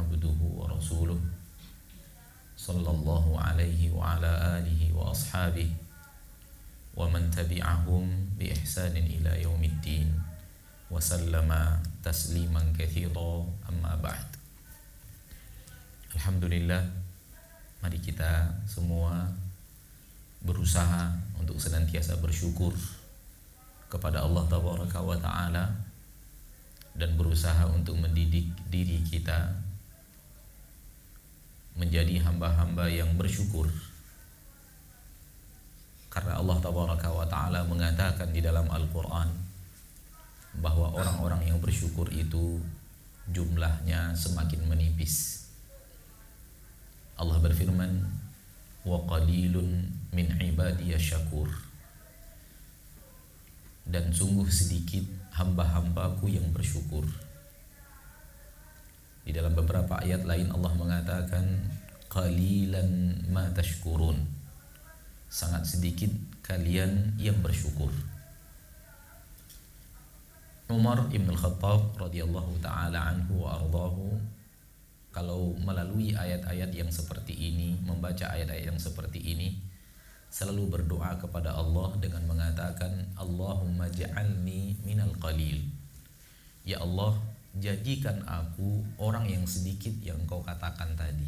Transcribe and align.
abduhu 0.00 0.64
wa 0.64 0.66
rasuluh. 0.72 1.20
Sallallahu 2.56 3.40
alaihi 3.40 3.88
wa 3.92 4.16
ala 4.16 4.60
alihi 4.60 4.92
wa 4.92 5.12
ashabihi 5.12 5.72
wa 6.92 7.08
man 7.08 7.32
tabi'ahum 7.32 8.36
bi 8.36 8.52
ihsanin 8.52 9.08
ila 9.20 9.32
yaumiddin 9.40 10.12
wa 10.92 11.00
sallama 11.00 11.80
tasliman 12.04 12.68
katsira 12.76 13.46
amma 13.64 13.96
ba'd. 13.96 14.28
Alhamdulillah 16.20 16.84
mari 17.80 17.96
kita 17.96 18.60
semua 18.68 19.24
berusaha 20.44 21.16
untuk 21.40 21.56
senantiasa 21.56 22.20
bersyukur 22.20 22.76
kepada 23.88 24.20
Allah 24.20 24.44
tabaraka 24.52 25.00
wa 25.00 25.16
taala 25.16 25.89
dan 26.94 27.14
berusaha 27.14 27.70
untuk 27.70 27.96
mendidik 27.96 28.50
diri 28.68 29.00
kita 29.06 29.54
menjadi 31.78 32.20
hamba-hamba 32.26 32.90
yang 32.90 33.14
bersyukur. 33.16 33.70
Karena 36.10 36.42
Allah 36.42 36.58
tabaraka 36.58 37.08
wa 37.14 37.24
taala 37.24 37.62
mengatakan 37.64 38.34
di 38.34 38.42
dalam 38.42 38.66
Al-Qur'an 38.66 39.30
bahwa 40.58 40.90
orang-orang 40.90 41.46
yang 41.46 41.62
bersyukur 41.62 42.10
itu 42.10 42.58
jumlahnya 43.30 44.12
semakin 44.18 44.66
menipis. 44.66 45.46
Allah 47.14 47.38
berfirman 47.38 48.02
wa 48.82 48.98
qalilun 49.06 49.86
min 50.10 50.26
ibadiy 50.42 50.98
syakur. 50.98 51.46
Dan 53.86 54.10
sungguh 54.10 54.50
sedikit 54.50 55.19
hamba-hambaku 55.34 56.30
yang 56.30 56.46
bersyukur 56.50 57.06
di 59.30 59.38
dalam 59.38 59.54
beberapa 59.54 60.00
ayat 60.00 60.26
lain 60.26 60.50
Allah 60.50 60.72
mengatakan 60.74 61.44
qalilan 62.10 63.22
ma 63.30 63.46
tashkurun. 63.54 64.18
Sangat 65.30 65.70
sedikit 65.70 66.10
kalian 66.42 67.14
yang 67.14 67.38
bersyukur. 67.38 67.94
Umar 70.66 71.06
Ibn 71.14 71.30
Khattab 71.34 71.94
radhiyallahu 71.94 72.58
taala 72.58 73.14
anhu 73.14 73.46
wa 73.46 73.58
ardahu 73.62 74.18
kalau 75.10 75.54
melalui 75.58 76.14
ayat-ayat 76.14 76.70
yang 76.74 76.90
seperti 76.90 77.34
ini, 77.34 77.78
membaca 77.82 78.30
ayat-ayat 78.30 78.74
yang 78.74 78.78
seperti 78.78 79.18
ini, 79.18 79.58
selalu 80.30 80.78
berdoa 80.78 81.18
kepada 81.18 81.58
Allah 81.58 81.90
dengan 81.98 82.22
mengatakan 82.30 83.10
Allahumma 83.18 83.90
ja'alni 83.90 84.78
minal 84.86 85.10
qalil. 85.18 85.58
Ya 86.62 86.78
Allah, 86.78 87.18
jadikan 87.58 88.22
aku 88.30 88.86
orang 89.02 89.26
yang 89.26 89.42
sedikit 89.44 89.92
yang 89.98 90.22
kau 90.30 90.38
katakan 90.46 90.94
tadi. 90.94 91.26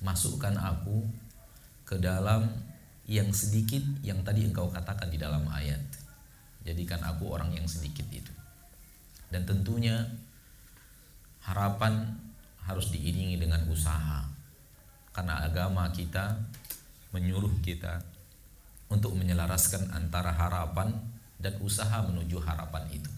Masukkan 0.00 0.54
aku 0.54 1.02
ke 1.82 1.98
dalam 1.98 2.46
yang 3.10 3.34
sedikit 3.34 3.82
yang 4.06 4.22
tadi 4.22 4.46
engkau 4.46 4.70
katakan 4.70 5.10
di 5.10 5.18
dalam 5.18 5.42
ayat. 5.50 5.82
Jadikan 6.62 7.02
aku 7.02 7.26
orang 7.26 7.50
yang 7.50 7.66
sedikit 7.66 8.06
itu. 8.14 8.30
Dan 9.34 9.42
tentunya 9.42 10.06
harapan 11.42 12.14
harus 12.62 12.94
diiringi 12.94 13.34
dengan 13.34 13.66
usaha. 13.66 14.30
Karena 15.10 15.42
agama 15.42 15.90
kita 15.90 16.38
menyuruh 17.10 17.52
kita 17.62 18.02
untuk 18.90 19.14
menyelaraskan 19.14 19.90
antara 19.94 20.34
harapan 20.34 20.94
dan 21.40 21.56
usaha 21.62 22.02
menuju 22.04 22.42
harapan 22.42 22.84
itu 22.90 23.10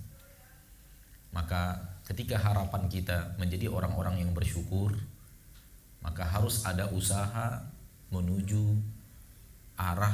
maka 1.32 1.80
ketika 2.04 2.36
harapan 2.36 2.86
kita 2.92 3.34
menjadi 3.41 3.72
orang-orang 3.72 4.20
yang 4.20 4.31
bersyukur, 4.36 4.92
maka 6.04 6.28
harus 6.28 6.60
ada 6.69 6.92
usaha 6.92 7.64
menuju 8.12 8.76
arah 9.81 10.12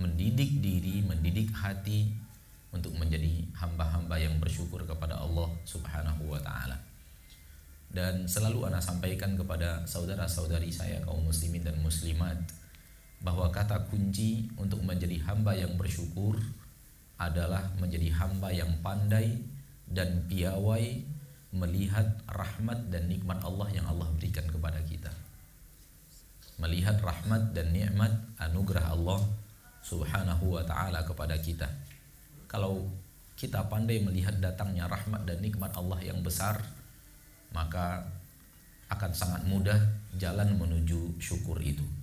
mendidik 0.00 0.64
diri, 0.64 1.04
mendidik 1.04 1.52
hati 1.52 2.08
untuk 2.72 2.96
menjadi 2.96 3.44
hamba-hamba 3.60 4.16
yang 4.16 4.40
bersyukur 4.40 4.80
kepada 4.88 5.20
Allah 5.20 5.52
Subhanahu 5.68 6.32
wa 6.32 6.40
taala. 6.40 6.80
Dan 7.88 8.24
selalu 8.24 8.68
ana 8.68 8.80
sampaikan 8.80 9.36
kepada 9.36 9.84
saudara-saudari 9.84 10.72
saya 10.72 11.04
kaum 11.04 11.24
muslimin 11.28 11.64
dan 11.64 11.76
muslimat 11.84 12.36
bahwa 13.18 13.50
kata 13.50 13.90
kunci 13.90 14.46
untuk 14.54 14.78
menjadi 14.86 15.18
hamba 15.26 15.54
yang 15.54 15.74
bersyukur 15.74 16.38
adalah 17.18 17.66
menjadi 17.82 18.14
hamba 18.14 18.54
yang 18.54 18.70
pandai 18.78 19.42
dan 19.90 20.22
piawai 20.30 21.02
melihat 21.50 22.06
rahmat 22.30 22.92
dan 22.92 23.10
nikmat 23.10 23.42
Allah 23.42 23.66
yang 23.74 23.86
Allah 23.90 24.06
berikan 24.14 24.46
kepada 24.46 24.78
kita. 24.86 25.10
Melihat 26.62 27.02
rahmat 27.02 27.54
dan 27.54 27.74
nikmat 27.74 28.12
anugerah 28.38 28.94
Allah 28.94 29.22
Subhanahu 29.82 30.58
wa 30.58 30.62
taala 30.62 31.02
kepada 31.02 31.34
kita. 31.40 31.66
Kalau 32.46 32.86
kita 33.38 33.66
pandai 33.66 34.02
melihat 34.02 34.38
datangnya 34.38 34.90
rahmat 34.90 35.26
dan 35.26 35.38
nikmat 35.42 35.70
Allah 35.74 35.98
yang 36.02 36.20
besar, 36.22 36.58
maka 37.54 38.02
akan 38.90 39.12
sangat 39.14 39.42
mudah 39.46 39.78
jalan 40.18 40.58
menuju 40.58 41.18
syukur 41.22 41.58
itu. 41.62 41.97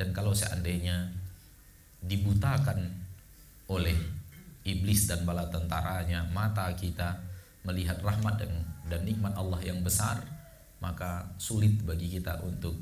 Dan 0.00 0.16
kalau 0.16 0.32
seandainya 0.32 1.12
dibutakan 2.00 2.88
oleh 3.68 3.92
iblis 4.64 5.04
dan 5.04 5.28
bala 5.28 5.44
tentaranya 5.52 6.24
mata 6.32 6.72
kita 6.72 7.20
melihat 7.68 8.00
rahmat 8.00 8.40
dan, 8.40 8.52
dan 8.88 9.04
nikmat 9.04 9.36
Allah 9.36 9.60
yang 9.60 9.84
besar 9.84 10.24
maka 10.80 11.28
sulit 11.36 11.76
bagi 11.84 12.08
kita 12.08 12.40
untuk 12.40 12.72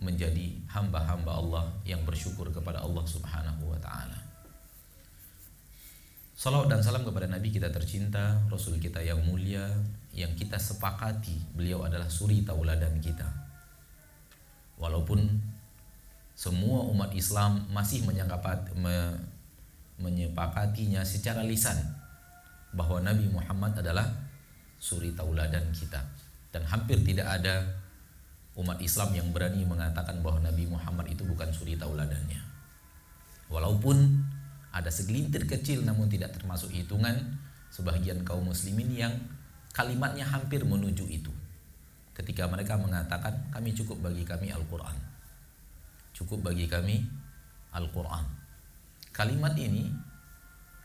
menjadi 0.00 0.56
hamba-hamba 0.72 1.36
Allah 1.36 1.64
yang 1.84 2.00
bersyukur 2.08 2.48
kepada 2.48 2.80
Allah 2.80 3.04
Subhanahu 3.04 3.68
wa 3.68 3.76
taala. 3.76 4.16
Salawat 6.38 6.70
dan 6.70 6.80
salam 6.80 7.02
kepada 7.02 7.26
Nabi 7.26 7.50
kita 7.50 7.68
tercinta, 7.68 8.40
Rasul 8.46 8.78
kita 8.78 9.02
yang 9.02 9.20
mulia, 9.26 9.68
yang 10.14 10.32
kita 10.38 10.54
sepakati 10.54 11.34
beliau 11.52 11.82
adalah 11.82 12.06
suri 12.06 12.46
tauladan 12.46 13.02
kita. 13.02 13.26
Walaupun 14.78 15.18
semua 16.38 16.86
umat 16.94 17.10
Islam 17.18 17.66
masih 17.74 18.06
menyepakatinya 19.98 21.02
secara 21.02 21.42
lisan 21.42 21.74
bahwa 22.70 23.02
Nabi 23.02 23.26
Muhammad 23.26 23.74
adalah 23.82 24.06
suri 24.78 25.10
tauladan 25.18 25.66
kita. 25.74 25.98
Dan 26.54 26.62
hampir 26.70 27.02
tidak 27.02 27.26
ada 27.26 27.66
umat 28.54 28.78
Islam 28.78 29.18
yang 29.18 29.34
berani 29.34 29.66
mengatakan 29.66 30.22
bahwa 30.22 30.46
Nabi 30.46 30.70
Muhammad 30.70 31.10
itu 31.10 31.26
bukan 31.26 31.50
suri 31.50 31.74
tauladannya. 31.74 32.38
Walaupun 33.50 34.22
ada 34.70 34.94
segelintir 34.94 35.42
kecil 35.50 35.82
namun 35.82 36.06
tidak 36.06 36.38
termasuk 36.38 36.70
hitungan 36.70 37.34
sebagian 37.74 38.22
kaum 38.22 38.46
muslimin 38.46 38.94
yang 38.94 39.14
kalimatnya 39.74 40.22
hampir 40.22 40.62
menuju 40.62 41.02
itu. 41.10 41.34
Ketika 42.14 42.46
mereka 42.46 42.78
mengatakan 42.78 43.50
kami 43.50 43.74
cukup 43.74 44.06
bagi 44.06 44.22
kami 44.22 44.54
Al-Quran 44.54 45.17
cukup 46.18 46.50
bagi 46.50 46.66
kami 46.66 47.06
Al-Quran. 47.70 48.26
Kalimat 49.14 49.54
ini 49.54 49.86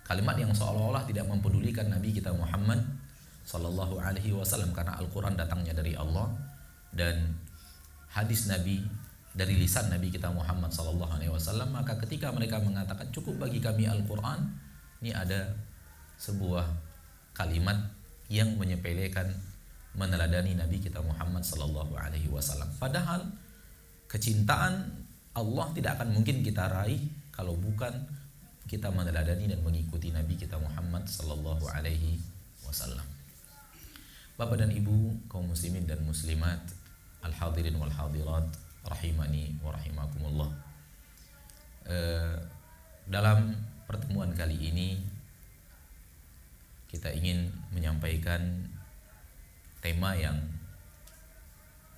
kalimat 0.05 0.37
yang 0.37 0.53
seolah-olah 0.53 1.09
tidak 1.09 1.25
mempedulikan 1.25 1.89
Nabi 1.89 2.13
kita 2.13 2.29
Muhammad 2.29 2.85
Sallallahu 3.43 3.97
Alaihi 3.97 4.35
Wasallam 4.35 4.69
karena 4.71 4.93
Al-Quran 5.01 5.33
datangnya 5.33 5.73
dari 5.73 5.97
Allah 5.97 6.29
dan 6.93 7.33
hadis 8.13 8.45
Nabi 8.45 8.85
dari 9.33 9.57
lisan 9.57 9.89
Nabi 9.89 10.13
kita 10.13 10.29
Muhammad 10.29 10.69
Sallallahu 10.69 11.17
Alaihi 11.17 11.33
Wasallam 11.33 11.73
maka 11.73 11.97
ketika 12.05 12.29
mereka 12.29 12.61
mengatakan 12.61 13.09
cukup 13.09 13.41
bagi 13.41 13.57
kami 13.57 13.89
Al-Quran 13.89 14.53
ini 15.01 15.11
ada 15.11 15.49
sebuah 16.21 16.63
kalimat 17.33 17.75
yang 18.31 18.55
menyepelekan 18.55 19.33
meneladani 19.97 20.55
Nabi 20.55 20.79
kita 20.79 21.03
Muhammad 21.03 21.43
Sallallahu 21.43 21.93
Alaihi 21.99 22.31
Wasallam. 22.31 22.69
Padahal 22.79 23.29
kecintaan 24.07 25.02
Allah 25.33 25.67
tidak 25.73 25.97
akan 25.97 26.13
mungkin 26.13 26.45
kita 26.45 26.69
raih 26.69 27.01
kalau 27.33 27.57
bukan 27.57 27.91
kita 28.69 28.93
meneladani 28.93 29.49
dan 29.49 29.59
mengikuti 29.65 30.13
Nabi 30.13 30.37
kita 30.37 30.61
Muhammad 30.61 31.09
sallallahu 31.09 31.65
alaihi 31.73 32.21
wasallam. 32.63 33.05
Bapak 34.33 34.65
dan 34.65 34.73
Ibu 34.73 35.29
kaum 35.29 35.53
muslimin 35.53 35.85
dan 35.85 36.01
muslimat 36.01 36.57
Al-hadirin 37.21 37.77
wal 37.77 37.93
hadirat 37.93 38.49
Rahimani 38.81 39.61
wa 39.61 39.69
rahimakumullah 39.69 40.49
eh, 41.85 42.41
Dalam 43.05 43.53
pertemuan 43.85 44.33
kali 44.33 44.57
ini 44.57 44.97
Kita 46.89 47.13
ingin 47.13 47.45
menyampaikan 47.69 48.41
Tema 49.85 50.17
yang 50.17 50.41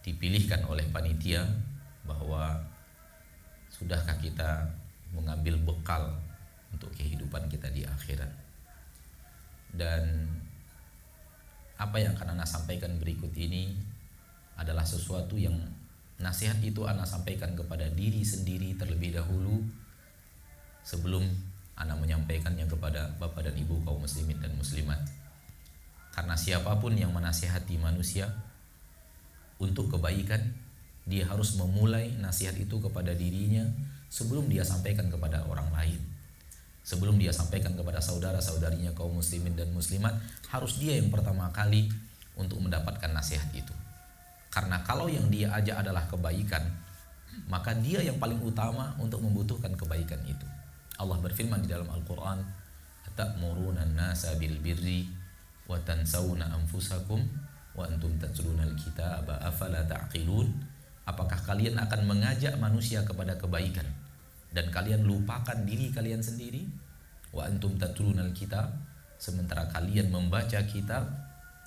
Dipilihkan 0.04 0.68
oleh 0.68 0.84
panitia 0.92 1.48
Bahwa 2.04 2.60
Sudahkah 3.76 4.16
kita 4.24 4.72
mengambil 5.12 5.60
bekal 5.60 6.16
Untuk 6.72 6.92
kehidupan 6.96 7.52
kita 7.52 7.68
di 7.72 7.84
akhirat 7.84 8.32
Dan 9.76 10.32
apa 11.76 12.00
yang 12.00 12.16
akan 12.16 12.40
Anda 12.40 12.48
sampaikan 12.48 12.96
berikut 13.04 13.36
ini 13.36 13.76
adalah 14.56 14.88
sesuatu 14.88 15.36
yang 15.36 15.60
nasihat 16.16 16.56
itu 16.64 16.88
Anda 16.88 17.04
sampaikan 17.04 17.52
kepada 17.52 17.92
diri 17.92 18.24
sendiri 18.24 18.80
terlebih 18.80 19.20
dahulu 19.20 19.60
sebelum 20.88 21.28
Anda 21.76 22.00
menyampaikannya 22.00 22.64
kepada 22.72 23.20
Bapak 23.20 23.52
dan 23.52 23.56
Ibu 23.60 23.84
kaum 23.84 24.08
muslimin 24.08 24.40
dan 24.40 24.56
muslimat. 24.56 25.04
Karena 26.16 26.40
siapa 26.40 26.80
pun 26.80 26.96
yang 26.96 27.12
menasihati 27.12 27.76
manusia 27.76 28.32
untuk 29.60 29.92
kebaikan, 29.92 30.56
dia 31.06 31.26
harus 31.30 31.54
memulai 31.58 32.14
nasihat 32.18 32.58
itu 32.58 32.82
kepada 32.82 33.14
dirinya 33.14 33.66
sebelum 34.10 34.50
dia 34.50 34.66
sampaikan 34.66 35.10
kepada 35.10 35.46
orang 35.46 35.70
lain. 35.74 36.02
Sebelum 36.86 37.18
dia 37.18 37.34
sampaikan 37.34 37.74
kepada 37.74 37.98
saudara-saudarinya 37.98 38.94
kaum 38.94 39.18
muslimin 39.18 39.58
dan 39.58 39.74
muslimat 39.74 40.14
harus 40.54 40.78
dia 40.78 40.98
yang 40.98 41.10
pertama 41.10 41.50
kali 41.50 41.90
untuk 42.38 42.62
mendapatkan 42.62 43.10
nasihat 43.10 43.50
itu. 43.58 43.74
Karena 44.54 44.86
kalau 44.86 45.10
yang 45.10 45.26
dia 45.34 45.50
ajak 45.54 45.82
adalah 45.82 46.06
kebaikan 46.06 46.62
maka 47.52 47.76
dia 47.76 48.00
yang 48.00 48.16
paling 48.16 48.40
utama 48.40 48.96
untuk 48.98 49.20
membutuhkan 49.20 49.76
kebaikan 49.76 50.20
itu. 50.26 50.48
Allah 50.96 51.20
berfirman 51.20 51.60
di 51.60 51.68
dalam 51.68 51.92
Al-Qur'an 51.92 52.40
ta'muruna 53.16 53.84
an-nasa 53.84 54.36
bil 54.36 54.60
birri 54.60 55.08
wa 55.72 55.80
tansawna 55.80 56.52
anfusakum 56.52 57.24
wa 57.76 57.84
antum 57.88 58.12
tatluna 58.20 58.68
al-kitaba 58.68 59.40
afala 59.40 59.88
ta'qilun 59.88 60.52
kalian 61.46 61.78
akan 61.78 62.10
mengajak 62.10 62.58
manusia 62.58 63.06
kepada 63.06 63.38
kebaikan. 63.38 63.86
Dan 64.50 64.74
kalian 64.74 65.06
lupakan 65.06 65.56
diri 65.64 65.94
kalian 65.94 66.26
sendiri. 66.26 66.66
Wa 67.30 67.46
antum 67.46 67.78
tatlunal 67.78 68.34
kitab 68.34 68.74
sementara 69.22 69.70
kalian 69.70 70.10
membaca 70.10 70.60
kitab 70.66 71.06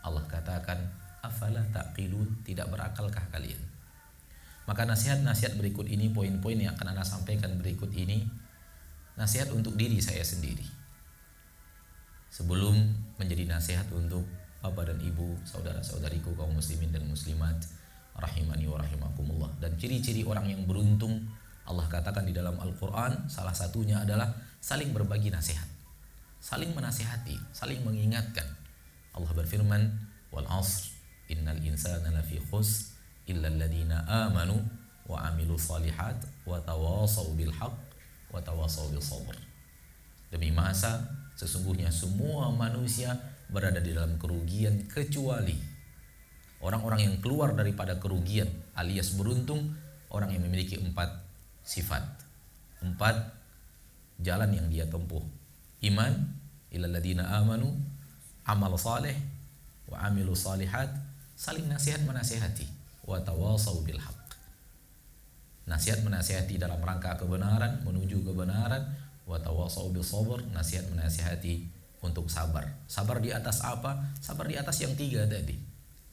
Allah 0.02 0.24
katakan 0.26 0.82
afala 1.22 1.62
taqilun? 1.70 2.42
Tidak 2.42 2.66
berakalkah 2.66 3.22
kalian? 3.30 3.60
Maka 4.68 4.84
nasihat-nasihat 4.84 5.56
berikut 5.56 5.88
ini 5.88 6.12
poin-poin 6.12 6.60
yang 6.60 6.76
akan 6.76 6.92
Anda 6.92 7.04
sampaikan 7.06 7.56
berikut 7.56 7.88
ini 7.96 8.28
nasihat 9.16 9.48
untuk 9.56 9.74
diri 9.80 9.96
saya 9.98 10.20
sendiri. 10.20 10.68
Sebelum 12.28 12.76
menjadi 13.16 13.48
nasihat 13.48 13.88
untuk 13.96 14.28
bapak 14.60 14.92
dan 14.92 14.98
ibu 15.00 15.40
saudara-saudariku 15.48 16.36
kaum 16.36 16.52
muslimin 16.52 16.92
dan 16.92 17.08
muslimat 17.08 17.56
rahimani 18.18 18.66
wa 18.66 18.78
rahimakumullah. 18.82 19.50
Dan 19.62 19.78
ciri-ciri 19.78 20.26
orang 20.26 20.50
yang 20.50 20.62
beruntung 20.66 21.24
Allah 21.68 21.84
katakan 21.86 22.24
di 22.24 22.32
dalam 22.32 22.56
Al-Quran 22.56 23.28
salah 23.28 23.52
satunya 23.52 24.00
adalah 24.02 24.32
saling 24.58 24.90
berbagi 24.90 25.28
nasihat. 25.28 25.68
Saling 26.38 26.72
menasihati 26.72 27.36
saling 27.54 27.82
mengingatkan. 27.84 28.46
Allah 29.12 29.32
berfirman 29.34 29.82
wal 30.30 30.46
asr 30.48 30.94
innal 31.28 31.60
insana 31.60 32.08
lafi 32.08 32.40
khus 32.40 32.96
illa 33.28 33.52
alladhina 33.52 34.06
amanu 34.06 34.56
wa 35.04 35.28
amilu 35.28 35.60
salihat 35.60 36.16
wa 36.48 36.56
tawasaw 36.64 37.28
bil 37.36 37.52
haq 37.52 37.74
wa 38.32 38.40
tawasaw 38.40 38.88
bil 38.88 39.02
sabr. 39.04 39.36
Demi 40.32 40.52
masa 40.52 41.04
sesungguhnya 41.36 41.92
semua 41.92 42.48
manusia 42.52 43.16
berada 43.48 43.80
di 43.80 43.96
dalam 43.96 44.16
kerugian 44.20 44.88
kecuali 44.88 45.56
orang-orang 46.58 47.06
yang 47.06 47.14
keluar 47.22 47.54
daripada 47.54 47.98
kerugian 48.02 48.50
alias 48.74 49.14
beruntung 49.14 49.74
orang 50.10 50.34
yang 50.34 50.42
memiliki 50.42 50.78
empat 50.78 51.22
sifat. 51.62 52.02
Empat 52.82 53.34
jalan 54.18 54.50
yang 54.54 54.66
dia 54.70 54.86
tempuh. 54.86 55.22
Iman 55.82 56.34
ilaladina 56.74 57.38
amanu 57.38 57.70
amal 58.42 58.74
saleh 58.74 59.14
wa 59.86 60.02
amilu 60.04 60.34
salihat 60.34 60.90
saling 61.38 61.70
nasihat 61.70 62.02
menasihati 62.02 62.66
wa 63.06 63.16
tawasau 63.22 63.80
haq 63.86 64.18
nasihat 65.68 66.02
menasihati 66.02 66.56
dalam 66.56 66.80
rangka 66.80 67.14
kebenaran 67.16 67.84
menuju 67.86 68.24
kebenaran 68.24 68.84
wa 69.28 69.36
tawasau 69.36 69.92
bil 69.92 70.04
nasihat 70.50 70.88
menasihati 70.88 71.68
untuk 71.98 72.30
sabar. 72.30 72.64
Sabar 72.86 73.18
di 73.20 73.34
atas 73.34 73.60
apa? 73.60 74.14
Sabar 74.22 74.48
di 74.48 74.56
atas 74.56 74.80
yang 74.80 74.94
tiga 74.94 75.28
tadi 75.28 75.67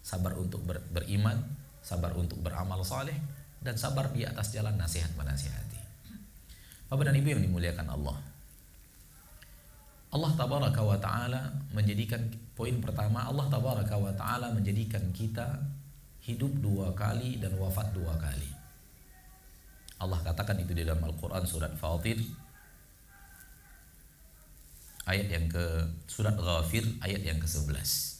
sabar 0.05 0.37
untuk 0.37 0.61
ber, 0.61 0.77
beriman 0.93 1.41
sabar 1.81 2.13
untuk 2.13 2.37
beramal 2.45 2.85
saleh 2.85 3.17
dan 3.65 3.73
sabar 3.73 4.13
di 4.13 4.21
atas 4.21 4.53
jalan 4.53 4.77
nasihat 4.77 5.09
menasihati. 5.17 5.81
Bapak 6.85 7.09
dan 7.09 7.17
Ibu 7.17 7.33
yang 7.33 7.41
dimuliakan 7.49 7.89
Allah. 7.89 8.17
Allah 10.13 10.31
tabaraka 10.37 10.81
wa 10.85 10.97
taala 11.01 11.41
menjadikan 11.73 12.21
poin 12.53 12.77
pertama 12.77 13.25
Allah 13.25 13.49
tabaraka 13.49 13.97
wa 13.97 14.13
taala 14.13 14.53
menjadikan 14.53 15.01
kita 15.11 15.59
hidup 16.23 16.53
dua 16.61 16.93
kali 16.93 17.41
dan 17.41 17.57
wafat 17.57 17.89
dua 17.91 18.13
kali. 18.21 18.47
Allah 19.99 20.21
katakan 20.21 20.61
itu 20.61 20.77
di 20.77 20.85
dalam 20.85 21.01
Al-Qur'an 21.01 21.43
surat 21.43 21.73
Fatir 21.73 22.21
ayat 25.09 25.27
yang 25.29 25.45
ke 25.49 25.65
surat 26.07 26.37
Ghafir 26.37 26.83
ayat 27.01 27.21
yang 27.25 27.39
ke-11. 27.41 28.14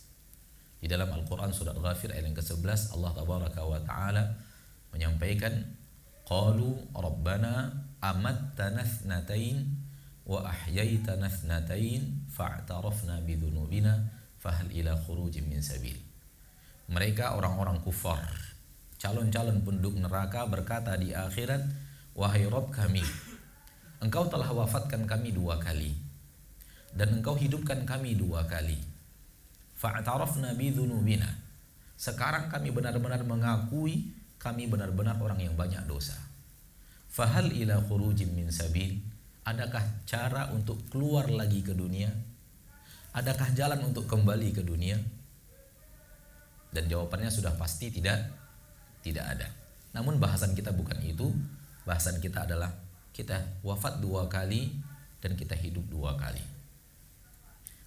Di 0.86 0.94
dalam 0.94 1.10
Al-Qur'an 1.10 1.50
surat 1.50 1.74
Ghafir 1.74 2.14
ayat 2.14 2.30
yang 2.30 2.38
ke-11 2.38 2.94
Allah 2.94 3.10
tabaraka 3.18 3.66
wa 3.66 3.82
taala 3.82 4.38
menyampaikan 4.94 5.66
qalu 6.30 6.78
rabbana 6.94 7.74
amattana 8.06 8.86
thnatain 8.86 9.66
wa 10.30 10.46
ahyaitana 10.46 11.26
thnatain 11.26 12.30
fa'tarafna 12.30 13.18
bidhunubina 13.26 13.98
fahal 14.38 14.70
ila 14.70 14.94
khurujin 14.94 15.50
min 15.50 15.58
sabil. 15.58 15.98
Mereka 16.94 17.34
orang-orang 17.34 17.82
kufar 17.82 18.22
calon-calon 19.02 19.66
penduduk 19.66 19.98
neraka 19.98 20.46
berkata 20.46 20.94
di 21.02 21.18
akhirat 21.18 21.66
wahai 22.14 22.46
Rabb 22.46 22.70
kami 22.70 23.02
engkau 24.06 24.30
telah 24.30 24.54
wafatkan 24.54 25.10
kami 25.10 25.34
dua 25.34 25.58
kali 25.58 25.98
dan 26.94 27.18
engkau 27.18 27.34
hidupkan 27.34 27.90
kami 27.90 28.14
dua 28.14 28.46
kali 28.46 28.94
fa'tarafna 29.86 30.58
bidhunubina 30.58 31.46
sekarang 31.96 32.52
kami 32.52 32.76
benar-benar 32.76 33.24
mengakui 33.24 34.12
kami 34.36 34.68
benar-benar 34.68 35.18
orang 35.18 35.40
yang 35.40 35.56
banyak 35.56 35.80
dosa. 35.88 36.14
Fahal 37.08 37.50
ila 37.56 37.80
khurujin 37.88 38.36
min 38.36 38.52
sabil? 38.52 39.00
Adakah 39.48 40.04
cara 40.04 40.52
untuk 40.52 40.84
keluar 40.92 41.32
lagi 41.32 41.64
ke 41.64 41.72
dunia? 41.72 42.12
Adakah 43.16 43.56
jalan 43.56 43.80
untuk 43.88 44.06
kembali 44.12 44.52
ke 44.52 44.62
dunia? 44.62 45.00
Dan 46.76 46.92
jawabannya 46.92 47.32
sudah 47.32 47.56
pasti 47.56 47.88
tidak 47.88 48.28
tidak 49.00 49.24
ada. 49.24 49.48
Namun 49.96 50.20
bahasan 50.20 50.52
kita 50.52 50.76
bukan 50.76 51.00
itu. 51.00 51.32
Bahasan 51.88 52.20
kita 52.20 52.44
adalah 52.44 52.76
kita 53.16 53.64
wafat 53.64 54.04
dua 54.04 54.28
kali 54.28 54.76
dan 55.24 55.40
kita 55.40 55.56
hidup 55.56 55.88
dua 55.88 56.20
kali. 56.20 56.44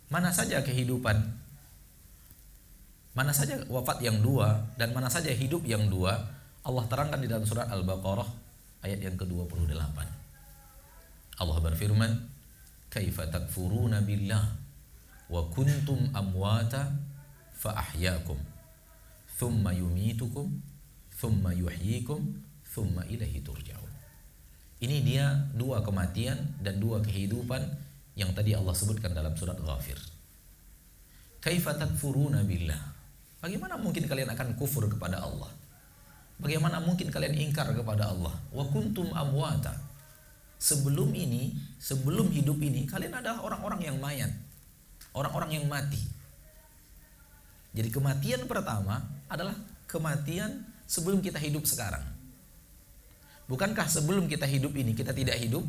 Mana 0.09 0.33
saja 0.33 0.64
kehidupan 0.64 1.48
Mana 3.19 3.35
saja 3.35 3.59
wafat 3.67 3.99
yang 3.99 4.23
dua 4.23 4.63
dan 4.79 4.95
mana 4.95 5.11
saja 5.11 5.35
hidup 5.35 5.67
yang 5.67 5.91
dua 5.91 6.23
Allah 6.63 6.87
terangkan 6.87 7.19
di 7.19 7.27
dalam 7.27 7.43
surat 7.43 7.67
Al-Baqarah 7.67 8.31
ayat 8.87 9.03
yang 9.03 9.19
ke-28. 9.19 9.75
Allah 11.43 11.59
berfirman, 11.59 12.15
"Kaifa 12.87 13.27
takfuruna 13.27 14.07
billah 14.07 14.47
wa 15.35 15.43
kuntum 15.51 16.15
amwata 16.15 16.95
fa 17.59 17.75
ahyaakum 17.75 18.39
thumma 19.35 19.75
yumitukum 19.75 20.55
thumma 21.11 21.51
yuhyikum 21.51 22.23
thumma 22.71 23.03
ilaihi 23.11 23.43
turja'un." 23.43 23.93
Ini 24.79 25.03
dia 25.03 25.27
dua 25.59 25.83
kematian 25.83 26.63
dan 26.63 26.79
dua 26.79 27.03
kehidupan 27.03 27.67
yang 28.15 28.31
tadi 28.31 28.55
Allah 28.55 28.79
sebutkan 28.79 29.11
dalam 29.11 29.35
surat 29.35 29.59
Ghafir. 29.59 29.99
Kaifa 31.43 31.75
takfuruna 31.75 32.47
billah? 32.47 32.98
Bagaimana 33.38 33.78
mungkin 33.78 34.11
kalian 34.11 34.35
akan 34.35 34.59
kufur 34.59 34.90
kepada 34.90 35.23
Allah? 35.23 35.50
Bagaimana 36.38 36.83
mungkin 36.83 37.11
kalian 37.11 37.35
ingkar 37.38 37.71
kepada 37.71 38.11
Allah? 38.11 38.35
Wa 38.50 38.66
kuntum 38.71 39.11
amwata. 39.14 39.75
Sebelum 40.59 41.14
ini, 41.14 41.54
sebelum 41.78 42.35
hidup 42.35 42.59
ini, 42.59 42.83
kalian 42.87 43.14
adalah 43.14 43.47
orang-orang 43.47 43.90
yang 43.90 43.97
mayat. 44.02 44.30
Orang-orang 45.14 45.54
yang 45.54 45.71
mati. 45.71 46.02
Jadi 47.75 47.95
kematian 47.95 48.42
pertama 48.50 49.07
adalah 49.30 49.54
kematian 49.87 50.66
sebelum 50.87 51.23
kita 51.23 51.38
hidup 51.38 51.62
sekarang. 51.62 52.02
Bukankah 53.47 53.87
sebelum 53.87 54.26
kita 54.26 54.50
hidup 54.50 54.75
ini 54.75 54.99
kita 54.99 55.14
tidak 55.14 55.38
hidup? 55.38 55.62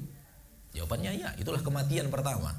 Jawabannya 0.73 1.21
ya, 1.21 1.29
itulah 1.37 1.61
kematian 1.61 2.09
pertama. 2.09 2.57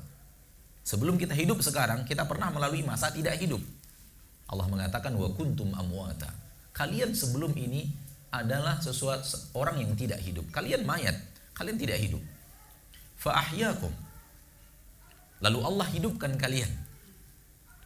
Sebelum 0.86 1.18
kita 1.18 1.34
hidup 1.34 1.62
sekarang, 1.62 2.06
kita 2.06 2.26
pernah 2.26 2.50
melalui 2.50 2.82
masa 2.82 3.10
tidak 3.10 3.38
hidup. 3.38 3.60
Allah 4.50 4.66
mengatakan 4.66 5.14
wa 5.14 5.30
kuntum 5.30 5.70
amwata. 5.78 6.34
Kalian 6.74 7.14
sebelum 7.14 7.54
ini 7.54 7.86
adalah 8.34 8.82
sesuatu 8.82 9.54
orang 9.54 9.82
yang 9.82 9.94
tidak 9.94 10.18
hidup. 10.18 10.46
Kalian 10.50 10.82
mayat, 10.82 11.14
kalian 11.54 11.78
tidak 11.78 12.02
hidup. 12.02 12.22
Fa 13.14 13.38
ahyakum. 13.46 13.94
Lalu 15.38 15.58
Allah 15.62 15.86
hidupkan 15.94 16.34
kalian. 16.34 16.70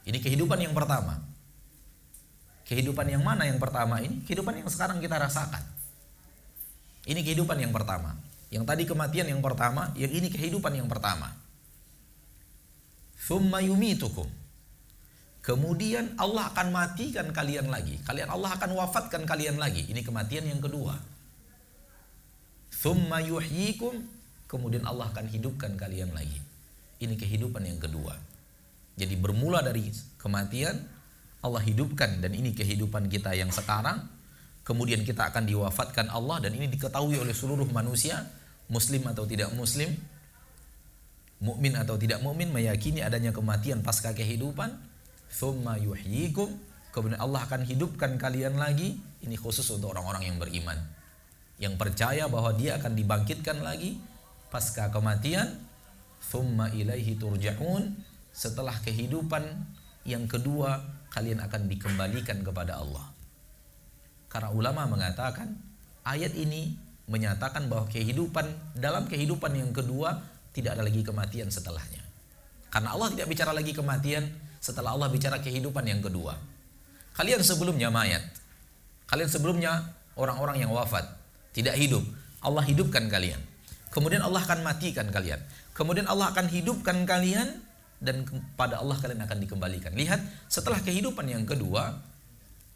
Ini 0.04 0.18
kehidupan 0.21 0.61
yang 0.61 0.73
pertama. 0.73 1.21
Kehidupan 2.64 3.12
yang 3.12 3.21
mana 3.21 3.44
yang 3.44 3.61
pertama 3.61 4.00
ini? 4.00 4.25
Kehidupan 4.25 4.64
yang 4.64 4.68
sekarang 4.73 5.00
kita 5.00 5.21
rasakan. 5.21 5.61
Ini 7.04 7.21
kehidupan 7.21 7.61
yang 7.61 7.73
pertama. 7.73 8.16
Yang 8.49 8.64
tadi 8.64 8.83
kematian 8.88 9.26
yang 9.28 9.42
pertama, 9.44 9.92
yang 9.97 10.12
ini 10.12 10.33
kehidupan 10.33 10.73
yang 10.73 10.88
pertama. 10.88 11.33
Thumma 13.21 13.61
yumitukum. 13.61 14.44
Kemudian 15.45 16.17
Allah 16.17 16.49
akan 16.49 16.73
matikan 16.73 17.29
kalian 17.29 17.69
lagi. 17.69 18.01
Kalian 18.09 18.33
Allah 18.33 18.57
akan 18.57 18.81
wafatkan 18.81 19.29
kalian 19.29 19.61
lagi. 19.61 19.85
Ini 19.85 20.01
kematian 20.01 20.49
yang 20.49 20.65
kedua. 20.65 20.97
Thumma 22.73 23.21
yuhyikum. 23.21 23.93
Kemudian 24.49 24.89
Allah 24.89 25.13
akan 25.13 25.29
hidupkan 25.29 25.77
kalian 25.77 26.17
lagi. 26.17 26.41
Ini 26.97 27.13
kehidupan 27.13 27.61
yang 27.61 27.77
kedua. 27.77 28.17
Jadi 28.97 29.21
bermula 29.21 29.61
dari 29.61 29.93
kematian, 30.17 30.81
Allah 31.45 31.61
hidupkan 31.61 32.25
dan 32.25 32.33
ini 32.33 32.57
kehidupan 32.57 33.13
kita 33.13 33.37
yang 33.37 33.53
sekarang. 33.53 34.01
Kemudian 34.65 35.05
kita 35.05 35.29
akan 35.29 35.45
diwafatkan 35.45 36.09
Allah 36.09 36.41
dan 36.41 36.57
ini 36.57 36.73
diketahui 36.73 37.21
oleh 37.21 37.37
seluruh 37.37 37.69
manusia, 37.69 38.25
muslim 38.73 39.05
atau 39.13 39.29
tidak 39.29 39.53
muslim, 39.53 39.93
mukmin 41.45 41.77
atau 41.77 42.01
tidak 42.01 42.25
mukmin 42.25 42.49
meyakini 42.49 43.05
adanya 43.05 43.29
kematian 43.29 43.85
pasca 43.85 44.17
kehidupan. 44.17 44.94
Thumma 45.35 45.75
yuhyikum. 45.83 46.47
Kemudian 46.95 47.19
Allah 47.19 47.43
akan 47.43 47.67
hidupkan 47.67 48.14
kalian 48.14 48.55
lagi. 48.55 48.95
Ini 49.26 49.35
khusus 49.35 49.67
untuk 49.75 49.91
orang-orang 49.91 50.31
yang 50.31 50.38
beriman. 50.38 50.79
Yang 51.59 51.75
percaya 51.75 52.31
bahwa 52.31 52.55
dia 52.55 52.79
akan 52.79 52.95
dibangkitkan 52.95 53.59
lagi 53.67 53.99
pasca 54.55 54.95
kematian. 54.95 55.59
Thumma 56.23 56.71
ilaihi 56.71 57.19
turja'un. 57.19 57.99
Setelah 58.31 58.79
kehidupan 58.83 59.43
yang 60.07 60.31
kedua 60.31 60.79
kalian 61.11 61.43
akan 61.43 61.67
dikembalikan 61.67 62.43
kepada 62.47 62.79
Allah. 62.79 63.07
Karena 64.31 64.50
ulama 64.50 64.87
mengatakan 64.91 65.55
ayat 66.03 66.35
ini 66.35 66.75
menyatakan 67.07 67.71
bahwa 67.71 67.87
kehidupan 67.87 68.75
dalam 68.75 69.07
kehidupan 69.07 69.55
yang 69.55 69.71
kedua 69.71 70.19
tidak 70.50 70.79
ada 70.79 70.83
lagi 70.87 71.03
kematian 71.07 71.50
setelahnya. 71.50 72.03
Karena 72.71 72.95
Allah 72.99 73.14
tidak 73.14 73.31
bicara 73.31 73.55
lagi 73.55 73.71
kematian 73.71 74.26
setelah 74.64 74.97
Allah 74.97 75.12
bicara 75.12 75.37
kehidupan 75.44 75.85
yang 75.85 76.00
kedua. 76.00 76.40
Kalian 77.12 77.44
sebelumnya 77.44 77.92
mayat. 77.92 78.25
Kalian 79.04 79.28
sebelumnya 79.28 79.92
orang-orang 80.16 80.64
yang 80.64 80.73
wafat, 80.73 81.04
tidak 81.52 81.76
hidup. 81.76 82.00
Allah 82.40 82.64
hidupkan 82.64 83.12
kalian. 83.12 83.37
Kemudian 83.92 84.25
Allah 84.25 84.40
akan 84.40 84.64
matikan 84.64 85.04
kalian. 85.12 85.38
Kemudian 85.76 86.09
Allah 86.09 86.33
akan 86.33 86.49
hidupkan 86.49 87.04
kalian 87.04 87.61
dan 88.00 88.25
pada 88.56 88.80
Allah 88.80 88.97
kalian 88.97 89.21
akan 89.21 89.38
dikembalikan. 89.44 89.92
Lihat, 89.92 90.49
setelah 90.49 90.80
kehidupan 90.80 91.28
yang 91.28 91.44
kedua, 91.44 92.00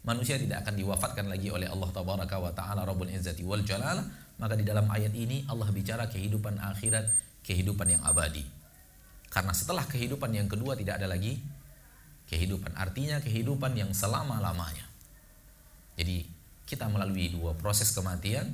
manusia 0.05 0.37
tidak 0.37 0.63
akan 0.63 0.77
diwafatkan 0.77 1.25
lagi 1.25 1.49
oleh 1.49 1.67
Allah 1.67 1.89
tabaraka 1.89 2.37
wa 2.37 2.53
taala 2.53 2.85
Rabbul 2.85 3.09
Izzati 3.11 3.41
wal 3.43 3.65
Jalal, 3.65 4.05
maka 4.39 4.53
di 4.55 4.63
dalam 4.63 4.87
ayat 4.87 5.11
ini 5.11 5.43
Allah 5.49 5.67
bicara 5.73 6.07
kehidupan 6.07 6.61
akhirat, 6.61 7.09
kehidupan 7.43 7.97
yang 7.97 8.01
abadi. 8.05 8.45
Karena 9.29 9.51
setelah 9.51 9.83
kehidupan 9.85 10.31
yang 10.31 10.47
kedua 10.47 10.73
tidak 10.79 11.03
ada 11.03 11.11
lagi 11.11 11.37
kehidupan. 12.29 12.77
Artinya 12.77 13.17
kehidupan 13.19 13.73
yang 13.73 13.91
selama-lamanya. 13.91 14.85
Jadi 15.97 16.23
kita 16.69 16.85
melalui 16.87 17.33
dua 17.33 17.57
proses 17.57 17.89
kematian, 17.91 18.53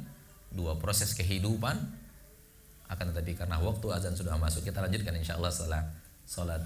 dua 0.50 0.80
proses 0.80 1.12
kehidupan, 1.12 1.76
akan 2.88 3.06
tetapi 3.12 3.36
karena 3.36 3.60
waktu 3.60 3.88
azan 3.92 4.16
sudah 4.16 4.40
masuk, 4.40 4.64
kita 4.64 4.80
lanjutkan 4.80 5.14
insya 5.20 5.36
Allah 5.36 5.52
setelah 5.52 5.84
salat 6.24 6.64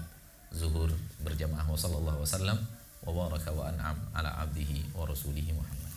zuhur 0.54 0.94
berjamaah. 1.26 1.66
Wa 1.66 1.76
sallallahu 1.76 2.22
wasallam 2.22 2.58
wa 3.02 3.10
baraka 3.10 3.50
wa 3.50 3.66
an'am 3.66 3.96
ala 4.14 4.30
abdihi 4.46 4.94
wa 4.94 5.04
rasulihi 5.08 5.50
Muhammad. 5.56 5.92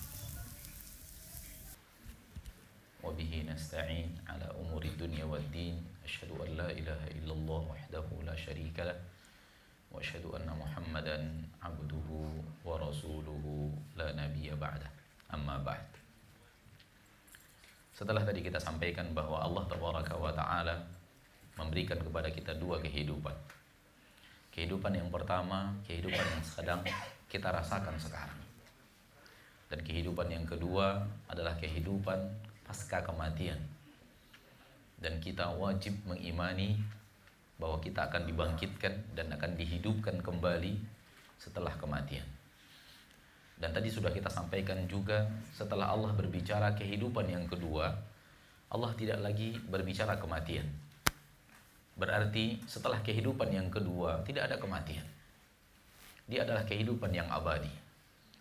Wa 3.03 3.12
bihi 3.13 3.46
nasta'in 3.46 4.10
ala 4.25 4.48
umuri 4.58 4.96
dunya 4.98 5.27
wad 5.27 5.43
din. 5.53 5.77
Asyhadu 6.03 6.39
an 6.43 6.50
la 6.60 6.67
ilaha 6.72 7.08
illallah 7.15 7.62
wahdahu 7.72 8.24
la 8.24 8.36
syarika 8.36 8.89
anna 10.00 10.53
muhammadan 10.57 11.45
abduhu 11.62 12.41
wa 12.65 12.79
rasuluhu 12.81 13.69
la 13.93 14.09
nabiyya 14.17 14.57
ba'da 14.57 14.89
amma 15.29 15.62
ba'd 15.62 15.93
setelah 17.93 18.25
tadi 18.25 18.41
kita 18.41 18.57
sampaikan 18.57 19.13
bahwa 19.13 19.38
Allah 19.38 19.63
tabaraka 19.69 20.17
taala 20.33 20.75
memberikan 21.57 22.01
kepada 22.01 22.33
kita 22.33 22.57
dua 22.57 22.81
kehidupan. 22.81 23.38
Kehidupan 24.50 24.97
yang 24.97 25.09
pertama, 25.13 25.73
kehidupan 25.85 26.21
yang 26.21 26.43
sedang 26.45 26.81
kita 27.29 27.53
rasakan 27.53 27.93
sekarang. 28.01 28.41
Dan 29.69 29.81
kehidupan 29.81 30.29
yang 30.29 30.45
kedua 30.45 31.05
adalah 31.29 31.57
kehidupan 31.57 32.17
pasca 32.65 33.01
kematian. 33.05 33.62
Dan 34.97 35.21
kita 35.21 35.53
wajib 35.53 35.93
mengimani 36.05 36.81
bahwa 37.63 37.79
kita 37.79 38.12
akan 38.12 38.27
dibangkitkan 38.27 39.15
dan 39.15 39.32
akan 39.32 39.55
dihidupkan 39.55 40.20
kembali 40.20 40.75
setelah 41.39 41.72
kematian. 41.79 42.27
Dan 43.55 43.72
tadi 43.72 43.88
sudah 43.88 44.12
kita 44.12 44.27
sampaikan 44.27 44.84
juga 44.91 45.24
setelah 45.55 45.96
Allah 45.96 46.12
berbicara 46.12 46.75
kehidupan 46.75 47.32
yang 47.32 47.48
kedua, 47.48 47.88
Allah 48.67 48.91
tidak 49.00 49.24
lagi 49.24 49.55
berbicara 49.72 50.20
kematian 50.20 50.67
Berarti 51.93 52.58
setelah 52.65 52.98
kehidupan 53.05 53.53
yang 53.53 53.70
kedua 53.70 54.25
tidak 54.25 54.50
ada 54.50 54.58
kematian. 54.58 55.05
Dia 56.25 56.41
adalah 56.41 56.65
kehidupan 56.65 57.13
yang 57.13 57.29
abadi. 57.29 57.70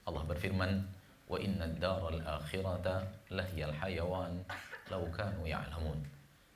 Allah 0.08 0.24
berfirman, 0.24 0.80
"Wa 1.28 1.36
inna 1.36 1.68
ad-daral 1.68 2.16
akhirata 2.24 3.04
lahyal 3.28 3.74
hayawan 3.76 4.32
law 4.88 5.04
kanu 5.12 5.44
ya'lamun." 5.44 6.00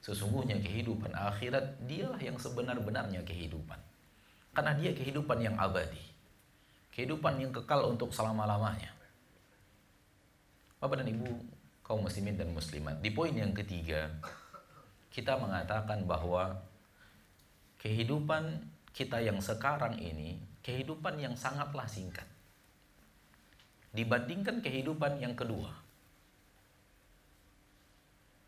Sesungguhnya 0.07 0.55
kehidupan 0.63 1.11
akhirat 1.11 1.83
dialah 1.91 2.23
yang 2.23 2.39
sebenar-benarnya 2.39 3.27
kehidupan. 3.27 3.75
Karena 4.55 4.79
dia 4.79 4.95
kehidupan 4.95 5.43
yang 5.43 5.59
abadi. 5.59 5.99
Kehidupan 6.95 7.43
yang 7.43 7.51
kekal 7.51 7.91
untuk 7.91 8.15
selama-lamanya. 8.15 8.95
Bapak 10.79 11.03
dan 11.03 11.11
Ibu 11.11 11.27
kaum 11.83 12.03
muslimin 12.03 12.39
dan 12.39 12.51
muslimat, 12.51 12.99
di 12.99 13.15
poin 13.15 13.31
yang 13.31 13.55
ketiga 13.55 14.11
kita 15.15 15.39
mengatakan 15.39 16.03
bahwa 16.03 16.59
kehidupan 17.79 18.59
kita 18.91 19.23
yang 19.23 19.39
sekarang 19.39 19.95
ini 20.03 20.35
kehidupan 20.67 21.15
yang 21.23 21.39
sangatlah 21.39 21.87
singkat 21.87 22.27
dibandingkan 23.95 24.59
kehidupan 24.61 25.23
yang 25.23 25.39
kedua. 25.39 25.86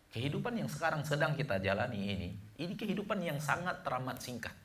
Kehidupan 0.08 0.56
yang 0.56 0.68
sekarang 0.72 1.04
sedang 1.04 1.36
kita 1.36 1.60
jalani 1.60 2.00
ini, 2.00 2.28
ini 2.56 2.74
kehidupan 2.74 3.20
yang 3.20 3.36
sangat 3.44 3.84
teramat 3.84 4.16
singkat. 4.24 4.56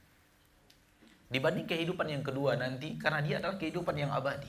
Dibanding 1.28 1.68
kehidupan 1.68 2.08
yang 2.08 2.24
kedua 2.24 2.56
nanti, 2.56 2.96
karena 2.96 3.20
dia 3.20 3.36
adalah 3.44 3.60
kehidupan 3.60 3.96
yang 3.98 4.12
abadi. 4.16 4.48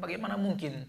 Bagaimana 0.00 0.40
mungkin 0.40 0.88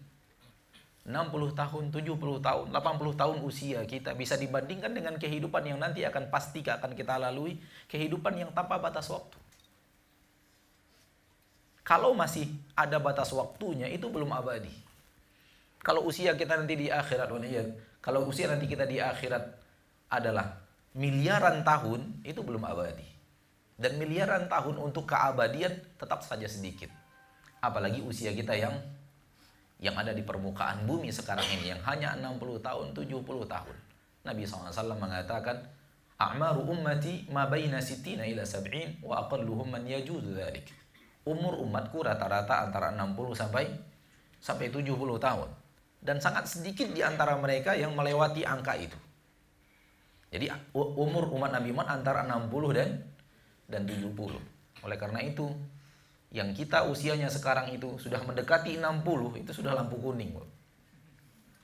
60 1.03 1.51
tahun, 1.51 1.91
70 1.91 2.39
tahun, 2.39 2.65
80 2.71 3.19
tahun 3.19 3.37
usia 3.43 3.83
kita 3.83 4.15
bisa 4.15 4.39
dibandingkan 4.39 4.95
dengan 4.95 5.19
kehidupan 5.19 5.67
yang 5.67 5.83
nanti 5.83 6.07
akan 6.07 6.31
pasti 6.31 6.63
akan 6.63 6.95
kita 6.95 7.19
lalui, 7.19 7.59
kehidupan 7.91 8.39
yang 8.39 8.55
tanpa 8.55 8.79
batas 8.79 9.11
waktu. 9.11 9.35
Kalau 11.83 12.15
masih 12.15 12.47
ada 12.71 12.95
batas 13.03 13.35
waktunya 13.35 13.91
itu 13.91 14.07
belum 14.07 14.31
abadi. 14.31 14.71
Kalau 15.83 16.07
usia 16.07 16.31
kita 16.39 16.55
nanti 16.55 16.79
di 16.79 16.87
akhirat, 16.87 17.27
kalau 18.03 18.27
usia 18.27 18.51
nanti 18.51 18.67
kita 18.67 18.83
di 18.83 18.99
akhirat 18.99 19.43
adalah 20.11 20.59
miliaran 20.91 21.63
tahun 21.63 22.19
itu 22.27 22.43
belum 22.43 22.67
abadi. 22.67 23.07
Dan 23.79 23.95
miliaran 23.95 24.51
tahun 24.51 24.75
untuk 24.75 25.07
keabadian 25.09 25.71
tetap 25.95 26.21
saja 26.21 26.45
sedikit. 26.45 26.91
Apalagi 27.63 28.03
usia 28.03 28.35
kita 28.35 28.53
yang 28.59 28.75
yang 29.79 29.95
ada 29.95 30.11
di 30.11 30.23
permukaan 30.23 30.83
bumi 30.83 31.15
sekarang 31.15 31.47
ini 31.47 31.71
yang 31.75 31.81
hanya 31.87 32.15
60 32.19 32.59
tahun, 32.59 32.91
70 32.91 33.23
tahun. 33.23 33.75
Nabi 34.23 34.43
SAW 34.47 34.95
mengatakan, 34.95 35.59
A'maru 36.15 36.71
ummati 36.71 37.27
ma 37.31 37.47
baina 37.51 37.83
sitina 37.83 38.23
ila 38.23 38.47
sab'in 38.47 38.99
wa 39.03 39.27
aqalluhum 39.27 39.67
man 39.67 39.83
yajuzu 39.83 40.35
dhalik. 40.35 40.67
umur 41.23 41.55
umatku 41.63 42.03
rata-rata 42.03 42.67
antara 42.67 42.91
60 42.91 43.15
sampai 43.31 43.71
sampai 44.43 44.67
70 44.67 44.91
tahun. 45.23 45.62
Dan 46.03 46.19
sangat 46.19 46.51
sedikit 46.51 46.91
di 46.91 46.99
antara 46.99 47.39
mereka 47.39 47.73
yang 47.79 47.95
melewati 47.95 48.43
angka 48.43 48.75
itu. 48.75 48.99
Jadi 50.33 50.51
umur 50.75 51.31
umat 51.37 51.55
Nabi 51.55 51.71
Muhammad 51.71 52.03
antara 52.03 52.27
60 52.27 52.75
dan 52.75 52.89
dan 53.71 53.87
70. 53.87 54.11
Oleh 54.83 54.97
karena 54.99 55.23
itu, 55.23 55.47
yang 56.33 56.51
kita 56.51 56.89
usianya 56.89 57.29
sekarang 57.29 57.71
itu 57.71 57.95
sudah 58.01 58.19
mendekati 58.25 58.75
60, 58.75 59.39
itu 59.39 59.51
sudah 59.53 59.77
lampu 59.77 59.95
kuning. 60.01 60.33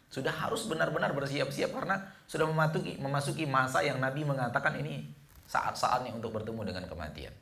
Sudah 0.10 0.32
harus 0.32 0.66
benar-benar 0.70 1.12
bersiap-siap 1.18 1.74
karena 1.74 2.02
sudah 2.30 2.46
memasuki 2.46 2.98
memasuki 3.02 3.44
masa 3.50 3.82
yang 3.82 3.98
Nabi 3.98 4.26
mengatakan 4.26 4.78
ini 4.78 5.06
saat-saatnya 5.50 6.14
untuk 6.14 6.38
bertemu 6.38 6.62
dengan 6.62 6.86
kematian. 6.86 7.34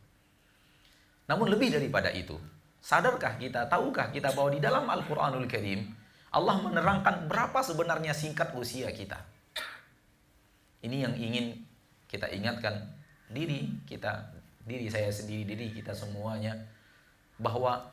Namun 1.27 1.51
lebih 1.51 1.75
daripada 1.75 2.07
itu, 2.15 2.39
sadarkah 2.79 3.35
kita, 3.35 3.67
tahukah 3.67 4.15
kita 4.15 4.31
bahwa 4.31 4.49
di 4.55 4.63
dalam 4.63 4.87
Al-Quranul 4.87 5.47
Karim, 5.51 5.91
Allah 6.31 6.59
menerangkan 6.59 7.31
berapa 7.31 7.59
sebenarnya 7.63 8.11
singkat 8.11 8.51
usia 8.57 8.91
kita. 8.91 9.17
Ini 10.83 11.07
yang 11.07 11.15
ingin 11.15 11.63
kita 12.07 12.27
ingatkan 12.31 12.83
diri 13.31 13.71
kita, 13.87 14.31
diri 14.63 14.87
saya 14.91 15.11
sendiri, 15.11 15.55
diri 15.55 15.67
kita 15.71 15.95
semuanya, 15.95 16.55
bahwa 17.39 17.91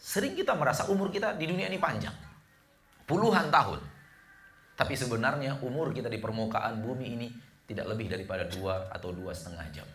sering 0.00 0.34
kita 0.34 0.56
merasa 0.56 0.88
umur 0.88 1.12
kita 1.12 1.36
di 1.36 1.48
dunia 1.48 1.68
ini 1.68 1.78
panjang. 1.78 2.14
Puluhan 3.04 3.52
tahun. 3.52 3.80
Tapi 4.72 4.94
sebenarnya 4.96 5.60
umur 5.60 5.92
kita 5.92 6.08
di 6.08 6.16
permukaan 6.16 6.80
bumi 6.80 7.06
ini 7.12 7.28
tidak 7.68 7.92
lebih 7.92 8.08
daripada 8.08 8.48
dua 8.48 8.88
atau 8.88 9.12
dua 9.12 9.36
setengah 9.36 9.66
jam. 9.70 9.88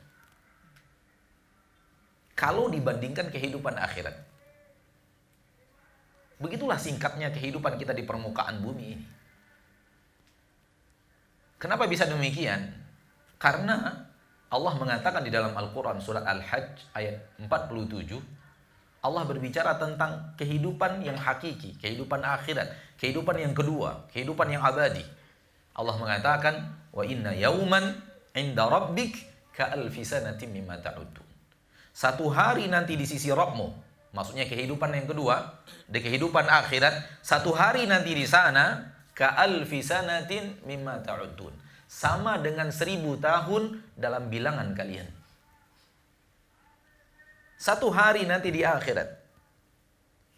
Kalau 2.38 2.70
dibandingkan 2.70 3.34
kehidupan 3.34 3.74
akhirat. 3.82 4.37
Begitulah 6.38 6.78
singkatnya 6.78 7.34
kehidupan 7.34 7.82
kita 7.82 7.98
di 7.98 8.06
permukaan 8.06 8.62
bumi 8.62 8.86
ini. 8.94 9.06
Kenapa 11.58 11.90
bisa 11.90 12.06
demikian? 12.06 12.70
Karena 13.42 14.06
Allah 14.48 14.74
mengatakan 14.78 15.26
di 15.26 15.34
dalam 15.34 15.58
Al-Quran 15.58 15.98
surat 15.98 16.22
Al-Hajj 16.24 16.94
ayat 16.94 17.18
47 17.42 18.38
Allah 19.02 19.24
berbicara 19.24 19.78
tentang 19.78 20.36
kehidupan 20.36 21.06
yang 21.06 21.16
hakiki, 21.16 21.78
kehidupan 21.78 22.20
akhirat, 22.26 22.98
kehidupan 22.98 23.40
yang 23.40 23.54
kedua, 23.54 24.10
kehidupan 24.12 24.50
yang 24.50 24.66
abadi. 24.66 25.06
Allah 25.78 25.96
mengatakan, 25.96 26.76
"Wa 26.90 27.06
inna 27.06 27.32
yauman 27.32 27.94
inda 28.34 28.66
rabbik 28.66 29.16
ka 29.54 29.70
alfi 29.72 30.02
sanatin 30.02 30.50
mimma 30.50 30.82
ta'udun." 30.82 31.24
Satu 31.94 32.28
hari 32.34 32.68
nanti 32.68 32.98
di 32.98 33.06
sisi 33.06 33.30
Rabbmu, 33.30 33.87
maksudnya 34.18 34.50
kehidupan 34.50 34.90
yang 34.98 35.06
kedua, 35.06 35.62
di 35.86 36.02
kehidupan 36.02 36.50
akhirat, 36.50 37.22
satu 37.22 37.54
hari 37.54 37.86
nanti 37.86 38.18
di 38.18 38.26
sana 38.26 38.98
ka 39.14 39.38
alfi 39.38 39.86
sanatin 39.86 40.58
mimma 40.66 41.06
ta'udun. 41.06 41.54
Sama 41.86 42.42
dengan 42.42 42.74
seribu 42.74 43.16
tahun 43.22 43.80
dalam 43.94 44.28
bilangan 44.34 44.74
kalian. 44.74 45.08
Satu 47.62 47.94
hari 47.94 48.26
nanti 48.26 48.50
di 48.50 48.66
akhirat. 48.66 49.08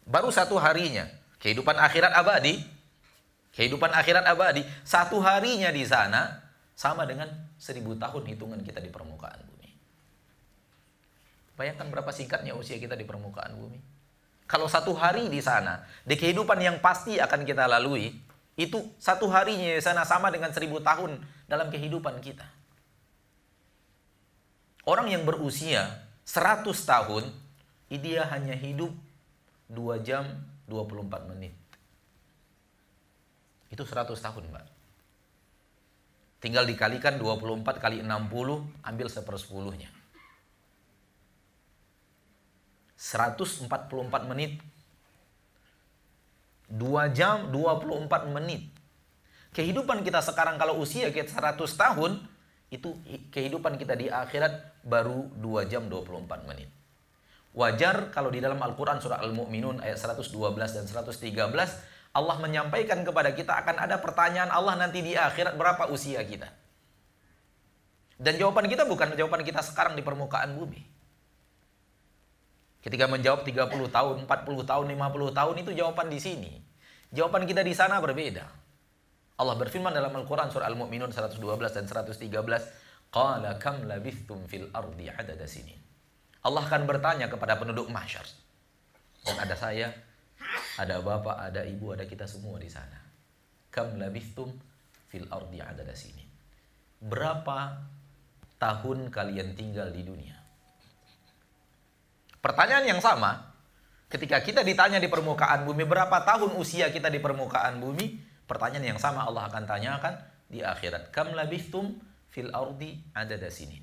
Baru 0.05 0.29
satu 0.29 0.59
harinya. 0.59 1.09
Kehidupan 1.39 1.79
akhirat 1.79 2.13
abadi. 2.13 2.61
Kehidupan 3.55 3.91
akhirat 3.91 4.29
abadi. 4.29 4.61
Satu 4.85 5.19
harinya 5.23 5.73
di 5.73 5.83
sana 5.87 6.37
sama 6.77 7.03
dengan 7.09 7.27
seribu 7.59 7.97
tahun 7.97 8.23
hitungan 8.29 8.61
kita 8.63 8.79
di 8.79 8.87
permukaan. 8.87 9.58
Bayangkan 11.59 11.91
berapa 11.91 12.07
singkatnya 12.15 12.55
usia 12.55 12.79
kita 12.79 12.95
di 12.95 13.03
permukaan 13.03 13.51
bumi. 13.59 13.83
Kalau 14.47 14.71
satu 14.71 14.95
hari 14.95 15.27
di 15.27 15.43
sana, 15.43 15.83
di 16.07 16.15
kehidupan 16.15 16.55
yang 16.55 16.79
pasti 16.79 17.19
akan 17.19 17.43
kita 17.43 17.67
lalui, 17.67 18.15
itu 18.55 18.79
satu 18.95 19.27
harinya 19.27 19.75
di 19.75 19.83
sana 19.83 20.07
sama 20.07 20.31
dengan 20.31 20.55
seribu 20.55 20.79
tahun 20.79 21.19
dalam 21.51 21.67
kehidupan 21.67 22.23
kita. 22.23 22.47
Orang 24.87 25.11
yang 25.11 25.27
berusia 25.27 25.99
100 26.23 26.63
tahun, 26.87 27.27
dia 27.91 28.23
hanya 28.31 28.55
hidup 28.55 28.95
2 29.67 29.99
jam 29.99 30.23
24 30.71 31.27
menit. 31.27 31.51
Itu 33.67 33.83
100 33.83 34.15
tahun, 34.15 34.47
Mbak. 34.47 34.65
Tinggal 36.39 36.63
dikalikan 36.63 37.19
24 37.19 37.83
kali 37.83 37.99
60, 37.99 38.63
ambil 38.79 39.07
sepersepuluhnya. 39.11 39.98
144 42.99 44.27
menit. 44.27 44.59
2 46.67 47.15
jam 47.15 47.47
24 47.47 48.27
menit. 48.35 48.67
Kehidupan 49.55 50.03
kita 50.03 50.19
sekarang 50.19 50.59
kalau 50.59 50.77
usia 50.83 51.07
kita 51.09 51.31
100 51.31 51.63
tahun 51.73 52.21
itu 52.69 52.93
kehidupan 53.33 53.79
kita 53.81 53.97
di 53.97 54.11
akhirat 54.11 54.83
baru 54.85 55.31
2 55.39 55.71
jam 55.71 55.87
24 55.87 56.45
menit. 56.45 56.69
Wajar 57.55 58.13
kalau 58.13 58.29
di 58.29 58.37
dalam 58.43 58.61
Al-Quran 58.61 59.01
surah 59.01 59.25
Al-Mu'minun 59.25 59.81
ayat 59.81 59.97
112 59.97 60.29
dan 60.53 60.85
113 60.85 61.33
Allah 62.13 62.37
menyampaikan 62.37 63.01
kepada 63.01 63.33
kita 63.33 63.57
akan 63.57 63.89
ada 63.89 63.97
pertanyaan 63.97 64.53
Allah 64.53 64.77
nanti 64.77 65.01
di 65.01 65.17
akhirat 65.17 65.57
berapa 65.57 65.89
usia 65.89 66.21
kita. 66.21 66.51
Dan 68.21 68.37
jawaban 68.37 68.69
kita 68.69 68.85
bukan 68.85 69.17
jawaban 69.17 69.41
kita 69.41 69.65
sekarang 69.65 69.97
di 69.97 70.05
permukaan 70.05 70.53
bumi 70.53 70.98
Ketika 72.79 73.11
menjawab 73.11 73.43
30 73.43 73.91
tahun, 73.91 74.15
40 74.23 74.63
tahun, 74.63 74.85
50 74.87 75.35
tahun 75.35 75.55
itu 75.59 75.71
jawaban 75.75 76.07
di 76.07 76.19
sini. 76.23 76.51
Jawaban 77.11 77.43
kita 77.43 77.59
di 77.59 77.75
sana 77.75 77.99
berbeda. 77.99 78.47
Allah 79.39 79.55
berfirman 79.59 79.91
dalam 79.91 80.15
Al-Quran 80.15 80.47
surah 80.47 80.67
Al-Mu'minun 80.71 81.11
112 81.11 81.39
dan 81.75 81.85
113. 81.87 83.11
Qala 83.11 83.57
kam 83.59 83.83
labithtum 83.83 84.47
fil 84.47 84.71
ardi 84.71 85.11
adada 85.11 85.43
sini. 85.43 85.75
Allah 86.45 86.63
akan 86.63 86.87
bertanya 86.87 87.27
kepada 87.27 87.59
penduduk 87.59 87.91
mahsyar. 87.91 88.23
Dan 89.27 89.35
ada 89.35 89.55
saya, 89.59 89.91
ada 90.79 91.03
bapak, 91.03 91.51
ada 91.51 91.67
ibu, 91.67 91.91
ada 91.91 92.07
kita 92.07 92.23
semua 92.31 92.55
di 92.63 92.71
sana. 92.71 92.95
Kam 93.67 93.99
labithtum 93.99 94.55
fil 95.11 95.27
ardi 95.27 95.59
adada 95.59 95.91
sini. 95.91 96.23
Berapa 97.03 97.75
tahun 98.55 99.11
kalian 99.11 99.59
tinggal 99.59 99.91
di 99.91 100.07
dunia? 100.07 100.38
Pertanyaan 102.39 102.87
yang 102.87 103.01
sama, 103.03 103.51
ketika 104.07 104.39
kita 104.39 104.63
ditanya 104.63 104.97
di 104.97 105.11
permukaan 105.11 105.67
bumi, 105.67 105.83
berapa 105.83 106.23
tahun 106.23 106.55
usia 106.55 106.87
kita 106.87 107.11
di 107.11 107.19
permukaan 107.19 107.83
bumi? 107.83 108.19
Pertanyaan 108.47 108.95
yang 108.95 108.99
sama 108.99 109.27
Allah 109.27 109.51
akan 109.51 109.63
tanyakan 109.67 110.15
di 110.49 110.63
akhirat. 110.63 111.13
Kam 111.13 111.35
labithtum 111.35 111.99
fil 112.31 112.49
ardi 112.49 112.97
adada 113.13 113.51
sini. 113.51 113.77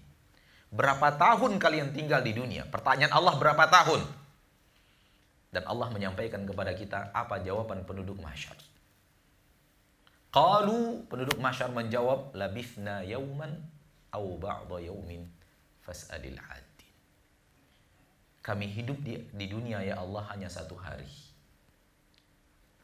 Berapa 0.73 1.15
tahun 1.15 1.63
kalian 1.63 1.95
tinggal 1.95 2.25
di 2.27 2.35
dunia? 2.35 2.67
Pertanyaan 2.67 3.15
Allah 3.15 3.39
berapa 3.39 3.65
tahun? 3.71 4.03
Dan 5.55 5.63
Allah 5.71 5.89
menyampaikan 5.95 6.43
kepada 6.43 6.75
kita 6.75 7.15
apa 7.15 7.39
jawaban 7.41 7.87
penduduk 7.87 8.19
mahsyar. 8.19 8.59
Qalu 10.35 11.07
penduduk 11.07 11.39
mahsyar 11.39 11.71
menjawab 11.71 12.35
labithna 12.35 13.07
yauman 13.07 13.63
au 14.13 14.37
ba'da 14.37 14.83
yaumin 14.83 15.25
fas'alil 15.87 16.37
had 16.37 16.66
kami 18.47 18.71
hidup 18.71 19.03
di, 19.03 19.19
di 19.35 19.51
dunia 19.51 19.83
ya 19.83 19.99
Allah 19.99 20.23
hanya 20.31 20.47
satu 20.47 20.79
hari. 20.79 21.11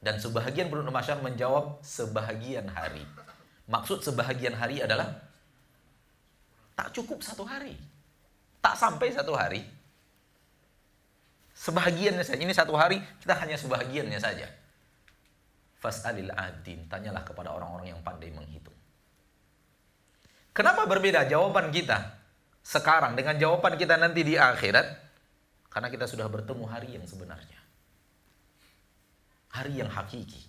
Dan 0.03 0.18
sebahagian 0.18 0.66
penduduk 0.66 0.90
masyarakat 0.90 1.22
menjawab 1.22 1.79
sebahagian 1.87 2.66
hari. 2.66 3.07
Maksud 3.70 4.03
sebahagian 4.03 4.59
hari 4.59 4.83
adalah 4.83 5.22
tak 6.75 6.90
cukup 6.90 7.22
satu 7.22 7.46
hari. 7.46 7.79
Tak 8.59 8.75
sampai 8.75 9.14
satu 9.14 9.38
hari. 9.38 9.62
Sebahagiannya 11.55 12.27
saja. 12.27 12.42
Ini 12.42 12.51
satu 12.51 12.75
hari, 12.75 12.98
kita 13.22 13.38
hanya 13.38 13.55
sebahagiannya 13.55 14.18
saja. 14.18 14.51
Fas'alil 15.79 16.35
adin. 16.35 16.90
Tanyalah 16.90 17.22
kepada 17.22 17.55
orang-orang 17.55 17.94
yang 17.94 18.03
pandai 18.03 18.35
menghitung. 18.35 18.75
Kenapa 20.51 20.90
berbeda 20.90 21.31
jawaban 21.31 21.70
kita 21.70 22.18
sekarang 22.66 23.14
dengan 23.14 23.38
jawaban 23.38 23.79
kita 23.79 23.94
nanti 23.94 24.27
di 24.27 24.35
akhirat? 24.35 25.01
Karena 25.72 25.88
kita 25.88 26.04
sudah 26.04 26.28
bertemu 26.28 26.68
hari 26.68 27.00
yang 27.00 27.04
sebenarnya. 27.08 27.56
Hari 29.56 29.80
yang 29.80 29.88
hakiki. 29.88 30.44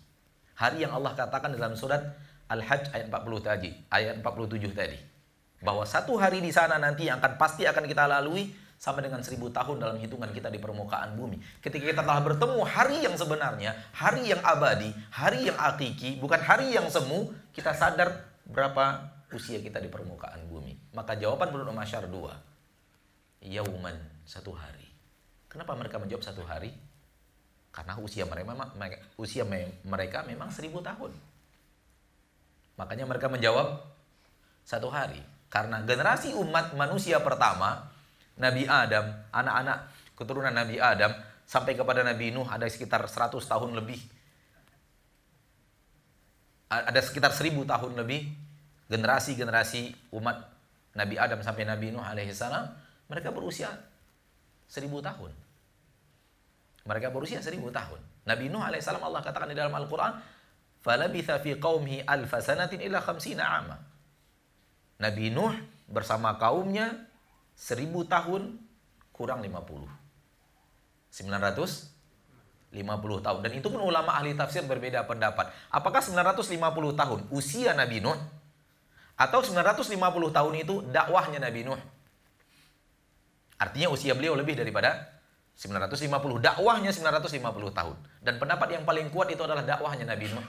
Hari 0.60 0.84
yang 0.84 0.92
Allah 0.92 1.16
katakan 1.16 1.56
dalam 1.56 1.80
surat 1.80 2.04
Al-Hajj 2.52 2.92
ayat 2.92 3.08
40 3.08 3.40
tadi, 3.40 3.72
ayat 3.88 4.20
47 4.20 4.76
tadi. 4.76 5.00
Bahwa 5.64 5.88
satu 5.88 6.20
hari 6.20 6.44
di 6.44 6.52
sana 6.52 6.76
nanti 6.76 7.08
yang 7.08 7.24
akan 7.24 7.40
pasti 7.40 7.64
akan 7.64 7.88
kita 7.88 8.04
lalui 8.04 8.52
sama 8.76 9.00
dengan 9.00 9.24
seribu 9.24 9.48
tahun 9.48 9.80
dalam 9.80 9.96
hitungan 9.96 10.28
kita 10.36 10.52
di 10.52 10.60
permukaan 10.60 11.16
bumi. 11.16 11.40
Ketika 11.64 11.88
kita 11.88 12.04
telah 12.04 12.20
bertemu 12.20 12.60
hari 12.68 13.08
yang 13.08 13.16
sebenarnya, 13.16 13.72
hari 13.96 14.28
yang 14.28 14.44
abadi, 14.44 14.92
hari 15.08 15.48
yang 15.48 15.56
hakiki, 15.56 16.20
bukan 16.20 16.44
hari 16.44 16.76
yang 16.76 16.92
semu, 16.92 17.32
kita 17.56 17.72
sadar 17.72 18.28
berapa 18.44 19.08
usia 19.32 19.64
kita 19.64 19.80
di 19.80 19.88
permukaan 19.88 20.44
bumi. 20.52 20.76
Maka 20.92 21.16
jawaban 21.16 21.48
penduduk 21.48 21.72
masyarakat 21.72 22.12
dua. 22.12 22.36
Yauman, 23.40 23.96
satu 24.28 24.52
hari 24.52 24.93
Kenapa 25.54 25.78
mereka 25.78 26.02
menjawab 26.02 26.26
satu 26.26 26.42
hari? 26.50 26.74
Karena 27.70 27.94
usia 28.02 28.26
mereka, 28.26 28.58
usia 29.22 29.46
mereka 29.86 30.26
memang 30.26 30.50
seribu 30.50 30.82
tahun. 30.82 31.14
Makanya 32.74 33.06
mereka 33.06 33.30
menjawab 33.30 33.86
satu 34.66 34.90
hari. 34.90 35.22
Karena 35.54 35.86
generasi 35.86 36.34
umat 36.34 36.74
manusia 36.74 37.22
pertama, 37.22 37.86
Nabi 38.42 38.66
Adam, 38.66 39.30
anak-anak 39.30 39.78
keturunan 40.18 40.50
Nabi 40.50 40.82
Adam, 40.82 41.14
sampai 41.46 41.78
kepada 41.78 42.02
Nabi 42.02 42.34
Nuh 42.34 42.50
ada 42.50 42.66
sekitar 42.66 43.06
100 43.06 43.38
tahun 43.46 43.78
lebih. 43.78 44.02
Ada 46.74 46.98
sekitar 47.06 47.30
1000 47.30 47.62
tahun 47.70 47.94
lebih 47.94 48.26
generasi-generasi 48.90 50.10
umat 50.18 50.50
Nabi 50.98 51.22
Adam 51.22 51.46
sampai 51.46 51.70
Nabi 51.70 51.94
Nuh 51.94 52.02
alaihissalam, 52.02 52.74
mereka 53.06 53.30
berusia 53.30 53.70
1000 54.66 54.90
tahun. 54.90 55.43
Mereka 56.84 57.16
berusia 57.16 57.40
1000 57.40 57.72
tahun. 57.72 58.00
Nabi 58.28 58.52
Nuh 58.52 58.60
alaihissalam 58.60 59.04
Allah 59.04 59.24
katakan 59.24 59.48
di 59.48 59.56
dalam 59.56 59.72
Al-Qur'an, 59.72 60.20
"Falabitha 60.84 61.40
fi 61.40 61.56
qaumihi 61.56 62.04
alfa 62.04 62.44
sanatin 62.44 62.84
ila 62.84 63.00
khamsina 63.00 63.44
ama." 63.44 63.80
Nabi 65.00 65.32
Nuh 65.32 65.56
bersama 65.88 66.36
kaumnya 66.36 67.08
1000 67.56 68.04
tahun 68.04 68.60
kurang 69.16 69.40
50. 69.40 69.88
950 71.14 72.74
tahun. 73.22 73.40
Dan 73.46 73.52
itu 73.56 73.68
pun 73.70 73.80
ulama 73.80 74.18
ahli 74.18 74.36
tafsir 74.36 74.66
berbeda 74.66 75.06
pendapat. 75.08 75.54
Apakah 75.72 76.02
950 76.02 76.98
tahun 76.98 77.20
usia 77.32 77.72
Nabi 77.78 78.02
Nuh? 78.02 78.18
Atau 79.14 79.46
950 79.46 79.94
tahun 80.34 80.54
itu 80.58 80.82
dakwahnya 80.90 81.38
Nabi 81.38 81.64
Nuh? 81.64 81.80
Artinya 83.62 83.94
usia 83.94 84.18
beliau 84.18 84.34
lebih 84.34 84.58
daripada 84.58 85.13
950. 85.58 86.42
Dakwahnya 86.42 86.90
950 86.90 87.78
tahun. 87.78 87.96
Dan 88.20 88.42
pendapat 88.42 88.74
yang 88.74 88.84
paling 88.84 89.14
kuat 89.14 89.30
itu 89.30 89.46
adalah 89.46 89.62
dakwahnya 89.62 90.10
Nabi 90.10 90.34
Nuh. 90.34 90.48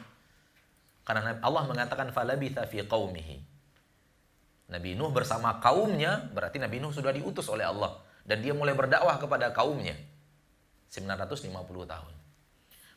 Karena 1.04 1.36
Allah 1.44 1.62
mengatakan 1.68 2.08
falabitha 2.10 2.64
fi 2.64 2.80
qaumihi. 2.80 3.36
Nabi 4.72 4.96
Nuh 4.96 5.12
bersama 5.12 5.60
kaumnya, 5.60 6.24
berarti 6.32 6.56
Nabi 6.56 6.80
Nuh 6.80 6.88
sudah 6.88 7.12
diutus 7.12 7.52
oleh 7.52 7.68
Allah 7.68 8.00
dan 8.24 8.40
dia 8.40 8.56
mulai 8.56 8.72
berdakwah 8.72 9.20
kepada 9.20 9.52
kaumnya. 9.52 9.92
950 10.88 11.52
tahun. 11.84 12.12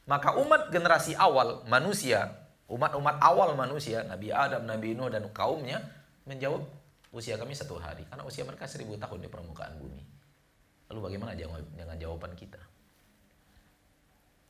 Maka 0.08 0.40
umat 0.40 0.72
generasi 0.72 1.20
awal 1.20 1.68
manusia, 1.68 2.32
umat-umat 2.72 3.20
awal 3.20 3.52
manusia, 3.60 4.08
Nabi 4.08 4.32
Adam, 4.32 4.64
Nabi 4.64 4.96
Nuh 4.96 5.12
dan 5.12 5.28
kaumnya 5.36 5.84
menjawab 6.24 6.64
usia 7.12 7.36
kami 7.36 7.52
satu 7.52 7.76
hari 7.76 8.08
karena 8.08 8.24
usia 8.24 8.48
mereka 8.48 8.64
seribu 8.64 8.96
tahun 8.96 9.20
di 9.20 9.28
permukaan 9.28 9.76
bumi. 9.76 10.07
Lalu 10.88 11.00
bagaimana 11.12 11.36
dengan 11.36 11.98
jawaban 12.00 12.32
kita? 12.38 12.60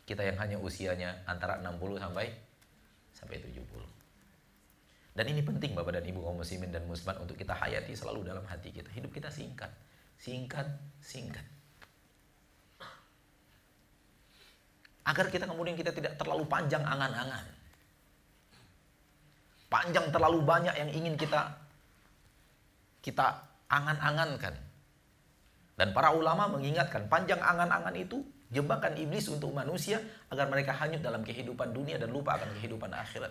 Kita 0.07 0.23
yang 0.23 0.37
hanya 0.39 0.57
usianya 0.61 1.11
antara 1.27 1.59
60 1.59 1.99
sampai 1.99 2.31
sampai 3.11 3.41
70. 3.41 3.65
Dan 5.17 5.25
ini 5.33 5.41
penting 5.41 5.73
Bapak 5.73 5.97
dan 5.97 6.05
Ibu 6.05 6.21
kaum 6.21 6.37
muslimin 6.37 6.69
dan 6.69 6.85
muslimat 6.85 7.17
untuk 7.17 7.33
kita 7.33 7.57
hayati 7.57 7.97
selalu 7.97 8.21
dalam 8.21 8.45
hati 8.45 8.69
kita. 8.69 8.85
Hidup 8.93 9.09
kita 9.09 9.33
singkat. 9.33 9.73
Singkat, 10.21 10.69
singkat. 11.01 11.41
Agar 15.09 15.25
kita 15.33 15.49
kemudian 15.49 15.73
kita 15.73 15.89
tidak 15.89 16.21
terlalu 16.21 16.45
panjang 16.45 16.85
angan-angan. 16.85 17.45
Panjang 19.73 20.13
terlalu 20.13 20.39
banyak 20.45 20.75
yang 20.77 20.89
ingin 20.93 21.17
kita 21.17 21.49
kita 23.01 23.41
angan-angankan. 23.73 24.53
Dan 25.77 25.93
para 25.93 26.09
ulama 26.09 26.49
mengingatkan 26.49 27.05
panjang 27.05 27.37
angan-angan 27.37 27.93
itu 27.93 28.25
jebakan 28.49 28.97
iblis 28.97 29.29
untuk 29.29 29.53
manusia 29.53 30.01
agar 30.33 30.49
mereka 30.49 30.73
hanyut 30.73 31.05
dalam 31.05 31.21
kehidupan 31.21 31.69
dunia 31.69 32.01
dan 32.01 32.09
lupa 32.09 32.41
akan 32.41 32.49
kehidupan 32.57 32.89
akhirat. 32.89 33.29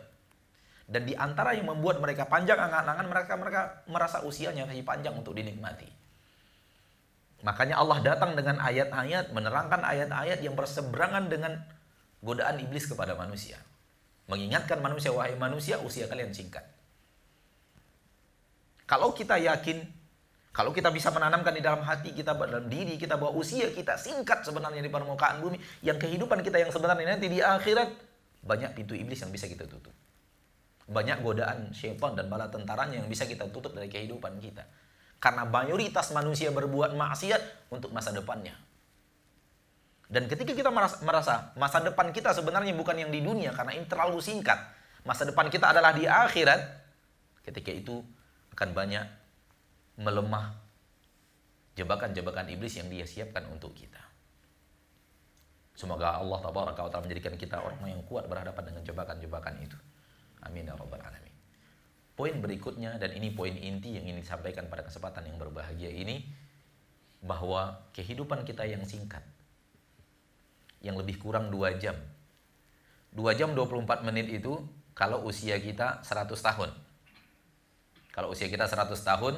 Dan 0.86 1.02
di 1.02 1.18
antara 1.18 1.58
yang 1.58 1.66
membuat 1.66 1.98
mereka 1.98 2.30
panjang 2.30 2.62
angan-angan 2.62 3.06
mereka 3.10 3.34
mereka 3.34 3.62
merasa 3.90 4.22
usianya 4.22 4.62
masih 4.70 4.86
panjang 4.86 5.18
untuk 5.18 5.34
dinikmati. 5.34 5.90
Makanya 7.42 7.82
Allah 7.82 7.98
datang 8.00 8.38
dengan 8.38 8.62
ayat-ayat, 8.62 9.34
menerangkan 9.34 9.82
ayat-ayat 9.82 10.38
yang 10.40 10.54
berseberangan 10.54 11.26
dengan 11.26 11.58
godaan 12.22 12.62
iblis 12.62 12.86
kepada 12.86 13.18
manusia. 13.18 13.58
Mengingatkan 14.30 14.78
manusia, 14.78 15.10
wahai 15.10 15.34
manusia, 15.34 15.82
usia 15.82 16.06
kalian 16.06 16.30
singkat. 16.30 16.62
Kalau 18.86 19.10
kita 19.10 19.38
yakin, 19.38 19.82
kalau 20.56 20.72
kita 20.72 20.88
bisa 20.88 21.12
menanamkan 21.12 21.52
di 21.52 21.60
dalam 21.60 21.84
hati 21.84 22.16
kita, 22.16 22.32
dalam 22.32 22.64
diri 22.72 22.96
kita 22.96 23.20
bahwa 23.20 23.36
usia 23.36 23.68
kita 23.76 24.00
singkat 24.00 24.40
sebenarnya 24.40 24.80
di 24.80 24.88
permukaan 24.88 25.44
bumi, 25.44 25.60
yang 25.84 26.00
kehidupan 26.00 26.40
kita 26.40 26.56
yang 26.56 26.72
sebenarnya 26.72 27.12
nanti 27.12 27.28
di 27.28 27.44
akhirat, 27.44 27.92
banyak 28.40 28.72
pintu 28.72 28.96
iblis 28.96 29.20
yang 29.20 29.28
bisa 29.28 29.52
kita 29.52 29.68
tutup. 29.68 29.92
Banyak 30.88 31.20
godaan 31.20 31.76
syaitan 31.76 32.16
dan 32.16 32.32
bala 32.32 32.48
tentaranya 32.48 33.04
yang 33.04 33.08
bisa 33.12 33.28
kita 33.28 33.44
tutup 33.52 33.76
dari 33.76 33.92
kehidupan 33.92 34.40
kita. 34.40 34.64
Karena 35.20 35.44
mayoritas 35.44 36.08
manusia 36.16 36.48
berbuat 36.48 36.96
maksiat 36.96 37.68
untuk 37.68 37.92
masa 37.92 38.16
depannya. 38.16 38.56
Dan 40.08 40.24
ketika 40.24 40.56
kita 40.56 40.72
merasa 40.72 41.52
masa 41.52 41.78
depan 41.84 42.16
kita 42.16 42.32
sebenarnya 42.32 42.72
bukan 42.72 42.96
yang 42.96 43.12
di 43.12 43.20
dunia 43.20 43.52
karena 43.52 43.76
ini 43.76 43.84
terlalu 43.84 44.24
singkat. 44.24 44.56
Masa 45.04 45.28
depan 45.28 45.52
kita 45.52 45.76
adalah 45.76 45.92
di 45.92 46.08
akhirat. 46.08 46.64
Ketika 47.44 47.76
itu 47.76 48.00
akan 48.56 48.72
banyak 48.72 49.25
melemah 49.96 50.56
jebakan-jebakan 51.76 52.48
iblis 52.52 52.80
yang 52.80 52.88
dia 52.88 53.04
siapkan 53.04 53.44
untuk 53.52 53.76
kita. 53.76 54.00
Semoga 55.76 56.16
Allah 56.16 56.40
taala 56.40 57.04
menjadikan 57.04 57.36
kita 57.36 57.60
orang 57.60 57.84
yang 57.84 58.00
kuat 58.08 58.24
berhadapan 58.32 58.72
dengan 58.72 58.82
jebakan-jebakan 58.88 59.54
itu. 59.60 59.76
Amin 60.40 60.64
ya 60.64 60.72
rabbal 60.72 61.04
alamin. 61.04 61.34
Poin 62.16 62.32
berikutnya 62.40 62.96
dan 62.96 63.12
ini 63.12 63.28
poin 63.28 63.52
inti 63.52 63.92
yang 63.92 64.08
ingin 64.08 64.24
disampaikan 64.24 64.72
pada 64.72 64.88
kesempatan 64.88 65.28
yang 65.28 65.36
berbahagia 65.36 65.92
ini 65.92 66.24
bahwa 67.20 67.76
kehidupan 67.92 68.48
kita 68.48 68.64
yang 68.64 68.80
singkat 68.88 69.20
yang 70.80 70.96
lebih 70.96 71.20
kurang 71.20 71.52
2 71.52 71.76
jam. 71.76 71.96
2 73.12 73.36
jam 73.36 73.52
24 73.52 74.00
menit 74.08 74.32
itu 74.32 74.64
kalau 74.96 75.28
usia 75.28 75.60
kita 75.60 76.00
100 76.00 76.32
tahun. 76.40 76.70
Kalau 78.16 78.32
usia 78.32 78.48
kita 78.48 78.64
100 78.64 78.96
tahun, 78.96 79.34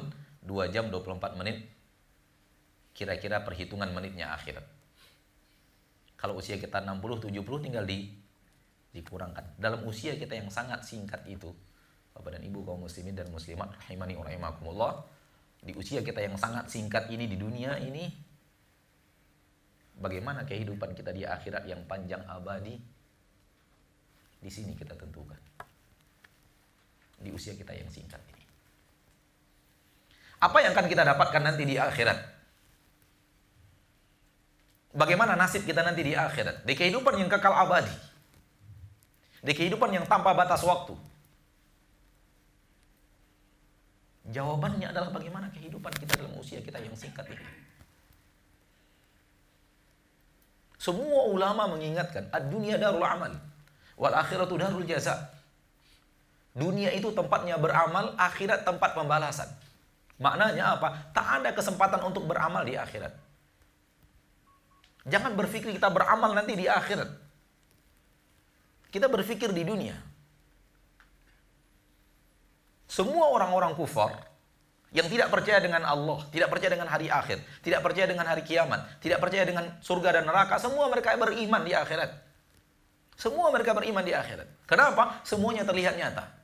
2 0.49 0.73
jam 0.73 0.89
24 0.89 1.37
menit 1.37 1.69
kira-kira 2.97 3.45
perhitungan 3.45 3.93
menitnya 3.93 4.33
akhirat. 4.33 4.65
Kalau 6.17 6.41
usia 6.41 6.57
kita 6.57 6.81
60 6.81 7.29
70 7.29 7.63
tinggal 7.63 7.85
di 7.85 8.09
dikurangkan. 8.89 9.61
Dalam 9.61 9.85
usia 9.85 10.17
kita 10.17 10.33
yang 10.33 10.49
sangat 10.49 10.81
singkat 10.81 11.21
itu, 11.29 11.53
Bapak 12.17 12.35
dan 12.35 12.43
Ibu 12.43 12.65
kaum 12.65 12.81
muslimin 12.81 13.13
dan 13.13 13.29
muslimat 13.29 13.77
rahimani 13.85 14.17
wa 14.17 14.25
di 15.59 15.75
usia 15.75 15.99
kita 15.99 16.23
yang 16.23 16.39
sangat 16.39 16.71
singkat 16.71 17.11
ini 17.11 17.27
di 17.27 17.35
dunia 17.35 17.75
ini 17.83 18.07
bagaimana 19.99 20.47
kehidupan 20.47 20.95
kita 20.95 21.11
di 21.11 21.27
akhirat 21.27 21.67
yang 21.67 21.83
panjang 21.83 22.23
abadi 22.23 22.79
di 24.39 24.47
sini 24.47 24.71
kita 24.71 24.95
tentukan 24.95 25.35
di 27.19 27.29
usia 27.35 27.59
kita 27.59 27.75
yang 27.75 27.91
singkat 27.91 28.23
ini 28.31 28.38
apa 30.39 30.57
yang 30.63 30.71
akan 30.75 30.87
kita 30.87 31.03
dapatkan 31.03 31.41
nanti 31.43 31.63
di 31.67 31.75
akhirat 31.75 32.19
bagaimana 34.95 35.35
nasib 35.35 35.67
kita 35.67 35.83
nanti 35.83 36.01
di 36.03 36.13
akhirat 36.15 36.63
di 36.63 36.73
kehidupan 36.73 37.19
yang 37.19 37.27
kekal 37.27 37.53
abadi 37.53 37.91
di 39.39 39.51
kehidupan 39.55 39.91
yang 39.95 40.03
tanpa 40.07 40.35
batas 40.35 40.63
waktu 40.63 40.95
Jawabannya 44.29 44.93
adalah 44.93 45.09
bagaimana 45.09 45.49
kehidupan 45.49 45.89
kita 45.97 46.13
dalam 46.21 46.37
usia 46.37 46.61
kita 46.61 46.77
yang 46.77 46.93
singkat 46.93 47.25
ini. 47.33 47.45
Semua 50.77 51.27
ulama 51.27 51.65
mengingatkan, 51.73 52.29
dunia 52.47 52.77
darul 52.77 53.03
amal, 53.03 53.33
wal 53.97 54.15
akhiratu 54.15 54.55
darul 54.55 54.85
jaza. 54.85 55.33
Dunia 56.53 56.93
itu 56.93 57.09
tempatnya 57.09 57.57
beramal, 57.57 58.13
akhirat 58.15 58.63
tempat 58.63 58.93
pembalasan. 58.93 59.49
Maknanya 60.19 60.75
apa? 60.75 60.87
Tak 61.15 61.27
ada 61.39 61.49
kesempatan 61.55 62.03
untuk 62.03 62.27
beramal 62.27 62.67
di 62.67 62.75
akhirat. 62.75 63.15
Jangan 65.07 65.33
berpikir 65.33 65.71
kita 65.71 65.87
beramal 65.87 66.35
nanti 66.35 66.59
di 66.59 66.67
akhirat. 66.67 67.07
Kita 68.91 69.07
berpikir 69.07 69.55
di 69.55 69.63
dunia. 69.63 69.95
Semua 72.89 73.31
orang-orang 73.31 73.77
kufar 73.79 74.11
yang 74.89 75.05
tidak 75.05 75.29
percaya 75.29 75.61
dengan 75.61 75.85
Allah, 75.85 76.25
tidak 76.33 76.49
percaya 76.49 76.73
dengan 76.73 76.89
hari 76.89 77.07
akhir, 77.07 77.37
tidak 77.61 77.85
percaya 77.85 78.09
dengan 78.09 78.25
hari 78.25 78.41
kiamat, 78.41 78.99
tidak 78.99 79.21
percaya 79.21 79.45
dengan 79.45 79.77
surga 79.79 80.19
dan 80.19 80.23
neraka, 80.25 80.57
semua 80.57 80.89
mereka 80.89 81.13
beriman 81.13 81.61
di 81.61 81.77
akhirat. 81.77 82.09
Semua 83.13 83.53
mereka 83.53 83.77
beriman 83.77 84.01
di 84.01 84.15
akhirat. 84.15 84.47
Kenapa? 84.65 85.21
Semuanya 85.21 85.67
terlihat 85.67 85.99
nyata. 85.99 86.38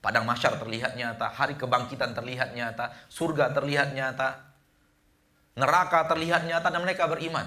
Padang 0.00 0.24
masyar 0.24 0.56
terlihat 0.56 0.96
nyata, 0.96 1.28
hari 1.28 1.60
kebangkitan 1.60 2.16
terlihat 2.16 2.56
nyata, 2.56 2.92
surga 3.12 3.52
terlihat 3.52 3.92
nyata, 3.92 4.50
Neraka 5.58 6.06
terlihat 6.06 6.46
nyata 6.46 6.70
dan 6.70 6.80
mereka 6.80 7.10
beriman. 7.10 7.44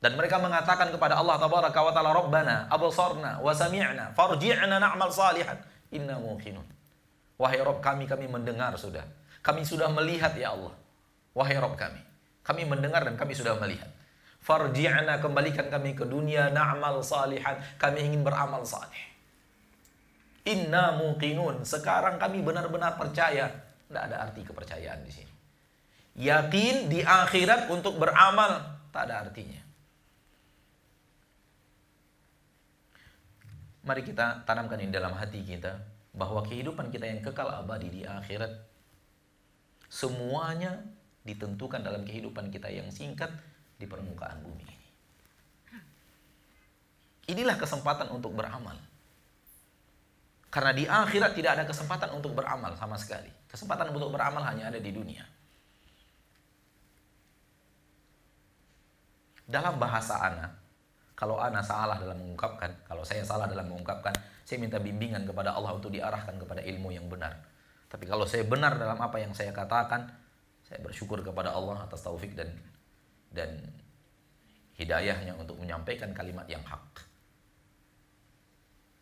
Dan 0.00 0.16
mereka 0.16 0.40
mengatakan 0.40 0.88
kepada 0.88 1.20
Allah 1.20 1.36
tabaraka 1.36 1.76
wa 1.76 1.92
taala 1.92 2.16
Rabbana 2.16 2.72
absarna 2.72 3.36
wa 3.36 3.52
sami'na 3.52 4.16
farji'na 4.16 4.80
na'mal 4.80 5.12
salihan 5.12 5.60
inna 5.92 6.16
muqinun. 6.16 6.64
Wahai 7.36 7.60
Rabb 7.60 7.84
kami 7.84 8.08
kami 8.08 8.24
mendengar 8.30 8.72
sudah. 8.80 9.04
Kami 9.44 9.60
sudah 9.60 9.92
melihat 9.92 10.32
ya 10.40 10.56
Allah. 10.56 10.72
Wahai 11.36 11.60
Rabb 11.60 11.76
kami. 11.76 12.00
Kami 12.40 12.64
mendengar 12.64 13.04
dan 13.04 13.20
kami 13.20 13.36
sudah 13.36 13.60
melihat. 13.60 13.92
Farji'na 14.40 15.20
kembalikan 15.20 15.68
kami 15.68 15.92
ke 15.92 16.08
dunia 16.08 16.48
na'mal 16.48 17.04
salihan. 17.04 17.60
Kami 17.76 18.00
ingin 18.00 18.24
beramal 18.24 18.64
saleh. 18.64 19.04
Inna 20.48 20.96
muqinun. 20.96 21.66
Sekarang 21.68 22.16
kami 22.16 22.40
benar-benar 22.40 22.96
percaya. 22.96 23.50
Tidak 23.90 24.02
ada 24.06 24.16
arti 24.24 24.40
kepercayaan 24.46 25.00
di 25.04 25.12
sini. 25.12 25.34
Yakin 26.20 26.88
di 26.88 27.04
akhirat 27.04 27.68
untuk 27.68 27.98
beramal 27.98 28.60
tak 28.94 29.10
ada 29.10 29.28
artinya. 29.28 29.60
Mari 33.80 34.04
kita 34.04 34.44
tanamkan 34.44 34.78
ini 34.78 34.92
dalam 34.92 35.16
hati 35.16 35.40
kita 35.40 35.80
bahwa 36.12 36.44
kehidupan 36.44 36.92
kita 36.92 37.06
yang 37.08 37.24
kekal 37.24 37.48
abadi 37.48 37.88
di 37.88 38.02
akhirat 38.04 38.52
semuanya 39.88 40.78
ditentukan 41.24 41.80
dalam 41.82 42.04
kehidupan 42.04 42.52
kita 42.52 42.68
yang 42.68 42.92
singkat 42.92 43.30
di 43.80 43.88
permukaan 43.88 44.44
bumi 44.44 44.64
ini. 44.66 44.88
Inilah 47.32 47.56
kesempatan 47.56 48.10
untuk 48.10 48.34
beramal. 48.34 48.76
Karena 50.50 50.74
di 50.74 50.82
akhirat 50.82 51.32
tidak 51.38 51.50
ada 51.54 51.64
kesempatan 51.64 52.10
untuk 52.10 52.34
beramal 52.34 52.74
sama 52.74 52.98
sekali. 52.98 53.30
Kesempatan 53.46 53.94
untuk 53.94 54.10
beramal 54.10 54.42
hanya 54.42 54.74
ada 54.74 54.82
di 54.82 54.90
dunia. 54.90 55.22
Dalam 59.46 59.78
bahasa 59.78 60.18
anak, 60.18 60.52
kalau 61.14 61.38
ana 61.38 61.62
salah 61.62 61.98
dalam 61.98 62.18
mengungkapkan, 62.18 62.86
kalau 62.86 63.06
saya 63.06 63.22
salah 63.22 63.46
dalam 63.46 63.70
mengungkapkan, 63.70 64.14
saya 64.42 64.58
minta 64.58 64.82
bimbingan 64.82 65.22
kepada 65.22 65.54
Allah 65.54 65.74
untuk 65.74 65.94
diarahkan 65.94 66.34
kepada 66.34 66.62
ilmu 66.66 66.90
yang 66.90 67.06
benar. 67.06 67.38
Tapi 67.86 68.06
kalau 68.06 68.26
saya 68.26 68.46
benar 68.46 68.78
dalam 68.78 68.98
apa 68.98 69.22
yang 69.22 69.30
saya 69.34 69.54
katakan, 69.54 70.06
saya 70.66 70.82
bersyukur 70.82 71.22
kepada 71.22 71.54
Allah 71.54 71.82
atas 71.82 72.02
taufik 72.06 72.34
dan 72.38 72.50
dan 73.30 73.58
hidayahnya 74.78 75.34
untuk 75.38 75.58
menyampaikan 75.58 76.10
kalimat 76.14 76.46
yang 76.46 76.62
hak. 76.62 77.06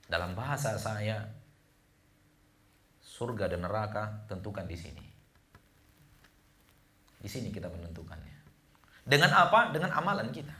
Dalam 0.09 0.33
bahasa 0.33 0.75
saya, 0.81 1.29
surga 3.19 3.51
dan 3.51 3.67
neraka 3.67 4.23
tentukan 4.31 4.63
di 4.63 4.79
sini. 4.79 5.03
Di 7.19 7.27
sini 7.27 7.51
kita 7.51 7.67
menentukannya. 7.67 8.39
Dengan 9.03 9.35
apa? 9.35 9.75
Dengan 9.75 9.91
amalan 9.91 10.31
kita. 10.31 10.55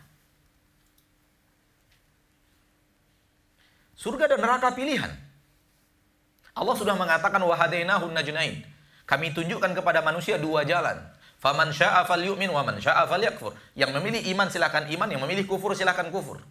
Surga 3.95 4.27
dan 4.27 4.43
neraka 4.43 4.75
pilihan. 4.75 5.11
Allah 6.59 6.75
sudah 6.75 6.99
mengatakan 6.99 7.39
wahadainahun 7.39 8.11
najnain. 8.11 8.67
Kami 9.07 9.31
tunjukkan 9.31 9.79
kepada 9.79 10.03
manusia 10.03 10.35
dua 10.35 10.67
jalan. 10.67 10.99
Faman 11.39 11.71
syaa 11.71 12.03
falyu'min 12.03 12.51
wa 12.51 12.67
man 12.67 12.83
syaa 12.83 13.07
falyakfur. 13.07 13.55
Yang 13.79 13.95
memilih 14.03 14.23
iman 14.35 14.51
silakan 14.51 14.91
iman, 14.91 15.07
yang 15.07 15.23
memilih 15.23 15.47
kufur 15.47 15.79
silakan 15.79 16.11
kufur. 16.11 16.43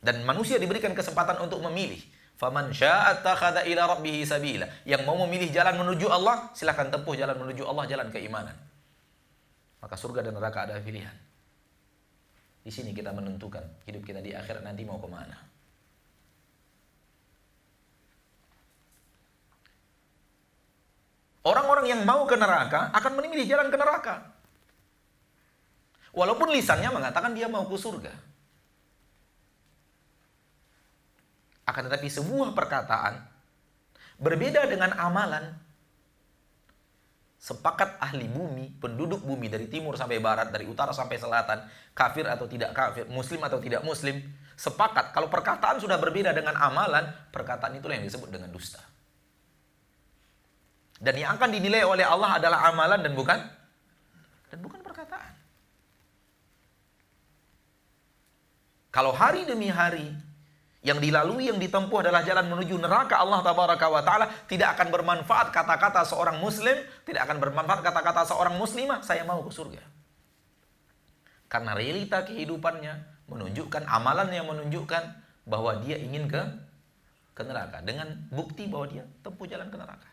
Dan 0.00 0.24
manusia 0.24 0.56
diberikan 0.56 0.96
kesempatan 0.96 1.36
untuk 1.44 1.60
memilih. 1.68 2.00
Faman 2.38 2.70
syaa 2.70 3.18
takhadha 3.18 3.66
ila 3.66 3.98
rabbih 3.98 4.22
sabila. 4.22 4.70
Yang 4.86 5.02
mau 5.02 5.18
memilih 5.26 5.50
jalan 5.50 5.74
menuju 5.74 6.06
Allah, 6.06 6.54
silakan 6.54 6.94
tempuh 6.94 7.18
jalan 7.18 7.34
menuju 7.34 7.66
Allah, 7.66 7.84
jalan 7.90 8.14
keimanan. 8.14 8.54
Maka 9.82 9.98
surga 9.98 10.22
dan 10.22 10.38
neraka 10.38 10.70
ada 10.70 10.78
pilihan. 10.78 11.14
Di 12.62 12.70
sini 12.70 12.94
kita 12.94 13.10
menentukan 13.10 13.66
hidup 13.90 14.06
kita 14.06 14.22
di 14.22 14.38
akhirat 14.38 14.62
nanti 14.62 14.86
mau 14.86 15.02
ke 15.02 15.10
mana. 15.10 15.34
Orang-orang 21.42 21.90
yang 21.90 22.06
mau 22.06 22.22
ke 22.22 22.38
neraka 22.38 22.94
akan 22.94 23.12
memilih 23.18 23.50
jalan 23.50 23.66
ke 23.66 23.76
neraka. 23.80 24.14
Walaupun 26.14 26.54
lisannya 26.54 26.92
mengatakan 26.94 27.34
dia 27.34 27.50
mau 27.50 27.66
ke 27.66 27.74
surga. 27.74 28.27
Akan 31.68 31.84
tetapi 31.84 32.08
sebuah 32.08 32.56
perkataan 32.56 33.20
berbeda 34.16 34.64
dengan 34.64 34.96
amalan 34.96 35.52
sepakat 37.38 38.02
ahli 38.02 38.26
bumi, 38.26 38.80
penduduk 38.82 39.22
bumi 39.22 39.46
dari 39.46 39.70
timur 39.70 39.94
sampai 39.94 40.18
barat, 40.18 40.50
dari 40.50 40.66
utara 40.66 40.90
sampai 40.90 41.20
selatan, 41.20 41.62
kafir 41.94 42.26
atau 42.26 42.50
tidak 42.50 42.74
kafir, 42.74 43.04
muslim 43.06 43.44
atau 43.46 43.62
tidak 43.62 43.84
muslim, 43.86 44.18
sepakat 44.58 45.14
kalau 45.14 45.30
perkataan 45.30 45.78
sudah 45.78 46.00
berbeda 46.02 46.34
dengan 46.34 46.58
amalan, 46.58 47.06
perkataan 47.30 47.78
itulah 47.78 47.94
yang 47.94 48.08
disebut 48.08 48.32
dengan 48.32 48.50
dusta. 48.50 48.82
Dan 50.98 51.14
yang 51.14 51.38
akan 51.38 51.54
dinilai 51.54 51.86
oleh 51.86 52.02
Allah 52.02 52.42
adalah 52.42 52.58
amalan 52.74 52.98
dan 53.06 53.14
bukan 53.14 53.38
dan 54.50 54.58
bukan 54.58 54.82
perkataan. 54.82 55.32
Kalau 58.90 59.14
hari 59.14 59.46
demi 59.46 59.70
hari 59.70 60.10
yang 60.88 61.04
dilalui 61.04 61.52
yang 61.52 61.60
ditempuh 61.60 62.00
adalah 62.00 62.24
jalan 62.24 62.48
menuju 62.48 62.80
neraka. 62.80 63.20
Allah 63.20 63.44
tabaraka 63.44 63.86
wa 63.92 64.00
taala 64.00 64.32
tidak 64.48 64.72
akan 64.72 64.88
bermanfaat 64.88 65.52
kata-kata 65.52 66.00
seorang 66.08 66.40
muslim 66.40 66.80
tidak 67.04 67.28
akan 67.28 67.36
bermanfaat 67.44 67.84
kata-kata 67.84 68.24
seorang 68.24 68.56
muslimah 68.56 69.04
saya 69.04 69.28
mau 69.28 69.44
ke 69.44 69.52
surga. 69.52 69.84
Karena 71.52 71.76
realita 71.76 72.24
kehidupannya 72.24 73.20
menunjukkan 73.28 73.84
amalan 73.84 74.32
yang 74.32 74.48
menunjukkan 74.48 75.02
bahwa 75.44 75.76
dia 75.84 76.00
ingin 76.00 76.24
ke 76.24 76.40
ke 77.36 77.42
neraka. 77.44 77.84
Dengan 77.84 78.08
bukti 78.32 78.64
bahwa 78.64 78.88
dia 78.88 79.04
tempuh 79.20 79.44
jalan 79.44 79.68
ke 79.68 79.76
neraka. 79.76 80.08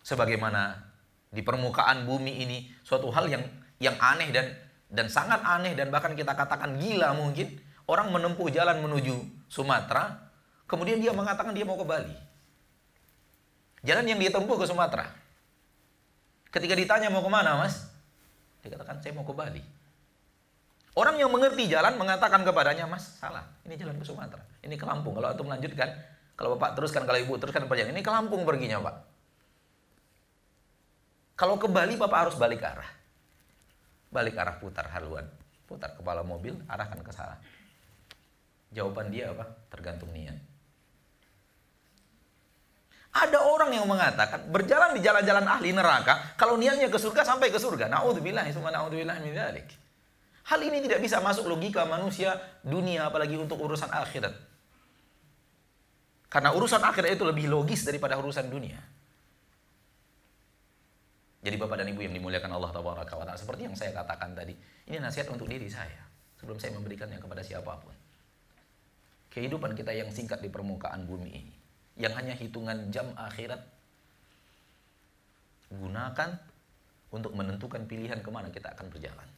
Sebagaimana 0.00 0.80
di 1.28 1.44
permukaan 1.44 2.08
bumi 2.08 2.40
ini 2.40 2.72
suatu 2.80 3.12
hal 3.12 3.28
yang 3.28 3.44
yang 3.76 4.00
aneh 4.00 4.32
dan 4.32 4.48
dan 4.88 5.06
sangat 5.12 5.44
aneh 5.44 5.76
dan 5.76 5.92
bahkan 5.92 6.16
kita 6.16 6.32
katakan 6.32 6.80
gila 6.80 7.12
mungkin 7.12 7.60
orang 7.84 8.08
menempuh 8.08 8.48
jalan 8.48 8.80
menuju 8.80 9.20
Sumatera 9.48 10.16
kemudian 10.64 11.00
dia 11.00 11.12
mengatakan 11.12 11.52
dia 11.52 11.64
mau 11.64 11.76
ke 11.76 11.84
Bali. 11.84 12.16
Jalan 13.84 14.04
yang 14.04 14.18
dia 14.18 14.28
tempuh 14.32 14.58
ke 14.58 14.66
Sumatera. 14.66 15.08
Ketika 16.48 16.74
ditanya 16.74 17.08
mau 17.12 17.22
ke 17.22 17.30
mana 17.30 17.60
mas? 17.60 17.88
Dia 18.64 18.74
katakan 18.74 19.00
saya 19.00 19.12
mau 19.14 19.24
ke 19.24 19.32
Bali. 19.32 19.62
Orang 20.98 21.14
yang 21.14 21.30
mengerti 21.30 21.70
jalan 21.70 21.94
mengatakan 21.94 22.42
kepadanya 22.42 22.88
mas 22.90 23.06
salah. 23.22 23.46
Ini 23.64 23.78
jalan 23.78 23.96
ke 23.96 24.04
Sumatera. 24.04 24.42
Ini 24.64 24.74
ke 24.74 24.84
Lampung. 24.84 25.14
Kalau 25.14 25.30
antum 25.30 25.46
melanjutkan 25.46 25.94
kalau 26.34 26.56
bapak 26.56 26.74
teruskan 26.74 27.06
kalau 27.06 27.20
ibu 27.20 27.38
teruskan 27.38 27.68
perjalanan 27.70 27.94
ini 27.96 28.02
ke 28.02 28.10
Lampung 28.10 28.42
perginya 28.42 28.82
pak. 28.82 28.96
Kalau 31.38 31.54
ke 31.54 31.70
Bali 31.70 31.94
bapak 31.94 32.18
harus 32.28 32.36
balik 32.36 32.66
arah 32.66 32.97
balik 34.08 34.36
arah 34.36 34.56
putar 34.56 34.88
haluan. 34.92 35.24
Putar 35.68 35.92
kepala 35.96 36.24
mobil 36.24 36.56
arahkan 36.64 37.00
ke 37.04 37.12
sana. 37.12 37.36
Jawaban 38.72 39.12
dia 39.12 39.32
apa? 39.32 39.44
Tergantung 39.68 40.12
niat. 40.12 40.36
Ada 43.08 43.40
orang 43.40 43.72
yang 43.72 43.88
mengatakan 43.88 44.46
berjalan 44.52 44.94
di 44.94 45.00
jalan-jalan 45.00 45.44
ahli 45.48 45.72
neraka 45.72 46.36
kalau 46.38 46.60
niatnya 46.60 46.92
ke 46.92 46.96
surga 47.00 47.24
sampai 47.24 47.48
ke 47.48 47.58
surga. 47.58 47.88
Naudzubillah 47.88 48.46
summa 48.52 48.72
naudzubillah 48.72 49.18
min 49.24 49.32
dzalik 49.32 49.68
hal 50.48 50.60
ini 50.64 50.80
tidak 50.80 51.04
bisa 51.04 51.20
masuk 51.20 51.44
logika 51.44 51.84
manusia 51.84 52.40
dunia 52.64 53.12
apalagi 53.12 53.36
untuk 53.36 53.60
urusan 53.60 53.92
akhirat. 53.92 54.32
Karena 56.28 56.52
urusan 56.56 56.80
akhirat 56.80 57.16
itu 57.16 57.24
lebih 57.24 57.48
logis 57.48 57.84
daripada 57.84 58.16
urusan 58.20 58.48
dunia 58.52 58.76
jadi 61.48 61.56
Bapak 61.56 61.80
dan 61.80 61.88
Ibu 61.88 62.04
yang 62.04 62.12
dimuliakan 62.12 62.60
Allah 62.60 62.68
Taala 62.76 63.32
seperti 63.40 63.64
yang 63.64 63.72
saya 63.72 63.96
katakan 63.96 64.36
tadi, 64.36 64.52
ini 64.84 65.00
nasihat 65.00 65.32
untuk 65.32 65.48
diri 65.48 65.64
saya 65.72 66.04
sebelum 66.36 66.60
saya 66.60 66.76
memberikannya 66.76 67.16
kepada 67.16 67.40
siapa 67.40 67.72
pun. 67.80 67.96
Kehidupan 69.32 69.72
kita 69.72 69.96
yang 69.96 70.12
singkat 70.12 70.44
di 70.44 70.52
permukaan 70.52 71.08
bumi 71.08 71.30
ini, 71.32 71.54
yang 71.96 72.12
hanya 72.20 72.36
hitungan 72.36 72.92
jam 72.92 73.16
akhirat, 73.16 73.64
gunakan 75.72 76.36
untuk 77.16 77.32
menentukan 77.32 77.88
pilihan 77.88 78.20
ke 78.20 78.28
mana 78.28 78.52
kita 78.52 78.76
akan 78.76 78.92
berjalan. 78.92 79.28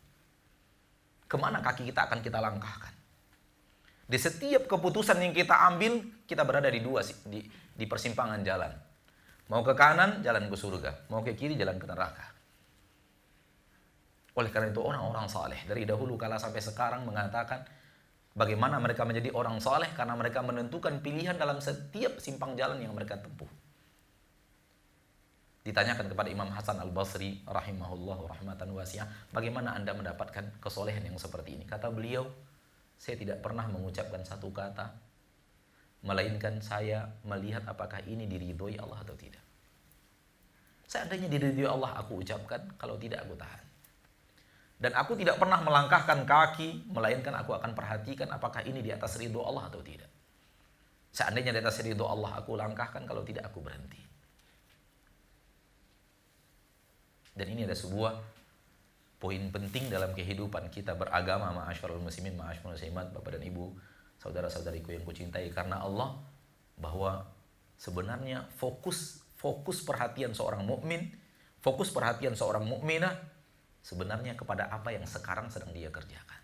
Ke 1.31 1.39
mana 1.39 1.63
kaki 1.63 1.87
kita 1.95 2.11
akan 2.11 2.27
kita 2.27 2.43
langkahkan. 2.43 2.95
Di 4.11 4.19
setiap 4.19 4.67
keputusan 4.67 5.23
yang 5.23 5.31
kita 5.31 5.55
ambil, 5.71 6.03
kita 6.27 6.43
berada 6.43 6.67
di 6.67 6.83
dua 6.83 7.07
di, 7.31 7.47
di 7.79 7.85
persimpangan 7.87 8.43
jalan 8.43 8.90
Mau 9.51 9.67
ke 9.67 9.75
kanan, 9.75 10.23
jalan 10.23 10.47
ke 10.47 10.57
surga. 10.57 11.11
Mau 11.11 11.27
ke 11.27 11.35
kiri, 11.35 11.59
jalan 11.59 11.77
ke 11.77 11.87
neraka. 11.91 12.27
Oleh 14.39 14.49
karena 14.55 14.71
itu 14.71 14.79
orang-orang 14.79 15.27
saleh 15.27 15.59
dari 15.67 15.83
dahulu 15.83 16.15
kala 16.15 16.39
sampai 16.39 16.63
sekarang 16.63 17.03
mengatakan 17.03 17.67
Bagaimana 18.31 18.79
mereka 18.79 19.03
menjadi 19.03 19.35
orang 19.35 19.59
soleh 19.59 19.91
karena 19.91 20.15
mereka 20.15 20.39
menentukan 20.41 21.03
pilihan 21.03 21.35
dalam 21.35 21.59
setiap 21.59 22.23
simpang 22.23 22.55
jalan 22.55 22.79
yang 22.79 22.95
mereka 22.95 23.19
tempuh. 23.19 23.51
Ditanyakan 25.67 26.07
kepada 26.09 26.31
Imam 26.31 26.47
Hasan 26.55 26.79
Al-Basri 26.79 27.43
rahimahullah 27.45 28.19
rahmatan 28.31 28.71
wasi'ah, 28.71 29.35
bagaimana 29.35 29.75
Anda 29.75 29.93
mendapatkan 29.93 30.63
kesolehan 30.63 31.05
yang 31.05 31.19
seperti 31.19 31.59
ini? 31.59 31.67
Kata 31.67 31.91
beliau, 31.91 32.25
saya 32.97 33.19
tidak 33.19 33.43
pernah 33.43 33.67
mengucapkan 33.67 34.23
satu 34.23 34.49
kata 34.55 35.10
melainkan 36.01 36.61
saya 36.65 37.09
melihat 37.29 37.65
apakah 37.69 38.01
ini 38.09 38.25
diridhoi 38.25 38.81
Allah 38.81 39.05
atau 39.05 39.17
tidak. 39.17 39.43
Seandainya 40.89 41.29
diridhoi 41.29 41.69
Allah 41.69 42.01
aku 42.01 42.25
ucapkan, 42.25 42.75
kalau 42.81 42.97
tidak 42.97 43.23
aku 43.29 43.37
tahan. 43.37 43.71
Dan 44.81 44.97
aku 44.97 45.13
tidak 45.13 45.37
pernah 45.37 45.61
melangkahkan 45.61 46.25
kaki, 46.25 46.89
melainkan 46.89 47.37
aku 47.37 47.53
akan 47.53 47.77
perhatikan 47.77 48.33
apakah 48.33 48.65
ini 48.65 48.81
di 48.81 48.89
atas 48.89 49.21
ridho 49.21 49.45
Allah 49.45 49.69
atau 49.69 49.85
tidak. 49.85 50.09
Seandainya 51.13 51.53
di 51.53 51.61
atas 51.61 51.85
ridho 51.85 52.09
Allah 52.09 52.41
aku 52.41 52.57
langkahkan, 52.57 53.05
kalau 53.05 53.21
tidak 53.21 53.53
aku 53.53 53.61
berhenti. 53.61 54.01
Dan 57.37 57.53
ini 57.53 57.69
ada 57.69 57.77
sebuah 57.77 58.17
poin 59.21 59.53
penting 59.53 59.93
dalam 59.93 60.17
kehidupan 60.17 60.73
kita 60.73 60.97
beragama 60.97 61.53
ma'asyarul 61.53 62.01
muslimin, 62.01 62.41
ma'asyarul 62.41 62.73
muslimat, 62.73 63.13
Bapak 63.13 63.37
dan 63.37 63.45
Ibu, 63.45 63.77
saudara-saudariku 64.21 64.93
yang 64.93 65.05
kucintai 65.09 65.49
karena 65.51 65.81
Allah 65.81 66.21
bahwa 66.77 67.25
sebenarnya 67.81 68.45
fokus 68.61 69.25
fokus 69.41 69.81
perhatian 69.81 70.37
seorang 70.37 70.61
mukmin, 70.69 71.09
fokus 71.65 71.89
perhatian 71.89 72.37
seorang 72.37 72.69
mukminah 72.69 73.17
sebenarnya 73.81 74.37
kepada 74.37 74.69
apa 74.69 74.93
yang 74.93 75.09
sekarang 75.09 75.49
sedang 75.49 75.73
dia 75.73 75.89
kerjakan. 75.89 76.41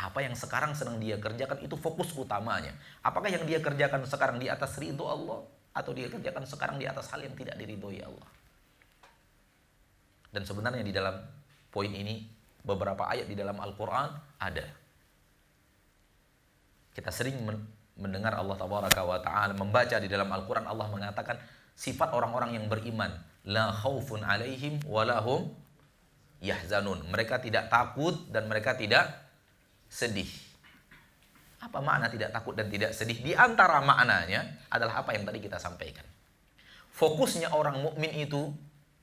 Apa 0.00 0.24
yang 0.24 0.32
sekarang 0.34 0.72
sedang 0.72 0.98
dia 0.98 1.20
kerjakan 1.20 1.62
itu 1.62 1.76
fokus 1.76 2.10
utamanya. 2.16 2.72
Apakah 3.04 3.28
yang 3.28 3.44
dia 3.44 3.60
kerjakan 3.60 4.02
sekarang 4.08 4.40
di 4.40 4.48
atas 4.48 4.74
ridho 4.80 5.06
Allah 5.06 5.44
atau 5.76 5.92
dia 5.92 6.08
kerjakan 6.08 6.42
sekarang 6.48 6.76
di 6.80 6.88
atas 6.88 7.12
hal 7.12 7.22
yang 7.22 7.36
tidak 7.36 7.54
diridhoi 7.60 8.00
Allah? 8.02 8.28
Dan 10.32 10.42
sebenarnya 10.48 10.80
di 10.80 10.90
dalam 10.96 11.20
poin 11.68 11.92
ini 11.92 12.24
beberapa 12.64 13.04
ayat 13.04 13.28
di 13.28 13.36
dalam 13.36 13.60
Al-Qur'an 13.60 14.40
ada. 14.40 14.81
Kita 16.92 17.08
sering 17.08 17.40
mendengar 17.96 18.36
Allah 18.36 18.56
taala 18.56 19.52
membaca 19.56 19.96
di 19.96 20.08
dalam 20.08 20.28
Al-Qur'an 20.28 20.68
Allah 20.68 20.88
mengatakan 20.92 21.40
sifat 21.72 22.12
orang-orang 22.12 22.60
yang 22.60 22.68
beriman 22.68 23.12
la 23.48 23.72
khaufun 23.72 24.22
alaihim 24.22 24.78
walahum 24.84 25.48
yahzanun. 26.44 27.08
Mereka 27.08 27.40
tidak 27.40 27.72
takut 27.72 28.14
dan 28.28 28.46
mereka 28.46 28.76
tidak 28.76 29.08
sedih. 29.88 30.28
Apa 31.62 31.78
makna 31.78 32.10
tidak 32.10 32.34
takut 32.34 32.58
dan 32.58 32.66
tidak 32.66 32.90
sedih? 32.90 33.22
Di 33.22 33.32
antara 33.38 33.78
maknanya 33.78 34.66
adalah 34.66 35.06
apa 35.06 35.14
yang 35.14 35.22
tadi 35.22 35.38
kita 35.38 35.62
sampaikan. 35.62 36.02
Fokusnya 36.92 37.54
orang 37.54 37.80
mukmin 37.80 38.10
itu 38.18 38.50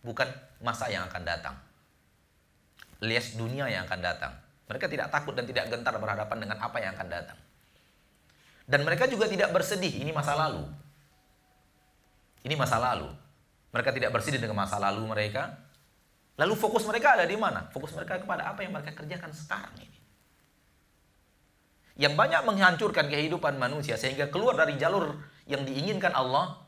bukan 0.04 0.28
masa 0.60 0.92
yang 0.92 1.08
akan 1.08 1.24
datang. 1.24 1.56
Lihat 3.00 3.40
dunia 3.40 3.72
yang 3.72 3.88
akan 3.88 4.00
datang. 4.04 4.36
Mereka 4.68 4.92
tidak 4.92 5.08
takut 5.10 5.34
dan 5.34 5.48
tidak 5.48 5.72
gentar 5.72 5.96
berhadapan 5.98 6.38
dengan 6.44 6.58
apa 6.60 6.78
yang 6.84 6.92
akan 6.94 7.08
datang. 7.08 7.40
Dan 8.70 8.86
mereka 8.86 9.10
juga 9.10 9.26
tidak 9.26 9.50
bersedih, 9.50 9.90
ini 9.90 10.14
masa 10.14 10.38
lalu. 10.38 10.62
Ini 12.46 12.54
masa 12.54 12.78
lalu. 12.78 13.10
Mereka 13.74 13.90
tidak 13.98 14.14
bersedih 14.14 14.38
dengan 14.38 14.62
masa 14.62 14.78
lalu 14.78 15.10
mereka. 15.10 15.58
Lalu 16.38 16.54
fokus 16.54 16.86
mereka 16.86 17.18
ada 17.18 17.26
di 17.26 17.34
mana? 17.34 17.66
Fokus 17.74 17.98
mereka 17.98 18.22
kepada 18.22 18.46
apa 18.46 18.62
yang 18.62 18.78
mereka 18.78 18.94
kerjakan 18.94 19.34
sekarang 19.34 19.74
ini. 19.82 19.98
Yang 22.00 22.14
banyak 22.16 22.42
menghancurkan 22.46 23.10
kehidupan 23.10 23.58
manusia 23.58 23.98
sehingga 23.98 24.30
keluar 24.30 24.56
dari 24.56 24.78
jalur 24.78 25.18
yang 25.50 25.66
diinginkan 25.66 26.14
Allah 26.14 26.62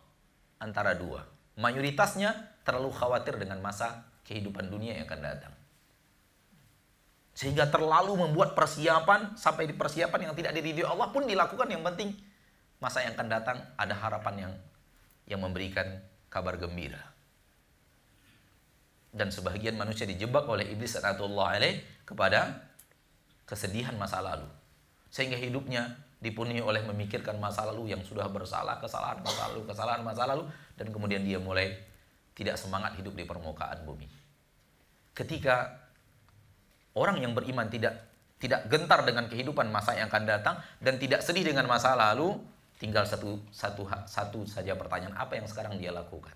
antara 0.57 0.97
dua. 0.97 1.23
Mayoritasnya 1.55 2.33
terlalu 2.65 2.91
khawatir 2.91 3.37
dengan 3.37 3.61
masa 3.61 4.09
kehidupan 4.25 4.73
dunia 4.73 4.97
yang 4.97 5.05
akan 5.05 5.21
datang. 5.21 5.53
Sehingga 7.31 7.71
terlalu 7.71 8.27
membuat 8.27 8.53
persiapan 8.53 9.39
sampai 9.39 9.65
di 9.69 9.73
persiapan 9.73 10.29
yang 10.29 10.33
tidak 10.35 10.51
diridhoi 10.51 10.87
Allah 10.87 11.09
pun 11.09 11.23
dilakukan 11.23 11.67
yang 11.71 11.81
penting 11.81 12.11
masa 12.81 13.05
yang 13.05 13.13
akan 13.13 13.29
datang 13.29 13.57
ada 13.77 13.93
harapan 13.93 14.35
yang 14.35 14.53
yang 15.29 15.39
memberikan 15.39 16.01
kabar 16.27 16.57
gembira. 16.57 16.99
Dan 19.11 19.31
sebagian 19.31 19.75
manusia 19.75 20.07
dijebak 20.07 20.47
oleh 20.47 20.71
iblis 20.71 20.95
Allah 20.97 21.47
alaih 21.55 21.83
kepada 22.07 22.67
kesedihan 23.43 23.95
masa 23.99 24.23
lalu. 24.23 24.47
Sehingga 25.11 25.35
hidupnya 25.35 25.99
dipenuhi 26.23 26.63
oleh 26.63 26.85
memikirkan 26.87 27.35
masa 27.41 27.67
lalu 27.67 27.91
yang 27.91 28.01
sudah 28.05 28.29
bersalah, 28.31 28.79
kesalahan 28.79 29.19
masa 29.19 29.51
lalu, 29.51 29.61
kesalahan 29.67 30.01
masa 30.05 30.23
lalu 30.29 30.43
dan 30.79 30.87
kemudian 30.93 31.25
dia 31.25 31.41
mulai 31.41 31.75
tidak 32.37 32.55
semangat 32.55 32.95
hidup 32.95 33.11
di 33.17 33.27
permukaan 33.27 33.83
bumi. 33.83 34.07
Ketika 35.11 35.80
orang 36.97 37.21
yang 37.21 37.32
beriman 37.36 37.67
tidak 37.71 38.08
tidak 38.41 38.65
gentar 38.67 39.06
dengan 39.06 39.30
kehidupan 39.30 39.69
masa 39.69 39.93
yang 39.93 40.10
akan 40.10 40.25
datang 40.25 40.56
dan 40.82 40.97
tidak 40.97 41.21
sedih 41.21 41.45
dengan 41.45 41.69
masa 41.69 41.93
lalu, 41.93 42.41
Tinggal 42.82 43.06
satu, 43.06 43.38
satu, 43.54 43.86
satu 44.10 44.41
saja 44.49 44.73
pertanyaan, 44.73 45.13
apa 45.13 45.38
yang 45.38 45.45
sekarang 45.45 45.77
dia 45.77 45.93
lakukan? 45.93 46.34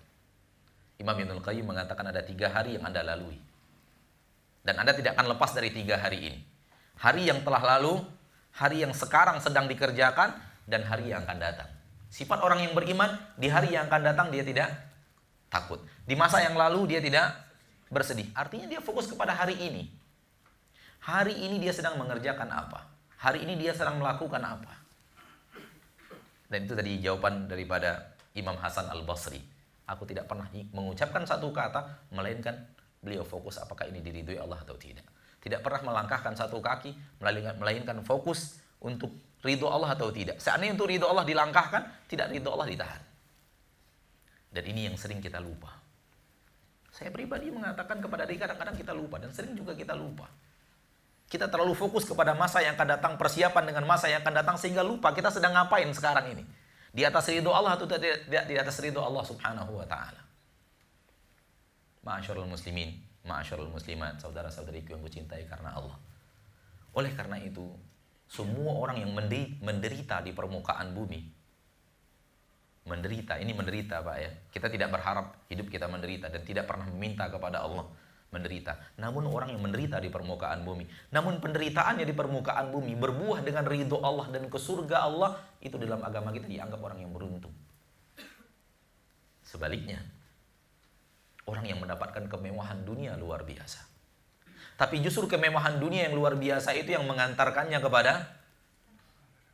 Imam 0.94 1.18
Ibnul 1.18 1.42
Qayyim 1.42 1.66
mengatakan 1.66 2.06
ada 2.06 2.22
tiga 2.22 2.46
hari 2.54 2.78
yang 2.78 2.86
Anda 2.86 3.02
lalui. 3.02 3.34
Dan 4.62 4.78
Anda 4.78 4.94
tidak 4.94 5.18
akan 5.18 5.34
lepas 5.34 5.58
dari 5.58 5.74
tiga 5.74 5.98
hari 5.98 6.22
ini. 6.22 6.38
Hari 7.02 7.26
yang 7.26 7.42
telah 7.42 7.58
lalu, 7.74 7.98
hari 8.54 8.86
yang 8.86 8.94
sekarang 8.94 9.42
sedang 9.42 9.66
dikerjakan, 9.66 10.38
dan 10.70 10.86
hari 10.86 11.10
yang 11.10 11.26
akan 11.26 11.34
datang. 11.34 11.66
Sifat 12.14 12.38
orang 12.38 12.62
yang 12.62 12.78
beriman, 12.78 13.18
di 13.34 13.50
hari 13.50 13.74
yang 13.74 13.90
akan 13.90 14.06
datang 14.06 14.30
dia 14.30 14.46
tidak 14.46 14.70
takut. 15.50 15.82
Di 16.06 16.14
masa 16.14 16.46
yang 16.46 16.54
lalu 16.54 16.94
dia 16.94 17.02
tidak 17.02 17.42
bersedih. 17.90 18.30
Artinya 18.38 18.70
dia 18.70 18.78
fokus 18.78 19.10
kepada 19.10 19.34
hari 19.34 19.58
ini. 19.58 19.90
Hari 21.06 21.38
ini 21.38 21.62
dia 21.62 21.70
sedang 21.70 22.02
mengerjakan 22.02 22.50
apa? 22.50 22.82
Hari 23.22 23.46
ini 23.46 23.54
dia 23.54 23.70
sedang 23.70 24.02
melakukan 24.02 24.42
apa? 24.42 24.74
Dan 26.50 26.66
itu 26.66 26.74
tadi 26.74 26.98
jawaban 26.98 27.46
daripada 27.46 28.18
Imam 28.34 28.58
Hasan 28.58 28.90
Al-Basri. 28.90 29.38
Aku 29.86 30.02
tidak 30.02 30.26
pernah 30.26 30.50
mengucapkan 30.50 31.22
satu 31.22 31.54
kata, 31.54 32.10
melainkan 32.10 32.58
beliau 32.98 33.22
fokus 33.22 33.62
apakah 33.62 33.86
ini 33.86 34.02
diridhoi 34.02 34.34
Allah 34.34 34.58
atau 34.58 34.74
tidak. 34.74 35.06
Tidak 35.38 35.62
pernah 35.62 35.94
melangkahkan 35.94 36.34
satu 36.34 36.58
kaki, 36.58 37.22
melainkan 37.62 38.02
fokus 38.02 38.58
untuk 38.82 39.14
ridho 39.46 39.70
Allah 39.70 39.94
atau 39.94 40.10
tidak. 40.10 40.42
Seandainya 40.42 40.74
untuk 40.74 40.90
ridho 40.90 41.06
Allah 41.06 41.22
dilangkahkan, 41.22 42.10
tidak 42.10 42.34
ridho 42.34 42.50
Allah 42.50 42.66
ditahan. 42.66 43.02
Dan 44.50 44.64
ini 44.74 44.90
yang 44.90 44.98
sering 44.98 45.22
kita 45.22 45.38
lupa. 45.38 45.70
Saya 46.90 47.14
pribadi 47.14 47.46
mengatakan 47.54 48.02
kepada 48.02 48.26
diri 48.26 48.42
kadang-kadang 48.42 48.74
kita 48.74 48.90
lupa 48.90 49.22
dan 49.22 49.30
sering 49.30 49.54
juga 49.54 49.70
kita 49.78 49.94
lupa. 49.94 50.26
Kita 51.26 51.50
terlalu 51.50 51.74
fokus 51.74 52.06
kepada 52.06 52.38
masa 52.38 52.62
yang 52.62 52.78
akan 52.78 52.88
datang, 52.98 53.12
persiapan 53.18 53.64
dengan 53.66 53.82
masa 53.82 54.06
yang 54.06 54.22
akan 54.22 54.34
datang 54.34 54.56
sehingga 54.56 54.86
lupa 54.86 55.10
kita 55.10 55.34
sedang 55.34 55.58
ngapain 55.58 55.90
sekarang 55.90 56.38
ini. 56.38 56.44
Di 56.94 57.02
atas 57.02 57.28
ridho 57.28 57.50
Allah 57.50 57.74
atau 57.74 57.84
tidak 57.84 58.30
di 58.30 58.54
atas 58.56 58.78
ridho 58.78 59.02
Allah 59.02 59.26
Subhanahu 59.26 59.82
wa 59.82 59.86
taala. 59.90 60.22
Ma'asyarul 62.06 62.46
muslimin, 62.46 62.94
ma'asyarul 63.26 63.68
muslimat, 63.74 64.22
saudara-saudariku 64.22 64.94
yang 64.94 65.02
kucintai 65.02 65.50
karena 65.50 65.74
Allah. 65.74 65.98
Oleh 66.94 67.10
karena 67.12 67.42
itu, 67.42 67.66
semua 68.30 68.78
orang 68.78 69.02
yang 69.02 69.10
menderita 69.60 70.22
di 70.22 70.30
permukaan 70.30 70.94
bumi 70.94 71.36
menderita, 72.86 73.34
ini 73.42 73.52
menderita 73.52 74.00
Pak 74.00 74.16
ya. 74.16 74.30
Kita 74.48 74.70
tidak 74.70 74.94
berharap 74.94 75.42
hidup 75.50 75.66
kita 75.66 75.90
menderita 75.90 76.30
dan 76.30 76.46
tidak 76.46 76.70
pernah 76.70 76.86
meminta 76.86 77.26
kepada 77.26 77.66
Allah 77.66 77.84
menderita. 78.34 78.76
Namun 78.98 79.30
orang 79.30 79.54
yang 79.54 79.62
menderita 79.62 80.02
di 80.02 80.10
permukaan 80.10 80.66
bumi. 80.66 80.86
Namun 81.14 81.38
penderitaannya 81.38 82.04
di 82.04 82.14
permukaan 82.14 82.74
bumi 82.74 82.98
berbuah 82.98 83.40
dengan 83.46 83.64
ridho 83.64 84.02
Allah 84.02 84.26
dan 84.30 84.50
ke 84.50 84.58
surga 84.58 85.06
Allah. 85.06 85.38
Itu 85.62 85.78
dalam 85.78 86.02
agama 86.02 86.34
kita 86.34 86.50
dianggap 86.50 86.80
orang 86.82 86.98
yang 87.02 87.12
beruntung. 87.14 87.54
Sebaliknya, 89.46 90.02
orang 91.46 91.64
yang 91.70 91.78
mendapatkan 91.78 92.26
kemewahan 92.26 92.82
dunia 92.82 93.14
luar 93.14 93.46
biasa. 93.46 93.86
Tapi 94.76 95.00
justru 95.00 95.24
kemewahan 95.30 95.80
dunia 95.80 96.10
yang 96.10 96.18
luar 96.18 96.36
biasa 96.36 96.76
itu 96.76 96.92
yang 96.92 97.06
mengantarkannya 97.08 97.80
kepada 97.80 98.28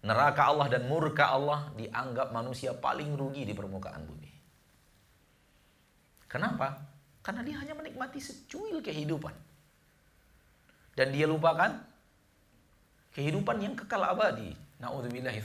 neraka 0.03 0.51
Allah 0.51 0.67
dan 0.67 0.91
murka 0.91 1.31
Allah 1.31 1.71
dianggap 1.79 2.35
manusia 2.35 2.75
paling 2.75 3.15
rugi 3.15 3.47
di 3.47 3.55
permukaan 3.55 4.03
bumi. 4.03 4.31
Kenapa? 6.27 6.92
Karena 7.23 7.41
dia 7.47 7.57
hanya 7.63 7.75
menikmati 7.79 8.19
secuil 8.19 8.83
kehidupan. 8.83 9.33
Dan 10.99 11.15
dia 11.15 11.25
lupakan 11.25 11.79
kehidupan 13.15 13.63
yang 13.63 13.75
kekal 13.79 14.03
abadi. 14.03 14.53
Na'udzubillahi. 14.83 15.39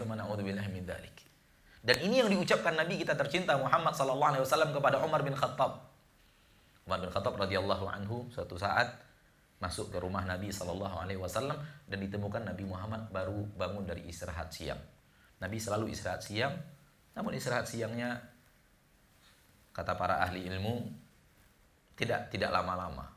Dan 1.86 1.98
ini 2.04 2.20
yang 2.20 2.28
diucapkan 2.34 2.74
Nabi 2.74 3.00
kita 3.00 3.14
tercinta 3.14 3.56
Muhammad 3.56 3.94
sallallahu 3.94 4.34
alaihi 4.34 4.44
wasallam 4.44 4.74
kepada 4.74 4.98
Umar 5.00 5.22
bin 5.22 5.38
Khattab. 5.38 5.86
Umar 6.90 7.00
bin 7.00 7.14
Khattab 7.14 7.38
radhiyallahu 7.38 7.86
anhu 7.86 8.26
suatu 8.34 8.58
saat 8.58 9.08
masuk 9.58 9.90
ke 9.90 9.98
rumah 9.98 10.22
Nabi 10.22 10.54
Shallallahu 10.54 11.02
Alaihi 11.02 11.18
Wasallam 11.18 11.58
dan 11.90 11.98
ditemukan 11.98 12.46
Nabi 12.46 12.64
Muhammad 12.70 13.10
baru 13.10 13.42
bangun 13.58 13.90
dari 13.90 14.06
istirahat 14.06 14.54
siang. 14.54 14.78
Nabi 15.42 15.58
selalu 15.58 15.90
istirahat 15.94 16.22
siang, 16.22 16.54
namun 17.18 17.34
istirahat 17.34 17.66
siangnya 17.66 18.22
kata 19.74 19.98
para 19.98 20.22
ahli 20.22 20.46
ilmu 20.46 21.07
tidak 21.98 22.30
tidak 22.30 22.54
lama-lama. 22.54 23.10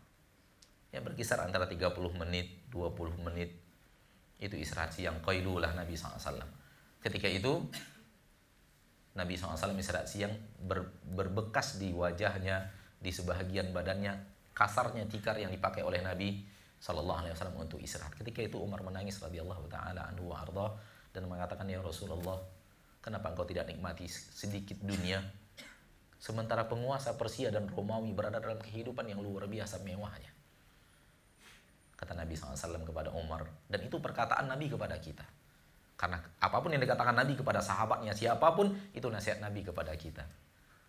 Ya 0.90 0.98
berkisar 1.04 1.38
antara 1.44 1.70
30 1.70 1.94
menit, 2.16 2.66
20 2.72 3.14
menit. 3.30 3.54
Itu 4.40 4.56
istirahat 4.56 4.96
siang 4.96 5.20
qailulah 5.20 5.76
Nabi 5.76 5.94
SAW. 5.94 6.18
Ketika 6.98 7.28
itu 7.28 7.62
Nabi 9.14 9.36
SAW 9.36 9.76
istirahat 9.76 10.08
siang 10.08 10.32
ber, 10.58 10.88
berbekas 11.04 11.76
di 11.76 11.92
wajahnya, 11.92 12.72
di 12.98 13.12
sebahagian 13.12 13.70
badannya 13.70 14.16
kasarnya 14.56 15.06
tikar 15.06 15.38
yang 15.38 15.52
dipakai 15.52 15.84
oleh 15.84 16.02
Nabi 16.02 16.42
Shallallahu 16.80 17.24
Alaihi 17.24 17.32
Wasallam 17.36 17.60
untuk 17.60 17.78
istirahat. 17.80 18.16
Ketika 18.16 18.40
itu 18.40 18.56
Umar 18.56 18.80
menangis 18.80 19.20
radhiyallahu 19.20 19.68
taala 19.68 20.08
anhu 20.08 20.32
wa 20.32 20.40
dan 21.12 21.28
mengatakan 21.28 21.68
ya 21.68 21.84
Rasulullah, 21.84 22.40
kenapa 23.04 23.32
engkau 23.32 23.44
tidak 23.44 23.68
nikmati 23.68 24.08
sedikit 24.08 24.80
dunia 24.80 25.20
sementara 26.20 26.68
penguasa 26.68 27.16
Persia 27.16 27.48
dan 27.48 27.64
Romawi 27.66 28.12
berada 28.12 28.38
dalam 28.38 28.60
kehidupan 28.60 29.08
yang 29.08 29.24
luar 29.24 29.48
biasa 29.48 29.80
mewahnya. 29.80 30.28
Kata 31.96 32.12
Nabi 32.16 32.32
SAW 32.36 32.84
kepada 32.84 33.12
Umar 33.16 33.48
dan 33.68 33.80
itu 33.84 33.96
perkataan 33.96 34.48
Nabi 34.48 34.68
kepada 34.68 35.00
kita. 35.00 35.24
Karena 35.96 36.16
apa 36.16 36.56
pun 36.64 36.72
yang 36.72 36.80
dikatakan 36.80 37.12
Nabi 37.12 37.36
kepada 37.36 37.60
sahabatnya 37.60 38.16
siapa 38.16 38.56
pun 38.56 38.72
itu 38.96 39.04
nasihat 39.08 39.40
Nabi 39.40 39.64
kepada 39.64 39.92
kita. 39.96 40.24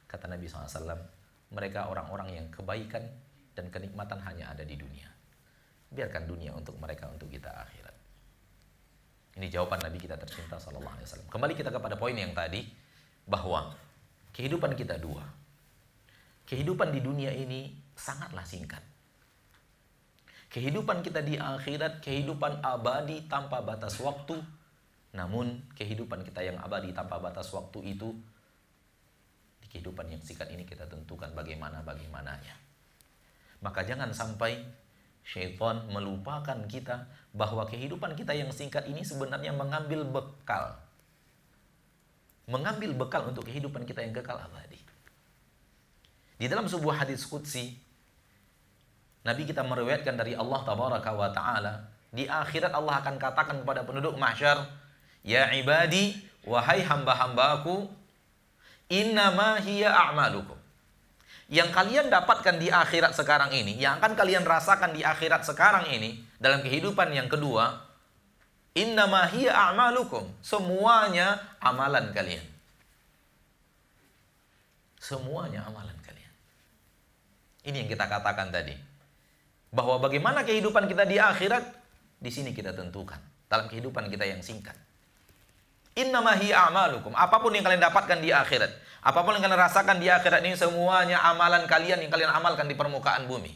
Kata 0.08 0.28
Nabi 0.28 0.48
SAW, 0.48 1.00
mereka 1.52 1.92
orang-orang 1.92 2.36
yang 2.36 2.48
kebaikan 2.48 3.04
dan 3.52 3.68
kenikmatan 3.68 4.24
hanya 4.24 4.56
ada 4.56 4.64
di 4.64 4.80
dunia. 4.80 5.08
Biarkan 5.92 6.28
dunia 6.28 6.56
untuk 6.56 6.80
mereka, 6.80 7.12
untuk 7.12 7.28
kita 7.28 7.52
akhirat. 7.52 7.96
Ini 9.36 9.48
jawaban 9.52 9.84
Nabi 9.84 10.00
kita 10.00 10.16
tercinta 10.16 10.60
Wasallam. 10.60 11.28
Kembali 11.28 11.54
kita 11.56 11.72
kepada 11.72 12.00
poin 12.00 12.16
yang 12.16 12.32
tadi 12.32 12.68
bahwa 13.28 13.76
kehidupan 14.36 14.76
kita 14.76 15.00
dua. 15.00 15.24
Kehidupan 16.48 16.92
di 16.92 17.00
dunia 17.00 17.32
ini 17.32 17.72
sangatlah 17.96 18.44
singkat. 18.44 18.84
Kehidupan 20.52 21.00
kita 21.00 21.24
di 21.24 21.40
akhirat, 21.40 22.04
kehidupan 22.04 22.60
abadi 22.60 23.24
tanpa 23.32 23.64
batas 23.64 23.96
waktu. 24.04 24.36
Namun 25.16 25.64
kehidupan 25.80 26.28
kita 26.28 26.44
yang 26.44 26.60
abadi 26.60 26.92
tanpa 26.92 27.24
batas 27.24 27.48
waktu 27.56 27.96
itu 27.96 28.12
di 29.64 29.68
kehidupan 29.72 30.12
yang 30.12 30.20
singkat 30.20 30.52
ini 30.52 30.68
kita 30.68 30.88
tentukan 30.92 31.32
bagaimana 31.32 31.80
bagaimananya. 31.88 32.56
Maka 33.64 33.88
jangan 33.88 34.12
sampai 34.12 34.60
syaitan 35.22 35.86
melupakan 35.88 36.58
kita 36.66 37.08
bahwa 37.32 37.64
kehidupan 37.70 38.18
kita 38.18 38.34
yang 38.34 38.50
singkat 38.52 38.90
ini 38.90 39.06
sebenarnya 39.06 39.54
mengambil 39.54 40.04
bekal. 40.04 40.81
Mengambil 42.50 42.94
bekal 42.98 43.30
untuk 43.30 43.46
kehidupan 43.46 43.86
kita 43.86 44.02
yang 44.02 44.14
kekal 44.16 44.38
abadi. 44.38 44.80
Di 46.42 46.50
dalam 46.50 46.66
sebuah 46.66 47.06
hadis 47.06 47.22
qudsi 47.30 47.78
Nabi 49.22 49.46
kita 49.46 49.62
meriwayatkan 49.62 50.18
dari 50.18 50.34
Allah 50.34 50.66
tabaraka 50.66 51.14
wa 51.14 51.30
taala, 51.30 51.86
di 52.10 52.26
akhirat 52.26 52.74
Allah 52.74 53.06
akan 53.06 53.22
katakan 53.22 53.62
kepada 53.62 53.86
penduduk 53.86 54.18
mahsyar, 54.18 54.66
"Ya 55.22 55.54
ibadi, 55.54 56.18
wahai 56.42 56.82
hamba-hambaku, 56.82 57.86
innama 58.90 59.62
hiya 59.62 59.94
a'malukum." 59.94 60.58
yang 61.52 61.68
kalian 61.68 62.08
dapatkan 62.08 62.64
di 62.64 62.72
akhirat 62.72 63.12
sekarang 63.12 63.52
ini, 63.52 63.76
yang 63.76 64.00
akan 64.00 64.16
kalian 64.16 64.48
rasakan 64.48 64.96
di 64.96 65.04
akhirat 65.04 65.44
sekarang 65.44 65.84
ini, 65.92 66.24
dalam 66.40 66.64
kehidupan 66.64 67.12
yang 67.12 67.28
kedua, 67.28 67.91
innama 68.78 69.28
hiya 69.28 69.52
a'malukum. 69.52 70.28
Semuanya 70.40 71.40
amalan 71.60 72.12
kalian. 72.16 72.44
Semuanya 75.02 75.66
amalan 75.66 75.98
kalian. 76.06 76.34
Ini 77.66 77.76
yang 77.86 77.90
kita 77.90 78.06
katakan 78.06 78.54
tadi. 78.54 78.78
Bahwa 79.72 79.98
bagaimana 80.04 80.44
kehidupan 80.44 80.86
kita 80.86 81.08
di 81.08 81.18
akhirat, 81.18 81.64
di 82.20 82.30
sini 82.30 82.52
kita 82.52 82.76
tentukan. 82.76 83.20
Dalam 83.52 83.68
kehidupan 83.68 84.08
kita 84.08 84.24
yang 84.24 84.40
singkat. 84.40 84.76
Innama 85.98 86.40
hiya 86.40 86.72
a'malukum. 86.72 87.12
Apa 87.12 87.44
pun 87.44 87.52
yang 87.52 87.68
kalian 87.68 87.84
dapatkan 87.84 88.24
di 88.24 88.32
akhirat. 88.32 88.72
Apa 89.04 89.28
pun 89.28 89.36
yang 89.36 89.44
kalian 89.44 89.60
rasakan 89.60 89.98
di 90.00 90.08
akhirat 90.08 90.46
ini 90.46 90.56
semuanya 90.56 91.20
amalan 91.26 91.68
kalian 91.68 92.00
yang 92.00 92.12
kalian 92.14 92.32
amalkan 92.32 92.70
di 92.70 92.78
permukaan 92.78 93.28
bumi. 93.28 93.52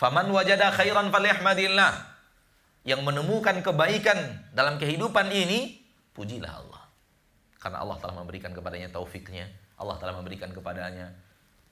Faman 0.00 0.26
wajada 0.32 0.72
khairan 0.72 1.12
falyahmadillah. 1.12 2.09
Yang 2.82 3.00
menemukan 3.04 3.60
kebaikan 3.60 4.16
dalam 4.56 4.80
kehidupan 4.80 5.28
ini, 5.28 5.84
pujilah 6.16 6.52
Allah. 6.64 6.82
Karena 7.60 7.84
Allah 7.84 7.96
telah 8.00 8.16
memberikan 8.16 8.56
kepadanya 8.56 8.88
taufiknya. 8.88 9.44
Allah 9.76 10.00
telah 10.00 10.16
memberikan 10.16 10.48
kepadanya 10.48 11.12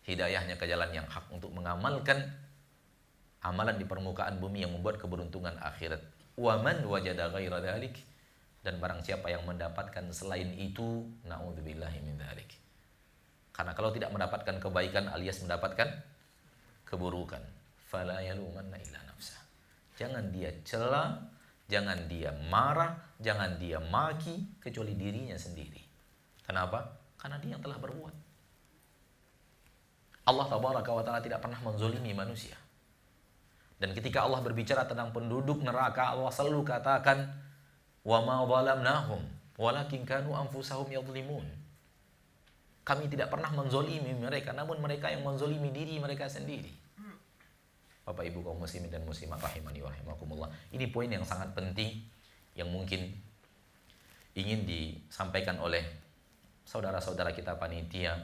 hidayahnya 0.04 0.56
ke 0.56 0.64
jalan 0.68 0.88
yang 0.92 1.08
hak 1.08 1.28
untuk 1.32 1.52
mengamalkan 1.52 2.28
amalan 3.44 3.76
di 3.76 3.84
permukaan 3.84 4.40
bumi 4.40 4.64
yang 4.64 4.72
membuat 4.72 5.00
keberuntungan 5.00 5.56
akhirat. 5.60 6.00
Waman 6.36 6.84
wajada 6.84 7.32
ghaira 7.32 7.60
dhalik 7.60 7.96
dan 8.68 8.76
barang 8.82 9.00
siapa 9.00 9.32
yang 9.32 9.46
mendapatkan 9.46 10.12
selain 10.12 10.52
itu 10.58 11.06
naudzubillahi 11.24 12.04
min 12.04 12.20
dzalik 12.20 12.50
karena 13.54 13.72
kalau 13.74 13.90
tidak 13.94 14.12
mendapatkan 14.12 14.60
kebaikan 14.60 15.08
alias 15.08 15.40
mendapatkan 15.40 15.88
keburukan 16.84 17.42
fala 17.88 18.20
yalumanna 18.20 18.76
illa 18.76 19.00
jangan 19.98 20.30
dia 20.30 20.54
cela 20.62 21.18
jangan 21.66 22.06
dia 22.06 22.30
marah 22.46 22.94
jangan 23.18 23.58
dia 23.58 23.82
maki 23.82 24.62
kecuali 24.62 24.94
dirinya 24.94 25.34
sendiri. 25.34 25.82
Kenapa? 26.46 26.86
Karena 27.18 27.36
dia 27.42 27.58
yang 27.58 27.62
telah 27.62 27.76
berbuat. 27.82 28.14
Allah 30.30 30.46
tabaraka 30.46 30.90
wa 30.94 31.02
taala 31.02 31.20
tidak 31.20 31.42
pernah 31.42 31.58
menzolimi 31.60 32.14
manusia. 32.14 32.54
Dan 33.78 33.92
ketika 33.94 34.22
Allah 34.22 34.38
berbicara 34.42 34.86
tentang 34.86 35.10
penduduk 35.10 35.62
neraka 35.62 36.14
Allah 36.14 36.30
selalu 36.30 36.62
katakan 36.62 37.26
wa 38.06 38.18
ma 38.22 38.42
zalamnahum 38.46 39.22
walakin 39.58 40.06
kanu 40.06 40.32
anfusahum 40.32 40.88
yadhlimun. 40.88 41.44
Kami 42.86 43.04
tidak 43.12 43.28
pernah 43.28 43.52
menzolimi 43.52 44.16
mereka 44.16 44.56
namun 44.56 44.80
mereka 44.80 45.12
yang 45.12 45.26
menzolimi 45.26 45.68
diri 45.68 46.00
mereka 46.00 46.30
sendiri 46.30 46.87
Bapak 48.08 48.24
Ibu 48.24 48.40
kaum 48.40 48.56
muslimin 48.56 48.88
dan 48.88 49.04
muslimat 49.04 49.36
rahimani 49.36 49.84
wa 49.84 49.92
rahimakumullah. 49.92 50.48
Ini 50.72 50.88
poin 50.88 51.12
yang 51.12 51.28
sangat 51.28 51.52
penting 51.52 52.00
yang 52.56 52.72
mungkin 52.72 53.12
ingin 54.32 54.64
disampaikan 54.64 55.60
oleh 55.60 55.84
saudara-saudara 56.64 57.36
kita 57.36 57.60
panitia 57.60 58.16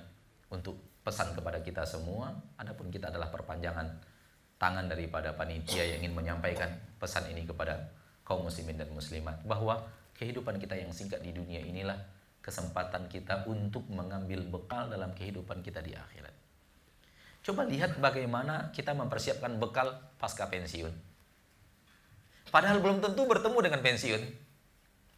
untuk 0.49 0.81
pesan 1.05 1.37
kepada 1.37 1.61
kita 1.61 1.85
semua. 1.85 2.33
Adapun 2.57 2.89
kita 2.89 3.13
adalah 3.13 3.29
perpanjangan 3.29 3.93
tangan 4.57 4.89
daripada 4.89 5.37
panitia 5.37 5.85
yang 5.85 6.01
ingin 6.01 6.17
menyampaikan 6.17 6.73
pesan 6.97 7.29
ini 7.29 7.45
kepada 7.45 7.77
kaum 8.25 8.49
muslimin 8.49 8.81
dan 8.81 8.89
muslimat. 8.89 9.37
Bahwa 9.45 9.85
kehidupan 10.17 10.57
kita 10.65 10.81
yang 10.81 10.97
singkat 10.97 11.21
di 11.21 11.37
dunia 11.37 11.61
inilah 11.61 12.01
kesempatan 12.41 13.05
kita 13.13 13.45
untuk 13.45 13.85
mengambil 13.93 14.49
bekal 14.49 14.89
dalam 14.89 15.13
kehidupan 15.13 15.61
kita 15.61 15.85
di 15.85 15.93
akhirat. 15.93 16.44
Coba 17.45 17.69
lihat 17.69 18.01
bagaimana 18.01 18.73
kita 18.73 18.97
mempersiapkan 18.97 19.61
bekal 19.61 19.93
pasca 20.17 20.49
pensiun. 20.49 20.91
Padahal 22.49 22.81
belum 22.81 23.05
tentu 23.05 23.29
bertemu 23.29 23.59
dengan 23.61 23.81
pensiun. 23.85 24.23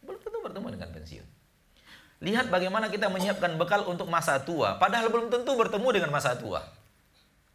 Belum 0.03 0.19
tentu 0.19 0.39
bertemu 0.43 0.67
dengan 0.75 0.89
pensiun. 0.91 1.27
Lihat 2.19 2.51
bagaimana 2.51 2.91
kita 2.91 3.07
menyiapkan 3.07 3.55
bekal 3.55 3.87
untuk 3.87 4.11
masa 4.11 4.43
tua. 4.43 4.75
Padahal 4.75 5.07
belum 5.07 5.31
tentu 5.31 5.55
bertemu 5.55 5.87
dengan 5.87 6.11
masa 6.11 6.35
tua. 6.35 6.59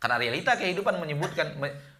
Karena 0.00 0.16
realita 0.16 0.56
kehidupan 0.56 0.96
menyebutkan 0.96 1.52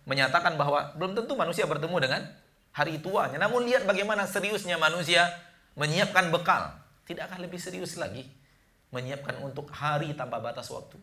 menyatakan 0.08 0.56
bahwa 0.56 0.96
belum 0.96 1.12
tentu 1.12 1.36
manusia 1.36 1.68
bertemu 1.68 1.96
dengan 2.00 2.24
hari 2.72 2.96
tuanya. 3.04 3.36
Namun 3.36 3.68
lihat 3.68 3.84
bagaimana 3.84 4.24
seriusnya 4.24 4.80
manusia 4.80 5.28
menyiapkan 5.76 6.32
bekal. 6.32 6.72
Tidakkah 7.04 7.36
lebih 7.36 7.60
serius 7.60 8.00
lagi 8.00 8.24
menyiapkan 8.94 9.36
untuk 9.44 9.68
hari 9.74 10.16
tanpa 10.16 10.40
batas 10.40 10.72
waktu? 10.72 10.96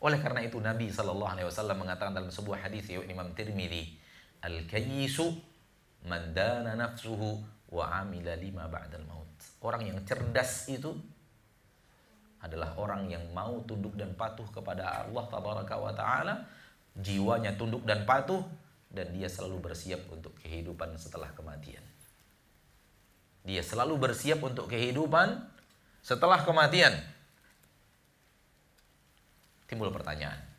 Oleh 0.00 0.16
karena 0.16 0.40
itu 0.40 0.56
Nabi 0.56 0.88
Shallallahu 0.88 1.32
Alaihi 1.36 1.46
Wasallam 1.48 1.84
mengatakan 1.84 2.16
dalam 2.16 2.32
sebuah 2.32 2.64
hadis 2.64 2.88
ya 2.88 3.04
Imam 3.04 3.36
Tirmidzi, 3.36 4.00
al 4.40 4.64
kayisu 4.64 5.36
mandana 6.08 6.72
nafsuhu 6.72 7.36
wa 7.68 7.84
amila 8.00 8.32
lima 8.40 8.64
ba'dal 8.66 9.04
maut. 9.04 9.28
Orang 9.60 9.84
yang 9.84 10.00
cerdas 10.08 10.72
itu 10.72 10.96
adalah 12.40 12.72
orang 12.80 13.12
yang 13.12 13.24
mau 13.36 13.60
tunduk 13.68 13.92
dan 14.00 14.16
patuh 14.16 14.48
kepada 14.48 15.04
Allah 15.04 15.24
tabaraka 15.28 15.76
wa 15.76 15.92
taala 15.92 16.48
jiwanya 16.96 17.52
tunduk 17.60 17.84
dan 17.84 18.08
patuh 18.08 18.40
dan 18.88 19.12
dia 19.12 19.28
selalu 19.28 19.70
bersiap 19.70 20.00
untuk 20.08 20.32
kehidupan 20.40 20.96
setelah 20.96 21.28
kematian. 21.36 21.84
Dia 23.44 23.60
selalu 23.60 23.96
bersiap 24.00 24.40
untuk 24.40 24.68
kehidupan 24.72 25.40
setelah 26.00 26.42
kematian. 26.42 26.92
Timbul 29.70 29.94
pertanyaan. 29.94 30.50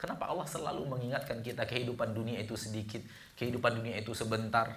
Kenapa 0.00 0.32
Allah 0.32 0.48
selalu 0.48 0.88
mengingatkan 0.88 1.44
kita 1.44 1.68
kehidupan 1.68 2.16
dunia 2.16 2.40
itu 2.40 2.56
sedikit, 2.56 3.04
kehidupan 3.36 3.76
dunia 3.76 4.00
itu 4.00 4.16
sebentar? 4.16 4.72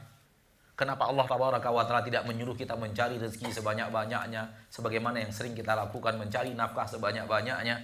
Kenapa 0.75 1.07
Allah 1.07 1.23
Taala 1.23 2.03
tidak 2.03 2.27
menyuruh 2.27 2.59
kita 2.59 2.75
mencari 2.75 3.15
rezeki 3.15 3.55
sebanyak-banyaknya 3.55 4.67
sebagaimana 4.67 5.23
yang 5.23 5.31
sering 5.31 5.55
kita 5.55 5.71
lakukan 5.71 6.19
mencari 6.19 6.51
nafkah 6.51 6.83
sebanyak-banyaknya? 6.91 7.79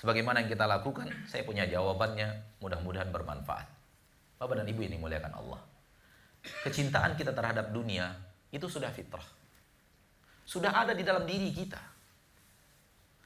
Sebagaimana 0.00 0.40
yang 0.40 0.48
kita 0.48 0.64
lakukan, 0.64 1.12
saya 1.28 1.44
punya 1.44 1.68
jawabannya, 1.68 2.58
mudah-mudahan 2.64 3.12
bermanfaat. 3.12 3.68
Bapak 4.40 4.64
dan 4.64 4.66
Ibu 4.66 4.80
ini 4.88 4.96
muliakan 4.96 5.36
Allah. 5.36 5.60
Kecintaan 6.64 7.20
kita 7.20 7.36
terhadap 7.36 7.68
dunia 7.68 8.16
itu 8.48 8.64
sudah 8.64 8.88
fitrah. 8.88 9.24
Sudah 10.48 10.72
ada 10.72 10.96
di 10.96 11.04
dalam 11.04 11.28
diri 11.28 11.52
kita. 11.52 11.93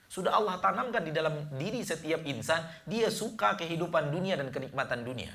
Sudah 0.08 0.40
Allah 0.40 0.56
tanamkan 0.58 1.04
di 1.04 1.12
dalam 1.12 1.52
diri 1.60 1.84
setiap 1.84 2.24
insan, 2.24 2.64
dia 2.88 3.12
suka 3.12 3.60
kehidupan 3.60 4.08
dunia 4.08 4.40
dan 4.40 4.48
kenikmatan 4.48 5.04
dunia. 5.04 5.30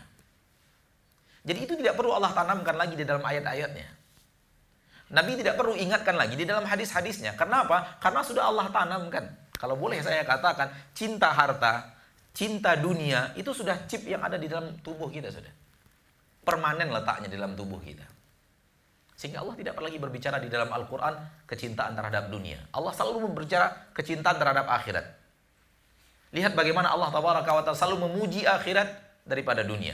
Jadi 1.45 1.59
itu 1.61 1.73
tidak 1.77 1.93
perlu 1.93 2.17
Allah 2.17 2.33
tanamkan 2.33 2.73
lagi 2.73 2.97
di 2.97 3.05
dalam 3.05 3.21
ayat-ayatnya. 3.21 3.85
Nabi 5.13 5.37
tidak 5.37 5.61
perlu 5.61 5.77
ingatkan 5.77 6.17
lagi 6.17 6.33
di 6.33 6.41
dalam 6.41 6.65
hadis-hadisnya. 6.65 7.37
Kenapa? 7.37 8.01
Karena 8.01 8.25
sudah 8.25 8.49
Allah 8.49 8.73
tanamkan. 8.73 9.29
Kalau 9.53 9.77
boleh 9.77 10.01
saya 10.01 10.25
katakan, 10.25 10.73
cinta 10.97 11.29
harta, 11.29 11.93
cinta 12.33 12.73
dunia, 12.73 13.29
itu 13.37 13.53
sudah 13.53 13.85
chip 13.85 14.09
yang 14.09 14.25
ada 14.25 14.41
di 14.41 14.49
dalam 14.49 14.73
tubuh 14.81 15.07
kita 15.13 15.29
sudah. 15.29 15.53
Permanen 16.41 16.89
letaknya 16.89 17.29
di 17.29 17.37
dalam 17.37 17.53
tubuh 17.53 17.77
kita. 17.77 18.12
Sehingga 19.13 19.45
Allah 19.45 19.53
tidak 19.53 19.77
lagi 19.77 19.97
berbicara 20.01 20.41
di 20.41 20.49
dalam 20.49 20.73
Al-Quran 20.73 21.45
kecintaan 21.45 21.93
terhadap 21.93 22.33
dunia. 22.33 22.57
Allah 22.73 22.91
selalu 22.91 23.29
berbicara 23.29 23.93
kecintaan 23.93 24.37
terhadap 24.41 24.65
akhirat. 24.67 25.05
Lihat 26.33 26.57
bagaimana 26.57 26.89
Allah 26.89 27.13
Taala 27.13 27.77
selalu 27.77 28.09
memuji 28.09 28.43
akhirat 28.49 28.89
daripada 29.21 29.61
dunia. 29.61 29.93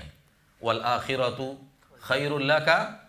Wal 0.63 0.79
akhiratu 0.79 1.59
khairul 1.99 2.47
laka 2.47 2.99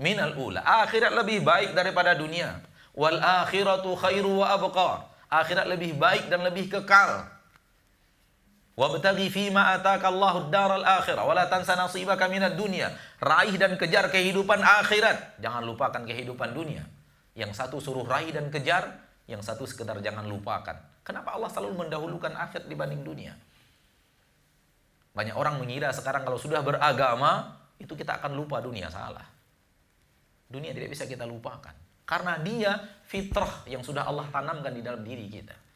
minal 0.00 0.32
ula. 0.40 0.64
Akhirat 0.64 1.12
lebih 1.12 1.44
baik 1.44 1.76
daripada 1.76 2.16
dunia. 2.16 2.56
Wal 2.96 3.20
akhiratu 3.20 3.94
khairu 4.00 4.40
wa 4.40 4.56
abqa. 4.56 4.90
Akhirat 5.30 5.68
lebih 5.68 5.94
baik 6.00 6.32
dan 6.32 6.42
lebih 6.42 6.72
kekal. 6.72 7.28
Wabtaghi 8.78 9.28
fima 9.28 9.74
ataka 9.74 10.08
Allahu 10.08 10.48
daral 10.48 10.86
akhirah 10.86 11.26
wala 11.26 11.50
tansa 11.50 11.74
nasibaka 11.74 12.30
minad 12.30 12.54
dunya. 12.54 12.94
Raih 13.18 13.58
dan 13.58 13.74
kejar 13.76 14.08
kehidupan 14.08 14.62
akhirat. 14.62 15.42
Jangan 15.42 15.62
lupakan 15.66 16.02
kehidupan 16.06 16.54
dunia. 16.54 16.86
Yang 17.34 17.58
satu 17.58 17.82
suruh 17.82 18.06
raih 18.06 18.30
dan 18.32 18.48
kejar, 18.48 18.88
yang 19.28 19.42
satu 19.44 19.68
sekedar 19.68 19.98
jangan 20.00 20.24
lupakan. 20.26 20.76
Kenapa 21.04 21.34
Allah 21.34 21.50
selalu 21.50 21.86
mendahulukan 21.86 22.32
akhirat 22.34 22.66
dibanding 22.70 23.02
dunia? 23.02 23.32
Banyak 25.10 25.34
orang 25.34 25.58
mengira 25.58 25.90
sekarang 25.90 26.22
kalau 26.22 26.38
sudah 26.38 26.62
beragama, 26.62 27.58
itu 27.82 27.92
kita 27.98 28.22
akan 28.22 28.38
lupa 28.38 28.62
dunia. 28.62 28.88
Salah. 28.88 29.26
Dunia 30.50 30.74
tidak 30.74 30.94
bisa 30.94 31.06
kita 31.06 31.26
lupakan. 31.26 31.74
Karena 32.06 32.38
dia 32.42 32.74
fitrah 33.06 33.62
yang 33.70 33.86
sudah 33.86 34.02
Allah 34.02 34.26
tanamkan 34.34 34.74
di 34.74 34.82
dalam 34.82 35.06
diri 35.06 35.30
kita. 35.30 35.69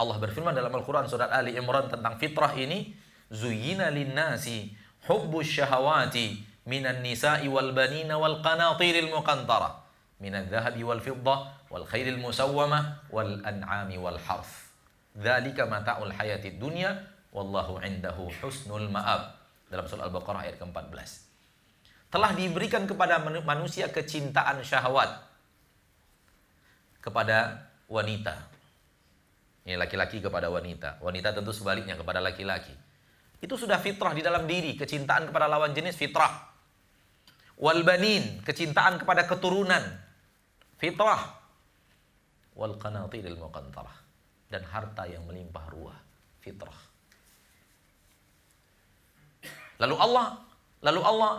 Allah 0.00 0.16
berfirman 0.16 0.56
dalam 0.56 0.72
Al-Quran 0.72 1.04
surat 1.04 1.28
Ali 1.28 1.60
Imran 1.60 1.92
tentang 1.92 2.16
fitrah 2.16 2.56
ini 2.56 2.96
zuyina 3.28 3.92
linnasi 3.92 4.72
hubbus 5.04 5.44
syahawati 5.44 6.40
minan 6.64 7.04
nisa'i 7.04 7.44
wal 7.52 7.76
banina 7.76 8.16
wal 8.16 8.40
qanatiril 8.40 9.12
muqantara 9.12 9.84
minal 10.16 10.48
dhahabi 10.48 10.80
wal 10.80 11.04
fiddah 11.04 11.52
wal 11.68 11.84
khairil 11.84 12.16
musawwama 12.16 13.04
wal 13.12 13.44
an'ami 13.44 14.00
wal 14.00 14.16
harf. 14.16 14.72
Dhalika 15.12 15.68
mata'ul 15.68 16.16
hayatid 16.16 16.56
dunya 16.56 16.96
wallahu 17.36 17.76
indahu 17.84 18.32
husnul 18.40 18.88
ma'ab. 18.88 19.36
Dalam 19.70 19.86
surah 19.86 20.10
Al-Baqarah 20.10 20.50
ayat 20.50 20.58
ke-14. 20.58 21.30
Telah 22.10 22.34
diberikan 22.34 22.90
kepada 22.90 23.22
manusia 23.22 23.86
kecintaan 23.86 24.66
syahwat 24.66 25.14
kepada 26.98 27.70
wanita 27.86 28.49
laki-laki 29.76 30.22
kepada 30.22 30.48
wanita. 30.48 31.02
Wanita 31.04 31.36
tentu 31.36 31.52
sebaliknya 31.52 31.98
kepada 31.98 32.22
laki-laki. 32.22 32.72
Itu 33.40 33.58
sudah 33.60 33.76
fitrah 33.82 34.14
di 34.16 34.22
dalam 34.24 34.48
diri. 34.48 34.78
Kecintaan 34.78 35.28
kepada 35.28 35.50
lawan 35.50 35.74
jenis 35.76 35.98
fitrah. 35.98 36.48
Walbanin, 37.60 38.40
kecintaan 38.46 39.02
kepada 39.02 39.28
keturunan. 39.28 39.82
Fitrah. 40.80 41.36
Wal 42.56 42.80
qanatiril 42.80 43.36
muqantarah. 43.36 43.96
Dan 44.48 44.64
harta 44.64 45.04
yang 45.10 45.26
melimpah 45.28 45.66
ruah. 45.68 45.98
Fitrah. 46.40 46.80
Lalu 49.80 49.96
Allah, 49.96 50.26
lalu 50.84 51.00
Allah 51.00 51.32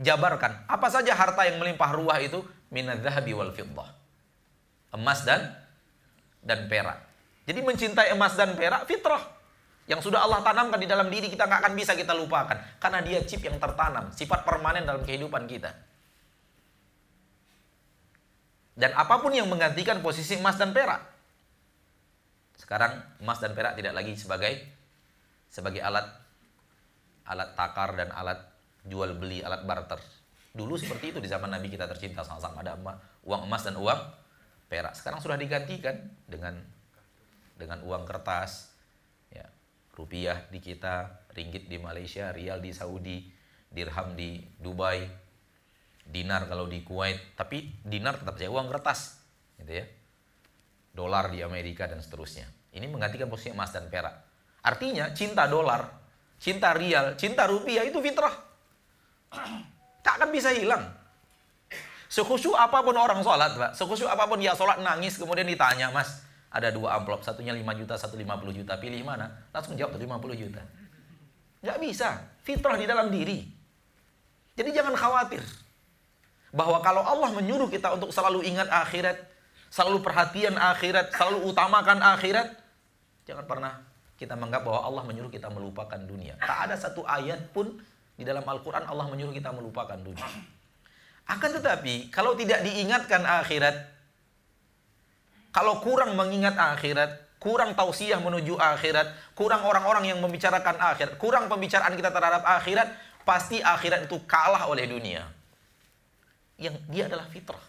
jabarkan 0.00 0.68
apa 0.68 0.88
saja 0.92 1.16
harta 1.16 1.48
yang 1.48 1.60
melimpah 1.60 1.92
ruah 1.92 2.20
itu 2.20 2.40
minadz 2.68 3.04
wal. 3.32 3.52
Emas 4.92 5.20
dan 5.24 5.52
dan 6.40 6.68
perak. 6.68 7.05
Jadi 7.46 7.62
mencintai 7.62 8.10
emas 8.10 8.34
dan 8.34 8.58
perak 8.58 8.90
fitrah 8.90 9.22
yang 9.86 10.02
sudah 10.02 10.26
Allah 10.26 10.42
tanamkan 10.42 10.82
di 10.82 10.90
dalam 10.90 11.06
diri 11.06 11.30
kita 11.30 11.46
nggak 11.46 11.62
akan 11.62 11.72
bisa 11.78 11.94
kita 11.94 12.10
lupakan 12.10 12.58
karena 12.82 12.98
dia 13.06 13.22
chip 13.22 13.38
yang 13.46 13.54
tertanam, 13.62 14.10
sifat 14.10 14.42
permanen 14.42 14.82
dalam 14.82 15.06
kehidupan 15.06 15.46
kita. 15.46 15.70
Dan 18.76 18.92
apa 18.92 19.22
pun 19.22 19.32
yang 19.32 19.46
menggantikan 19.46 20.02
posisi 20.02 20.36
emas 20.36 20.58
dan 20.58 20.74
perak. 20.74 21.00
Sekarang 22.58 22.98
emas 23.22 23.38
dan 23.38 23.54
perak 23.54 23.78
tidak 23.78 23.94
lagi 23.94 24.18
sebagai 24.18 24.52
sebagai 25.48 25.80
alat 25.80 26.04
alat 27.30 27.54
takar 27.54 27.94
dan 27.94 28.10
alat 28.10 28.42
jual 28.82 29.14
beli, 29.14 29.40
alat 29.46 29.62
barter. 29.62 30.02
Dulu 30.50 30.74
seperti 30.74 31.14
itu 31.14 31.18
di 31.22 31.30
zaman 31.30 31.48
Nabi 31.48 31.70
kita 31.70 31.86
tercinta 31.86 32.26
sama-sama 32.26 32.66
ada 32.66 32.74
uang 33.22 33.42
emas 33.46 33.62
dan 33.62 33.78
uang 33.78 34.00
perak. 34.66 34.98
Sekarang 34.98 35.22
sudah 35.22 35.38
digantikan 35.38 35.94
dengan 36.26 36.58
dengan 37.56 37.80
uang 37.82 38.04
kertas, 38.04 38.70
ya, 39.32 39.48
rupiah 39.96 40.44
di 40.52 40.60
kita, 40.60 41.26
ringgit 41.32 41.66
di 41.66 41.80
Malaysia, 41.80 42.30
rial 42.30 42.60
di 42.60 42.70
Saudi, 42.76 43.32
dirham 43.72 44.12
di 44.14 44.44
Dubai, 44.60 45.04
dinar 46.04 46.46
kalau 46.46 46.68
di 46.68 46.84
Kuwait, 46.84 47.34
tapi 47.34 47.72
dinar 47.82 48.20
tetap 48.20 48.36
saja 48.38 48.52
uang 48.52 48.68
kertas, 48.70 49.18
gitu 49.58 49.72
ya. 49.82 49.84
Dolar 50.96 51.28
di 51.28 51.44
Amerika 51.44 51.84
dan 51.84 52.00
seterusnya. 52.00 52.48
Ini 52.72 52.88
menggantikan 52.88 53.28
posisi 53.28 53.52
emas 53.52 53.72
dan 53.72 53.88
perak. 53.88 54.16
Artinya 54.64 55.12
cinta 55.12 55.44
dolar, 55.48 55.92
cinta 56.40 56.72
rial, 56.72 57.16
cinta 57.16 57.48
rupiah 57.48 57.84
itu 57.84 57.98
fitrah. 58.00 58.32
Tak 60.06 60.22
akan 60.22 60.30
bisa 60.30 60.54
hilang. 60.54 60.86
Sekhusyuk 62.06 62.54
apa 62.54 62.78
pun 62.86 62.94
orang 62.94 63.26
sholat, 63.26 63.58
Pak. 63.58 63.70
Sekhusyuk 63.74 64.06
apa 64.06 64.30
pun 64.30 64.38
dia 64.38 64.54
sholat 64.54 64.78
nangis 64.78 65.18
kemudian 65.18 65.42
ditanya, 65.50 65.90
Mas, 65.90 66.22
ada 66.56 66.72
dua 66.72 66.96
amplop, 66.96 67.20
satunya 67.20 67.52
5 67.52 67.80
juta, 67.84 67.94
satu 68.00 68.16
50 68.16 68.56
juta, 68.56 68.80
pilih 68.80 69.04
mana? 69.04 69.28
Langsung 69.52 69.76
jawab 69.76 70.00
50 70.00 70.08
juta. 70.34 70.62
Nggak 71.60 71.78
bisa. 71.84 72.08
Fitrah 72.40 72.80
di 72.80 72.86
dalam 72.88 73.12
diri. 73.12 73.44
Jadi 74.56 74.70
jangan 74.72 74.96
khawatir. 74.96 75.44
Bahwa 76.56 76.80
kalau 76.80 77.04
Allah 77.04 77.28
menyuruh 77.36 77.68
kita 77.68 77.92
untuk 77.92 78.08
selalu 78.08 78.48
ingat 78.48 78.72
akhirat, 78.72 79.20
selalu 79.68 80.00
perhatian 80.00 80.56
akhirat, 80.56 81.12
selalu 81.12 81.52
utamakan 81.52 82.00
akhirat, 82.16 82.48
jangan 83.28 83.44
pernah 83.44 83.72
kita 84.16 84.32
menganggap 84.32 84.64
bahwa 84.64 84.80
Allah 84.80 85.02
menyuruh 85.04 85.28
kita 85.28 85.52
melupakan 85.52 86.00
dunia. 86.00 86.40
Tak 86.40 86.72
ada 86.72 86.74
satu 86.80 87.04
ayat 87.04 87.52
pun 87.52 87.76
di 88.16 88.24
dalam 88.24 88.46
Al-Quran 88.48 88.88
Allah 88.88 89.04
menyuruh 89.12 89.36
kita 89.36 89.52
melupakan 89.52 90.00
dunia. 90.00 90.24
Akan 91.26 91.52
tetapi, 91.52 92.08
kalau 92.08 92.32
tidak 92.38 92.64
diingatkan 92.64 93.26
akhirat, 93.26 93.95
kalau 95.56 95.80
kurang 95.80 96.12
mengingat 96.20 96.52
akhirat, 96.52 97.40
kurang 97.40 97.72
tausiah 97.72 98.20
menuju 98.20 98.60
akhirat, 98.60 99.32
kurang 99.32 99.64
orang-orang 99.64 100.12
yang 100.12 100.20
membicarakan 100.20 100.76
akhirat, 100.76 101.16
kurang 101.16 101.48
pembicaraan 101.48 101.96
kita 101.96 102.12
terhadap 102.12 102.44
akhirat, 102.44 102.92
pasti 103.24 103.64
akhirat 103.64 104.04
itu 104.04 104.20
kalah 104.28 104.68
oleh 104.68 104.84
dunia. 104.84 105.24
Yang 106.60 106.76
dia 106.92 107.08
adalah 107.08 107.24
fitrah. 107.32 107.64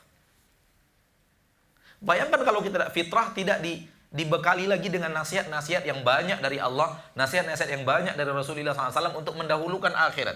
Bayangkan 2.03 2.43
kalau 2.43 2.59
kita 2.59 2.91
fitrah 2.91 3.31
tidak 3.31 3.63
di, 3.63 3.87
dibekali 4.11 4.67
lagi 4.67 4.91
dengan 4.91 5.15
nasihat-nasihat 5.23 5.87
yang 5.87 6.03
banyak 6.03 6.43
dari 6.43 6.59
Allah, 6.59 6.91
nasihat-nasihat 7.15 7.71
yang 7.71 7.87
banyak 7.87 8.19
dari 8.19 8.31
Rasulullah 8.35 8.75
SAW 8.75 9.15
untuk 9.15 9.39
mendahulukan 9.39 9.95
akhirat. 9.95 10.35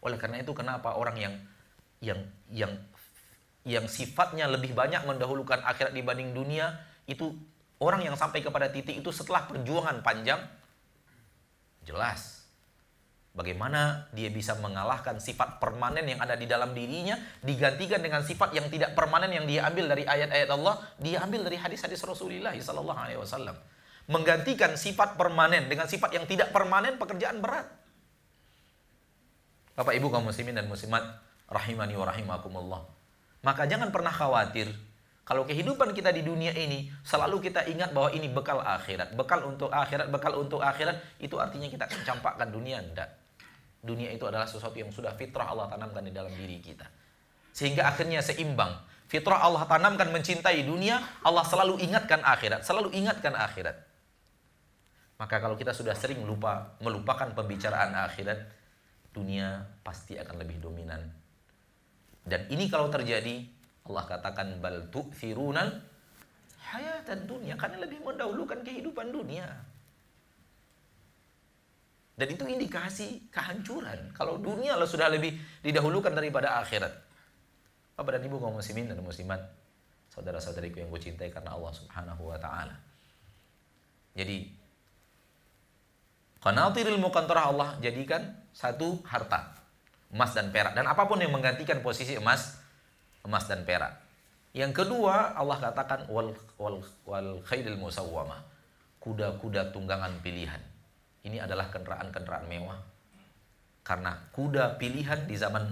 Oleh 0.00 0.16
karena 0.16 0.40
itu 0.40 0.56
kenapa 0.56 0.96
orang 0.96 1.20
yang 1.20 1.34
yang 2.00 2.20
yang 2.48 2.72
yang 3.62 3.86
sifatnya 3.86 4.50
lebih 4.50 4.74
banyak 4.74 5.06
mendahulukan 5.06 5.62
akhirat 5.62 5.94
dibanding 5.94 6.34
dunia 6.34 6.82
itu 7.06 7.30
orang 7.78 8.02
yang 8.06 8.18
sampai 8.18 8.42
kepada 8.42 8.70
titik 8.70 8.98
itu 8.98 9.10
setelah 9.14 9.46
perjuangan 9.46 10.02
panjang 10.02 10.42
jelas 11.86 12.42
Bagaimana 13.32 14.12
dia 14.12 14.28
bisa 14.28 14.52
mengalahkan 14.60 15.16
sifat 15.16 15.56
permanen 15.56 16.04
yang 16.04 16.20
ada 16.20 16.36
di 16.36 16.44
dalam 16.44 16.76
dirinya 16.76 17.16
digantikan 17.40 18.04
dengan 18.04 18.20
sifat 18.20 18.52
yang 18.52 18.68
tidak 18.68 18.92
permanen 18.92 19.32
yang 19.32 19.48
dia 19.48 19.64
ambil 19.72 19.88
dari 19.88 20.04
ayat-ayat 20.04 20.52
Allah, 20.52 20.76
dia 21.00 21.24
ambil 21.24 21.48
dari 21.48 21.56
hadis-hadis 21.56 22.04
Rasulullah 22.04 22.52
sallallahu 22.52 23.00
alaihi 23.00 23.16
wasallam. 23.16 23.56
Menggantikan 24.12 24.76
sifat 24.76 25.16
permanen 25.16 25.64
dengan 25.72 25.88
sifat 25.88 26.12
yang 26.12 26.28
tidak 26.28 26.52
permanen 26.52 27.00
pekerjaan 27.00 27.40
berat. 27.40 27.72
Bapak 29.80 29.96
Ibu 29.96 30.12
kaum 30.12 30.28
muslimin 30.28 30.52
dan 30.52 30.68
muslimat 30.68 31.00
rahimani 31.48 31.96
wa 31.96 32.04
rahimakumullah. 32.12 32.84
Maka 33.42 33.66
jangan 33.66 33.90
pernah 33.90 34.14
khawatir 34.14 34.70
kalau 35.22 35.46
kehidupan 35.46 35.94
kita 35.94 36.10
di 36.10 36.26
dunia 36.26 36.50
ini 36.50 36.90
selalu 37.06 37.46
kita 37.46 37.62
ingat 37.70 37.94
bahwa 37.94 38.10
ini 38.10 38.26
bekal 38.26 38.58
akhirat, 38.58 39.14
bekal 39.14 39.46
untuk 39.46 39.70
akhirat, 39.70 40.10
bekal 40.10 40.34
untuk 40.34 40.58
akhirat, 40.58 40.98
itu 41.22 41.38
artinya 41.38 41.70
kita 41.70 41.86
campakkan 42.02 42.50
dunia 42.50 42.82
enggak. 42.82 43.06
Dunia 43.78 44.10
itu 44.10 44.26
adalah 44.26 44.50
sesuatu 44.50 44.74
yang 44.74 44.90
sudah 44.90 45.14
fitrah 45.14 45.46
Allah 45.46 45.70
tanamkan 45.70 46.02
di 46.02 46.10
dalam 46.10 46.30
diri 46.34 46.58
kita. 46.58 46.86
Sehingga 47.54 47.86
akhirnya 47.86 48.18
seimbang. 48.18 48.74
Fitrah 49.06 49.46
Allah 49.46 49.62
tanamkan 49.70 50.10
mencintai 50.10 50.66
dunia, 50.66 50.98
Allah 51.22 51.46
selalu 51.46 51.78
ingatkan 51.78 52.18
akhirat, 52.26 52.66
selalu 52.66 52.90
ingatkan 52.90 53.38
akhirat. 53.38 53.78
Maka 55.22 55.38
kalau 55.38 55.54
kita 55.54 55.70
sudah 55.70 55.94
sering 55.94 56.18
lupa 56.26 56.74
melupakan 56.82 57.30
pembicaraan 57.30 57.94
akhirat, 57.94 58.42
dunia 59.14 59.70
pasti 59.86 60.18
akan 60.18 60.34
lebih 60.42 60.58
dominan. 60.58 61.21
Dan 62.22 62.46
ini 62.50 62.70
kalau 62.70 62.86
terjadi, 62.88 63.42
Allah 63.86 64.04
katakan 64.06 64.62
bal 64.62 64.86
tu'thirunal 64.94 65.82
hayatan 66.72 67.26
dunia 67.26 67.58
karena 67.58 67.82
lebih 67.82 68.00
mendahulukan 68.00 68.62
kehidupan 68.62 69.10
dunia. 69.10 69.46
Dan 72.12 72.28
itu 72.28 72.44
indikasi 72.46 73.26
kehancuran. 73.32 74.14
Kalau 74.14 74.38
dunia 74.38 74.78
lo 74.78 74.86
sudah 74.86 75.10
lebih 75.10 75.34
didahulukan 75.64 76.12
daripada 76.12 76.60
akhirat. 76.62 76.92
Bapak 77.98 78.20
dan 78.20 78.22
Ibu 78.24 78.36
kaum 78.38 78.56
muslimin 78.56 78.88
dan 78.88 79.00
muslimat, 79.02 79.40
saudara-saudariku 80.12 80.80
yang 80.80 80.88
gue 80.92 81.00
cintai 81.00 81.32
karena 81.32 81.56
Allah 81.56 81.72
Subhanahu 81.72 82.30
wa 82.30 82.38
taala. 82.40 82.76
Jadi 84.12 84.48
qanatiril 86.44 87.00
muqantarah 87.00 87.44
Allah 87.48 87.70
jadikan 87.80 88.32
satu 88.52 89.00
harta, 89.08 89.56
emas 90.12 90.36
dan 90.36 90.52
perak 90.52 90.76
dan 90.76 90.84
apa 90.84 91.08
pun 91.08 91.16
yang 91.18 91.32
menggantikan 91.32 91.80
posisi 91.80 92.20
emas, 92.20 92.60
emas 93.24 93.48
dan 93.48 93.64
perak. 93.64 93.96
Yang 94.52 94.84
kedua, 94.84 95.32
Allah 95.32 95.56
katakan 95.56 96.12
wal 96.12 96.36
wal 96.60 96.84
wal 97.08 97.40
khairil 97.48 97.80
musawwama. 97.80 98.44
Kuda-kuda 99.02 99.74
tunggangan 99.74 100.20
pilihan 100.22 100.60
ini 101.26 101.40
adalah 101.40 101.72
kendaraan-kendaraan 101.72 102.46
mewah. 102.46 102.78
Karena 103.82 104.14
kuda 104.30 104.78
pilihan 104.78 105.26
di 105.26 105.34
zaman 105.34 105.64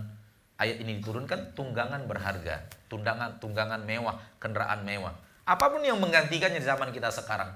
ayat 0.59 0.83
ini 0.83 0.99
diturunkan 0.99 1.55
tunggangan 1.55 2.11
berharga, 2.11 2.67
tunggangan 2.91 3.39
tunggangan 3.39 3.87
mewah, 3.87 4.19
kendaraan 4.43 4.83
mewah. 4.83 5.15
Apa 5.47 5.71
pun 5.71 5.83
yang 5.83 5.99
menggantikannya 5.99 6.59
di 6.59 6.67
zaman 6.67 6.91
kita 6.91 7.13
sekarang. 7.13 7.55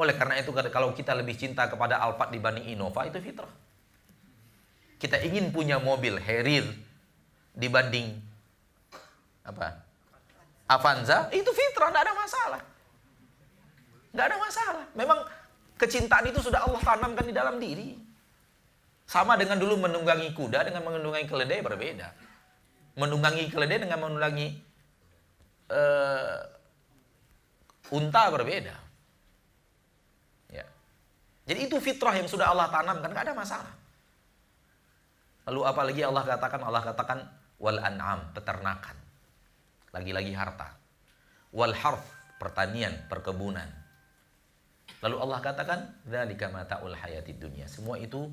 Oleh 0.00 0.16
karena 0.16 0.40
itu 0.40 0.48
kalau 0.72 0.96
kita 0.96 1.12
lebih 1.12 1.36
cinta 1.36 1.68
kepada 1.68 2.00
Alphard 2.00 2.32
dibanding 2.32 2.72
Innova 2.72 3.04
itu 3.04 3.20
fitrah. 3.20 3.52
Kita 5.00 5.16
ingin 5.24 5.48
punya 5.48 5.80
mobil 5.80 6.20
Harrier 6.20 6.68
dibanding 7.56 8.20
apa? 9.42 9.80
Avanza 10.68 11.32
itu 11.32 11.50
fitrah, 11.50 11.88
tidak 11.90 12.04
ada 12.06 12.14
masalah. 12.14 12.62
Tidak 14.12 14.24
ada 14.28 14.36
masalah. 14.38 14.84
Memang 14.94 15.18
Kecintaan 15.80 16.28
itu 16.28 16.44
sudah 16.44 16.68
Allah 16.68 16.76
tanamkan 16.84 17.24
di 17.24 17.32
dalam 17.32 17.56
diri. 17.56 17.96
Sama 19.08 19.40
dengan 19.40 19.56
dulu 19.56 19.80
menunggangi 19.80 20.36
kuda 20.36 20.68
dengan 20.68 20.84
menunggangi 20.84 21.24
keledai 21.24 21.64
berbeda. 21.64 22.08
Menunggangi 23.00 23.48
keledai 23.48 23.88
dengan 23.88 23.96
menunggangi 23.96 24.60
uh, 25.72 26.36
unta 27.96 28.28
berbeda. 28.28 28.76
Ya. 30.52 30.68
Jadi 31.48 31.60
itu 31.64 31.80
fitrah 31.80 32.12
yang 32.12 32.28
sudah 32.28 32.52
Allah 32.52 32.68
tanamkan, 32.68 33.08
gak 33.16 33.32
ada 33.32 33.34
masalah. 33.34 33.72
Lalu 35.50 35.66
apalagi 35.66 36.06
Allah 36.06 36.22
katakan, 36.22 36.62
Allah 36.62 36.78
katakan 36.86 37.18
wal 37.58 37.82
an'am, 37.82 38.30
peternakan. 38.38 38.94
Lagi-lagi 39.90 40.30
harta. 40.30 40.78
Wal 41.50 41.74
harf, 41.74 42.06
pertanian, 42.38 42.94
perkebunan. 43.10 43.66
Lalu 45.02 45.16
Allah 45.18 45.42
katakan, 45.42 45.90
"Dzalika 46.06 46.54
mata'ul 46.54 46.94
hayatid 46.94 47.42
dunia. 47.42 47.66
Semua 47.66 47.98
itu 47.98 48.30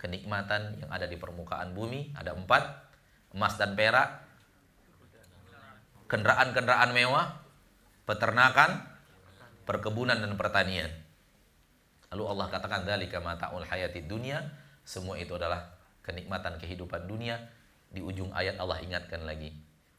kenikmatan 0.00 0.80
yang 0.80 0.88
ada 0.88 1.04
di 1.04 1.20
permukaan 1.20 1.76
bumi, 1.76 2.16
ada 2.16 2.32
empat, 2.32 2.64
emas 3.36 3.60
dan 3.60 3.76
perak, 3.76 4.24
kendaraan-kendaraan 6.08 6.96
mewah, 6.96 7.36
peternakan, 8.08 8.80
perkebunan 9.68 10.16
dan 10.24 10.32
pertanian. 10.40 10.88
Lalu 12.16 12.24
Allah 12.32 12.48
katakan, 12.48 12.88
"Dzalika 12.88 13.20
mata'ul 13.20 13.68
hayatid 13.68 14.08
dunia. 14.08 14.40
Semua 14.88 15.20
itu 15.20 15.36
adalah 15.36 15.75
kenikmatan 16.06 16.62
kehidupan 16.62 17.10
dunia. 17.10 17.42
Di 17.90 17.98
ujung 17.98 18.30
ayat 18.30 18.62
Allah 18.62 18.78
ingatkan 18.80 19.26
lagi, 19.26 19.50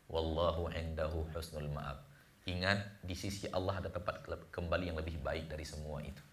"Wallahu 0.08 0.72
indahu 0.72 1.28
husnul 1.36 1.68
ma'ab." 1.68 2.08
Ingat, 2.48 3.04
di 3.04 3.12
sisi 3.12 3.52
Allah 3.52 3.84
ada 3.84 3.92
tempat 3.92 4.24
kembali 4.56 4.88
yang 4.88 4.98
lebih 4.98 5.20
baik 5.20 5.52
dari 5.52 5.68
semua 5.68 6.00
itu. 6.00 6.24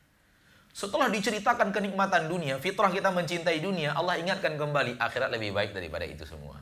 Setelah 0.70 1.10
diceritakan 1.10 1.74
kenikmatan 1.74 2.30
dunia, 2.30 2.58
fitrah 2.62 2.90
kita 2.90 3.10
mencintai 3.10 3.58
dunia, 3.58 3.94
Allah 3.98 4.18
ingatkan 4.18 4.54
kembali 4.54 4.98
akhirat 4.98 5.30
lebih 5.34 5.50
baik 5.50 5.74
daripada 5.74 6.06
itu 6.06 6.22
semua. 6.22 6.58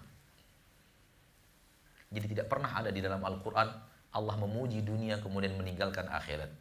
Jadi 2.13 2.37
tidak 2.37 2.49
pernah 2.49 2.77
ada 2.77 2.93
di 2.93 3.01
dalam 3.01 3.25
Al-Quran 3.25 3.69
Allah 4.13 4.37
memuji 4.37 4.85
dunia 4.85 5.17
kemudian 5.25 5.57
meninggalkan 5.57 6.05
akhirat. 6.13 6.53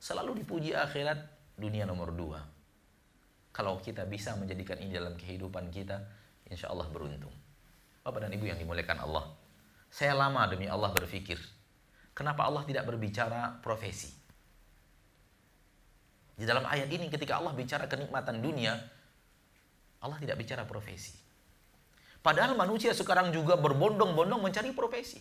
Selalu 0.00 0.40
dipuji 0.40 0.72
akhirat, 0.72 1.20
dunia 1.60 1.84
nomor 1.84 2.16
dua. 2.16 2.40
Kalau 3.50 3.82
kita 3.82 4.06
bisa 4.06 4.38
menjadikan 4.38 4.78
ini 4.78 4.94
dalam 4.94 5.18
kehidupan 5.18 5.74
kita, 5.74 5.98
insya 6.46 6.70
Allah 6.70 6.86
beruntung. 6.86 7.34
Bapak 8.06 8.26
dan 8.26 8.32
Ibu 8.32 8.46
yang 8.46 8.58
dimuliakan 8.58 9.02
Allah. 9.04 9.26
Saya 9.90 10.14
lama 10.14 10.46
demi 10.46 10.70
Allah 10.70 10.94
berpikir, 10.94 11.36
Kenapa 12.20 12.44
Allah 12.44 12.66
tidak 12.68 12.84
berbicara 12.84 13.62
profesi? 13.64 14.12
Di 16.36 16.44
dalam 16.44 16.68
ayat 16.68 16.88
ini 16.92 17.08
ketika 17.08 17.40
Allah 17.40 17.56
bicara 17.56 17.88
kenikmatan 17.88 18.44
dunia, 18.44 18.76
Allah 20.04 20.16
tidak 20.20 20.36
bicara 20.40 20.68
profesi. 20.68 21.16
Padahal 22.20 22.56
manusia 22.56 22.92
sekarang 22.92 23.32
juga 23.32 23.56
berbondong-bondong 23.56 24.40
mencari 24.40 24.72
profesi. 24.76 25.20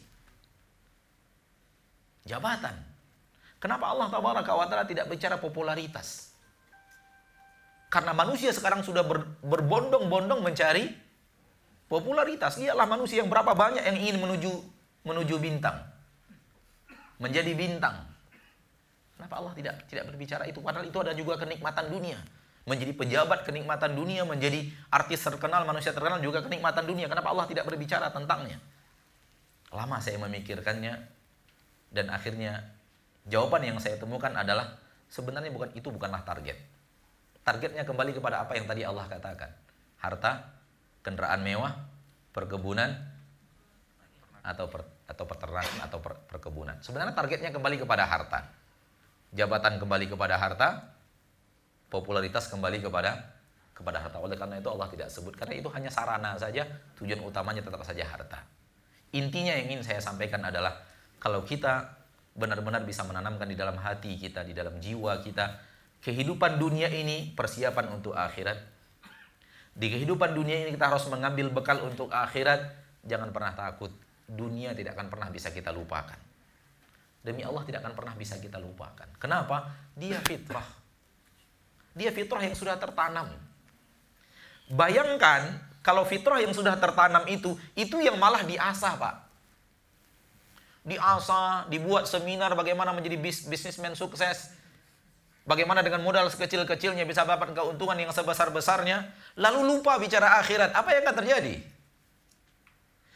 Jabatan. 2.28 2.76
Kenapa 3.64 3.92
Allah 3.92 4.08
Taala 4.12 4.88
tidak 4.88 5.08
bicara 5.08 5.40
popularitas? 5.40 6.29
Karena 7.90 8.14
manusia 8.14 8.54
sekarang 8.54 8.86
sudah 8.86 9.02
ber, 9.02 9.26
berbondong-bondong 9.42 10.46
mencari 10.46 10.94
popularitas. 11.90 12.62
Iyalah 12.62 12.86
manusia 12.86 13.26
yang 13.26 13.30
berapa 13.34 13.58
banyak 13.58 13.82
yang 13.82 13.98
ingin 13.98 14.18
menuju 14.22 14.52
menuju 15.04 15.36
bintang 15.42 15.90
menjadi 17.20 17.52
bintang. 17.54 18.08
Kenapa 19.20 19.36
Allah 19.44 19.54
tidak 19.54 19.84
tidak 19.92 20.08
berbicara 20.08 20.48
itu? 20.48 20.64
Padahal 20.64 20.88
itu 20.88 20.98
ada 21.04 21.12
juga 21.12 21.36
kenikmatan 21.36 21.92
dunia. 21.92 22.18
Menjadi 22.64 22.96
pejabat 22.96 23.44
kenikmatan 23.44 23.92
dunia, 23.92 24.24
menjadi 24.24 24.72
artis 24.88 25.20
terkenal, 25.20 25.68
manusia 25.68 25.92
terkenal 25.92 26.24
juga 26.24 26.40
kenikmatan 26.40 26.88
dunia. 26.88 27.12
Kenapa 27.12 27.36
Allah 27.36 27.46
tidak 27.52 27.68
berbicara 27.68 28.08
tentangnya? 28.16 28.64
Lama 29.76 30.00
saya 30.00 30.18
memikirkannya 30.24 30.96
dan 31.92 32.06
akhirnya 32.10 32.64
jawaban 33.28 33.68
yang 33.68 33.78
saya 33.84 34.00
temukan 34.00 34.32
adalah 34.34 34.80
sebenarnya 35.12 35.52
bukan 35.52 35.70
itu 35.76 35.92
bukanlah 35.92 36.24
target. 36.24 36.56
Targetnya 37.50 37.82
kembali 37.82 38.14
kepada 38.14 38.45
apa 38.45 38.54
yang 38.54 38.70
tadi 38.70 38.86
Allah 38.86 39.10
katakan. 39.10 39.50
Harta, 39.97 40.54
kendaraan 41.02 41.41
mewah, 41.41 41.74
perkebunan, 42.30 42.93
atau 44.45 44.70
per, 44.70 44.86
atau 45.10 45.26
peternakan 45.26 45.78
atau 45.82 45.97
per, 45.97 46.14
perkebunan. 46.30 46.78
Sebenarnya 46.86 47.18
targetnya 47.18 47.50
kembali 47.50 47.82
kepada 47.82 48.06
harta. 48.06 48.45
Jabatan 49.34 49.82
kembali 49.82 50.06
kepada 50.14 50.38
harta, 50.38 50.93
popularitas 51.89 52.45
kembali 52.54 52.86
kepada 52.86 53.18
kepada 53.74 53.97
harta. 53.97 54.22
Oleh 54.22 54.38
karena 54.38 54.62
itu 54.62 54.70
Allah 54.70 54.86
tidak 54.93 55.10
sebut 55.10 55.34
karena 55.34 55.58
itu 55.58 55.74
hanya 55.74 55.89
sarana 55.89 56.38
saja, 56.38 56.70
tujuan 57.02 57.18
utamanya 57.26 57.66
tetap 57.66 57.82
saja 57.82 58.06
harta. 58.06 58.45
Intinya 59.10 59.58
yang 59.58 59.74
ingin 59.74 59.82
saya 59.82 59.97
sampaikan 59.97 60.45
adalah 60.45 60.86
kalau 61.18 61.41
kita 61.41 61.97
benar-benar 62.38 62.86
bisa 62.86 63.02
menanamkan 63.10 63.50
di 63.50 63.58
dalam 63.58 63.74
hati 63.82 64.22
kita, 64.22 64.45
di 64.45 64.54
dalam 64.54 64.78
jiwa 64.78 65.18
kita, 65.26 65.69
kehidupan 66.04 66.60
dunia 66.60 66.88
ini 66.91 67.32
persiapan 67.36 68.00
untuk 68.00 68.16
akhirat. 68.16 68.60
Di 69.76 69.88
kehidupan 69.88 70.36
dunia 70.36 70.68
ini 70.68 70.76
kita 70.76 70.91
harus 70.91 71.08
mengambil 71.08 71.52
bekal 71.52 71.80
untuk 71.84 72.12
akhirat. 72.12 72.76
Jangan 73.08 73.32
pernah 73.32 73.56
takut 73.56 73.91
dunia 74.30 74.78
tidak 74.78 74.93
akan 74.93 75.08
pernah 75.10 75.28
bisa 75.34 75.50
kita 75.50 75.74
lupakan. 75.74 76.18
Demi 77.20 77.43
Allah 77.43 77.66
tidak 77.68 77.84
akan 77.84 77.93
pernah 77.97 78.14
bisa 78.16 78.39
kita 78.39 78.62
lupakan. 78.62 79.10
Kenapa? 79.20 79.76
Dia 79.97 80.24
fitrah. 80.24 80.66
Dia 81.97 82.16
fitrah 82.16 82.39
yang 82.39 82.56
sudah 82.56 82.80
tertanam. 82.80 83.28
Bayangkan 84.72 85.60
kalau 85.84 86.06
fitrah 86.06 86.39
yang 86.39 86.54
sudah 86.54 86.78
tertanam 86.78 87.26
itu, 87.28 87.58
itu 87.76 87.97
yang 88.00 88.16
malah 88.16 88.45
diasah 88.45 88.93
Pak. 88.95 89.16
Diasah, 90.88 91.68
dibuat 91.68 92.08
seminar 92.08 92.56
bagaimana 92.56 92.95
menjadi 92.95 93.20
bis 93.20 93.43
bisnismen 93.43 93.97
sukses. 94.00 94.56
Bagaimana 95.50 95.82
dengan 95.82 96.06
modal 96.06 96.30
sekecil-kecilnya 96.30 97.10
bisa 97.10 97.26
dapat 97.26 97.58
keuntungan 97.58 97.97
yang 97.97 98.14
sebesar-besarnya. 98.14 99.10
Lalu 99.34 99.66
lupa 99.66 99.97
bicara 99.97 100.38
akhirat. 100.38 100.78
Apa 100.78 100.93
yang 100.93 101.02
akan 101.10 101.16
terjadi? 101.26 101.58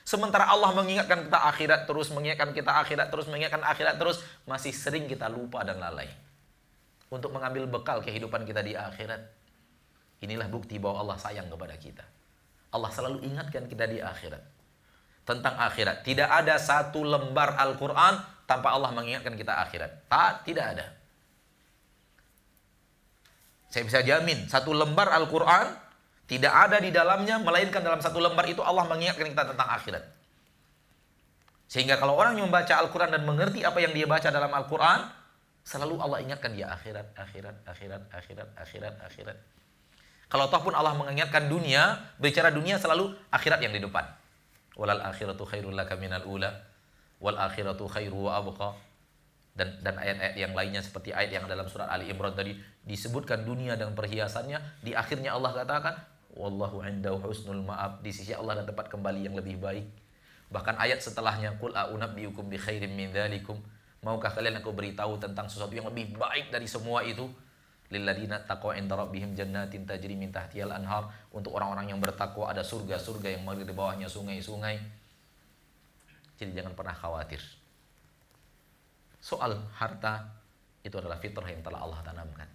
Sementara 0.01 0.49
Allah 0.49 0.73
mengingatkan 0.73 1.29
kita 1.29 1.39
akhirat 1.53 1.85
terus, 1.85 2.09
mengingatkan 2.09 2.49
kita 2.57 2.73
akhirat 2.73 3.13
terus, 3.13 3.29
mengingatkan 3.29 3.61
akhirat 3.61 4.01
terus, 4.01 4.25
masih 4.49 4.73
sering 4.73 5.05
kita 5.05 5.29
lupa 5.29 5.61
dan 5.61 5.77
lalai. 5.77 6.09
Untuk 7.13 7.29
mengambil 7.29 7.69
bekal 7.69 8.01
kehidupan 8.01 8.49
kita 8.49 8.65
di 8.65 8.73
akhirat. 8.73 9.21
Inilah 10.25 10.49
bukti 10.49 10.81
bahwa 10.81 11.05
Allah 11.05 11.21
sayang 11.21 11.45
kepada 11.53 11.77
kita. 11.77 12.01
Allah 12.73 12.89
selalu 12.89 13.29
ingatkan 13.29 13.69
kita 13.69 13.85
di 13.85 14.01
akhirat. 14.01 14.41
Tentang 15.21 15.53
akhirat. 15.69 16.01
Tidak 16.01 16.25
ada 16.25 16.57
satu 16.57 17.05
lembar 17.05 17.61
Al-Quran 17.61 18.17
tanpa 18.49 18.73
Allah 18.73 18.89
mengingatkan 18.89 19.37
kita 19.37 19.53
akhirat. 19.69 20.09
Tak, 20.09 20.49
tidak 20.49 20.65
ada. 20.73 21.02
Saya 23.73 23.89
bisa 23.89 24.05
jamin, 24.05 24.45
satu 24.45 24.69
lembar 24.69 25.09
Al-Quran 25.09 25.73
tidak 26.29 26.53
ada 26.53 26.77
di 26.77 26.93
dalamnya, 26.93 27.41
melainkan 27.41 27.81
dalam 27.81 27.97
satu 27.97 28.21
lembar 28.21 28.45
itu 28.45 28.61
Allah 28.61 28.85
mengingatkan 28.85 29.25
kita 29.33 29.49
tentang 29.49 29.65
akhirat. 29.65 30.05
Sehingga 31.65 31.97
kalau 31.97 32.13
orang 32.13 32.37
yang 32.37 32.53
membaca 32.53 32.69
Al-Quran 32.69 33.09
dan 33.17 33.25
mengerti 33.25 33.65
apa 33.65 33.81
yang 33.81 33.97
dia 33.97 34.05
baca 34.05 34.29
dalam 34.29 34.53
Al-Quran, 34.53 35.09
selalu 35.65 35.97
Allah 36.05 36.21
ingatkan 36.21 36.53
dia 36.53 36.69
akhirat, 36.69 37.17
akhirat, 37.17 37.65
akhirat, 37.65 38.01
akhirat, 38.13 38.49
akhirat, 38.61 38.95
akhirat. 39.09 39.37
Kalau 40.29 40.53
toh 40.53 40.61
pun 40.61 40.77
Allah 40.77 40.93
mengingatkan 40.93 41.49
dunia, 41.49 41.97
bicara 42.21 42.53
dunia 42.53 42.77
selalu 42.77 43.09
akhirat 43.33 43.57
yang 43.57 43.73
di 43.73 43.81
depan. 43.81 44.05
Walal 44.77 45.01
akhiratu 45.01 45.49
khairul 45.49 45.73
laka 45.73 45.97
minal 45.97 46.21
ula, 46.29 46.61
wal 47.17 47.41
akhiratu 47.41 47.89
khairu 47.89 48.29
wa 48.29 48.37
abqa. 48.37 48.92
Dan 49.53 49.69
dan 49.85 50.01
ayat-ayat 50.01 50.33
yang 50.33 50.53
lainnya 50.57 50.81
seperti 50.81 51.13
ayat 51.13 51.29
yang 51.29 51.45
dalam 51.45 51.69
surat 51.69 51.85
Ali 51.85 52.09
Imran 52.09 52.33
tadi 52.33 52.57
disebutkan 52.81 53.45
dunia 53.45 53.77
dan 53.77 53.93
perhiasannya, 53.93 54.57
di 54.81 54.97
akhirnya 54.97 55.37
Allah 55.37 55.53
katakan 55.53 55.93
wallahu 56.33 56.81
indahu 56.81 57.21
husnul 57.21 57.61
ma'ab. 57.61 58.01
Di 58.01 58.09
sisi 58.09 58.33
Allah 58.33 58.61
dan 58.61 58.65
tempat 58.65 58.89
kembali 58.89 59.29
yang 59.29 59.37
lebih 59.37 59.61
baik. 59.61 59.85
Bahkan 60.49 60.81
ayat 60.81 61.05
setelahnya 61.05 61.61
qul 61.61 61.69
a'unabbiukum 61.73 62.49
bi 62.49 62.57
khairin 62.57 62.97
min 62.97 63.13
dzalikum 63.13 63.61
maukah 64.03 64.33
kalian 64.33 64.59
aku 64.59 64.75
beritahu 64.75 65.15
tentang 65.15 65.47
sesuatu 65.47 65.71
yang 65.71 65.87
lebih 65.87 66.17
baik 66.17 66.49
dari 66.49 66.65
semua 66.65 67.05
itu? 67.05 67.29
Lilladina 67.93 68.41
taqwa 68.41 68.73
inda 68.73 68.97
rabbihim 68.97 69.37
jannatin 69.37 69.85
tajri 69.85 70.17
min 70.17 70.33
tahtiyal 70.33 70.73
anhar. 70.73 71.13
Untuk 71.29 71.53
orang-orang 71.53 71.93
yang 71.93 72.01
bertakwa 72.01 72.49
ada 72.49 72.65
surga-surga 72.65 73.37
yang 73.37 73.45
mengalir 73.45 73.69
di 73.69 73.75
bawahnya 73.77 74.09
sungai-sungai. 74.09 74.81
Jadi 76.41 76.51
jangan 76.57 76.73
pernah 76.73 76.97
khawatir 76.97 77.62
soal 79.23 79.55
harta 79.79 80.27
itu 80.83 80.99
adalah 80.99 81.15
fitrah 81.15 81.47
yang 81.47 81.63
telah 81.63 81.79
Allah 81.79 82.03
tanamkan 82.03 82.49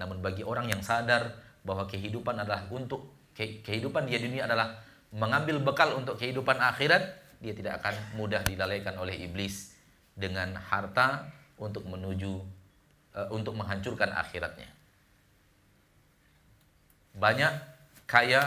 namun 0.00 0.24
bagi 0.24 0.46
orang 0.46 0.72
yang 0.72 0.80
sadar 0.80 1.36
bahwa 1.66 1.84
kehidupan 1.84 2.38
adalah 2.38 2.64
untuk 2.72 3.12
kehidupan 3.36 4.06
dia 4.06 4.18
dunia 4.22 4.46
adalah 4.48 4.78
mengambil 5.14 5.58
bekal 5.62 5.96
untuk 5.96 6.20
kehidupan 6.20 6.58
akhirat, 6.58 7.02
dia 7.38 7.54
tidak 7.54 7.82
akan 7.82 7.94
mudah 8.18 8.42
dilalaikan 8.44 8.98
oleh 8.98 9.14
iblis 9.24 9.72
dengan 10.14 10.58
harta 10.58 11.30
untuk 11.58 11.86
menuju 11.86 12.32
uh, 13.14 13.28
untuk 13.34 13.54
menghancurkan 13.56 14.10
akhiratnya. 14.14 14.68
Banyak 17.18 17.52
kaya 18.06 18.46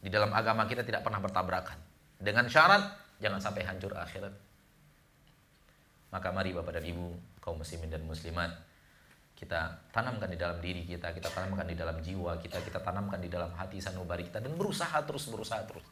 di 0.00 0.08
dalam 0.08 0.32
agama 0.32 0.64
kita 0.64 0.86
tidak 0.86 1.04
pernah 1.04 1.20
bertabrakan. 1.20 1.76
Dengan 2.16 2.48
syarat 2.48 2.92
jangan 3.20 3.40
sampai 3.40 3.62
hancur 3.66 3.92
akhirat. 3.92 4.32
Maka 6.16 6.32
mari 6.32 6.56
Bapak 6.56 6.80
dan 6.80 6.84
Ibu 6.88 7.36
kaum 7.44 7.60
muslimin 7.60 7.92
dan 7.92 8.00
muslimat 8.08 8.48
kita 9.36 9.68
tanamkan 9.92 10.32
di 10.32 10.40
dalam 10.40 10.56
diri 10.64 10.88
kita, 10.88 11.12
kita 11.12 11.28
tanamkan 11.28 11.68
di 11.68 11.76
dalam 11.76 12.00
jiwa 12.00 12.40
kita, 12.40 12.56
kita 12.64 12.80
tanamkan 12.80 13.20
di 13.20 13.28
dalam 13.28 13.52
hati 13.52 13.84
sanubari 13.84 14.24
kita 14.24 14.40
dan 14.40 14.56
berusaha 14.56 14.96
terus 15.04 15.28
berusaha 15.28 15.60
terus. 15.68 15.84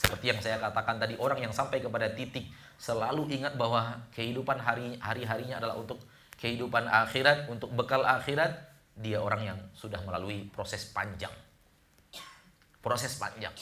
Seperti 0.00 0.32
yang 0.32 0.40
saya 0.40 0.56
katakan 0.56 0.96
tadi, 0.96 1.12
orang 1.20 1.44
yang 1.44 1.52
sampai 1.52 1.84
kepada 1.84 2.08
titik 2.08 2.48
selalu 2.80 3.28
ingat 3.36 3.60
bahwa 3.60 4.00
kehidupan 4.16 4.56
hari 4.56 4.96
hari-harinya 4.96 5.60
adalah 5.60 5.76
untuk 5.76 6.00
kehidupan 6.40 6.88
akhirat, 6.88 7.52
untuk 7.52 7.68
bekal 7.76 8.00
akhirat, 8.00 8.56
dia 8.96 9.20
orang 9.20 9.44
yang 9.44 9.58
sudah 9.76 10.00
melalui 10.00 10.48
proses 10.48 10.88
panjang. 10.88 11.36
Proses 12.80 13.12
panjang. 13.20 13.52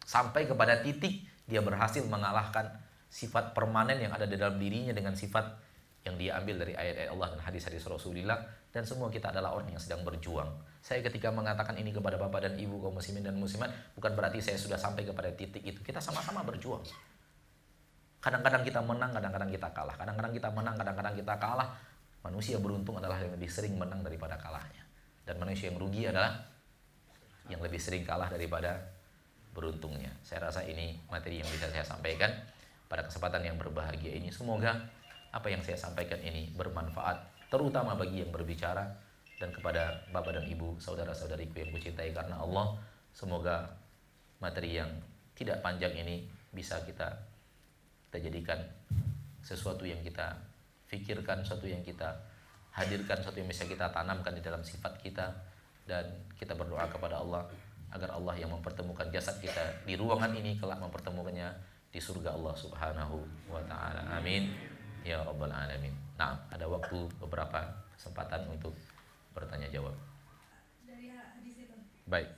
Sampai 0.00 0.48
kepada 0.48 0.80
titik 0.80 1.28
dia 1.44 1.60
berhasil 1.60 2.00
mengalahkan 2.08 2.72
sifat 3.12 3.52
permanen 3.52 4.00
yang 4.00 4.16
ada 4.16 4.24
di 4.24 4.40
dalam 4.40 4.56
dirinya 4.56 4.96
dengan 4.96 5.12
sifat 5.12 5.44
yang 6.08 6.16
dia 6.16 6.40
ambil 6.40 6.64
dari 6.64 6.72
ayat-ayat 6.72 7.12
Allah 7.12 7.28
dan 7.36 7.40
hadis-hadis 7.44 7.84
Rasulullah 7.84 8.40
dan 8.72 8.88
semua 8.88 9.12
kita 9.12 9.28
adalah 9.28 9.52
orang 9.52 9.68
yang 9.68 9.82
sedang 9.82 10.00
berjuang. 10.00 10.48
Saya 10.80 11.04
ketika 11.04 11.28
mengatakan 11.28 11.76
ini 11.76 11.92
kepada 11.92 12.16
Bapak 12.16 12.48
dan 12.48 12.54
Ibu 12.56 12.80
kaum 12.80 12.96
muslimin 12.96 13.22
dan 13.22 13.36
muslimat, 13.36 13.70
bukan 13.94 14.16
berarti 14.16 14.40
saya 14.40 14.56
sudah 14.56 14.80
sampai 14.80 15.04
kepada 15.04 15.28
titik 15.30 15.60
itu. 15.62 15.78
Kita 15.84 16.00
sama-sama 16.00 16.42
berjuang. 16.42 16.82
Kadang-kadang 18.18 18.64
kita 18.64 18.80
menang, 18.82 19.12
kadang-kadang 19.14 19.50
kita 19.52 19.68
kalah. 19.70 19.94
Kadang-kadang 19.94 20.32
kita 20.32 20.48
menang, 20.50 20.74
kadang-kadang 20.74 21.14
kita 21.14 21.34
kalah. 21.38 21.68
Manusia 22.24 22.56
beruntung 22.58 22.98
adalah 22.98 23.20
yang 23.20 23.30
lebih 23.30 23.50
sering 23.52 23.76
menang 23.78 24.00
daripada 24.02 24.34
kalahnya. 24.40 24.82
Dan 25.22 25.38
manusia 25.38 25.70
yang 25.70 25.78
rugi 25.78 26.08
adalah 26.10 26.34
yang 27.46 27.60
lebih 27.62 27.78
sering 27.78 28.02
kalah 28.02 28.26
daripada 28.32 28.80
beruntungnya. 29.52 30.10
Saya 30.24 30.48
rasa 30.50 30.64
ini 30.66 30.98
materi 31.12 31.44
yang 31.44 31.50
bisa 31.50 31.68
saya 31.70 31.84
sampaikan 31.84 32.32
pada 32.92 33.08
kesempatan 33.08 33.40
yang 33.40 33.56
berbahagia 33.56 34.12
ini. 34.12 34.28
Semoga 34.28 34.76
apa 35.32 35.48
yang 35.48 35.64
saya 35.64 35.80
sampaikan 35.80 36.20
ini 36.20 36.52
bermanfaat 36.52 37.48
terutama 37.48 37.96
bagi 37.96 38.20
yang 38.20 38.28
berbicara 38.28 38.84
dan 39.40 39.48
kepada 39.48 40.04
bapak 40.12 40.36
dan 40.36 40.44
ibu 40.44 40.76
saudara-saudariku 40.76 41.64
yang 41.64 41.72
kucintai 41.72 42.12
karena 42.12 42.36
Allah. 42.36 42.76
Semoga 43.16 43.64
materi 44.44 44.76
yang 44.76 44.92
tidak 45.32 45.64
panjang 45.64 45.96
ini 45.96 46.28
bisa 46.52 46.84
kita 46.84 47.08
kita 48.12 48.28
jadikan 48.28 48.60
sesuatu 49.40 49.88
yang 49.88 50.04
kita 50.04 50.36
pikirkan, 50.92 51.40
sesuatu 51.40 51.64
yang 51.64 51.80
kita 51.80 52.12
hadirkan, 52.76 53.16
sesuatu 53.24 53.40
yang 53.40 53.48
bisa 53.48 53.64
kita 53.64 53.88
tanamkan 53.88 54.36
di 54.36 54.44
dalam 54.44 54.60
sifat 54.60 55.00
kita. 55.00 55.32
Dan 55.82 56.04
kita 56.38 56.54
berdoa 56.54 56.86
kepada 56.86 57.18
Allah 57.18 57.42
agar 57.90 58.14
Allah 58.14 58.36
yang 58.36 58.52
mempertemukan 58.52 59.08
jasad 59.10 59.40
kita 59.40 59.82
di 59.82 59.98
ruangan 59.98 60.30
ini 60.36 60.60
kelak 60.60 60.78
mempertemukannya 60.78 61.71
di 61.92 62.00
surga 62.00 62.32
Allah 62.32 62.56
Subhanahu 62.56 63.20
wa 63.52 63.60
taala. 63.68 64.00
Amin. 64.16 64.48
Ya 65.04 65.20
rabbal 65.20 65.52
alamin. 65.52 65.92
Nah, 66.16 66.40
ada 66.48 66.64
waktu 66.64 67.04
beberapa 67.20 67.60
kesempatan 67.92 68.48
untuk 68.48 68.72
bertanya 69.36 69.68
jawab. 69.68 69.92
Baik, 72.08 72.28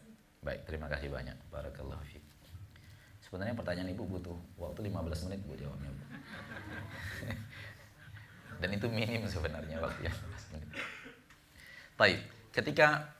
baik. 0.42 0.60
Terima 0.66 0.90
kasih 0.90 1.08
banyak. 1.08 1.38
Barakallahu 1.54 2.02
fiik. 2.02 2.22
Sebenarnya 3.22 3.56
pertanyaan 3.56 3.94
Ibu 3.94 4.04
butuh 4.04 4.36
waktu 4.60 4.90
15 4.90 5.26
menit 5.30 5.40
Bu 5.42 5.56
jawabnya, 5.56 5.90
Bu. 5.90 6.04
Dan 8.60 8.70
itu 8.70 8.86
minim 8.86 9.26
sebenarnya 9.26 9.82
waktunya 9.82 10.12
15 10.12 10.52
menit. 10.54 10.70
Baik, 11.94 12.20
ketika 12.54 13.14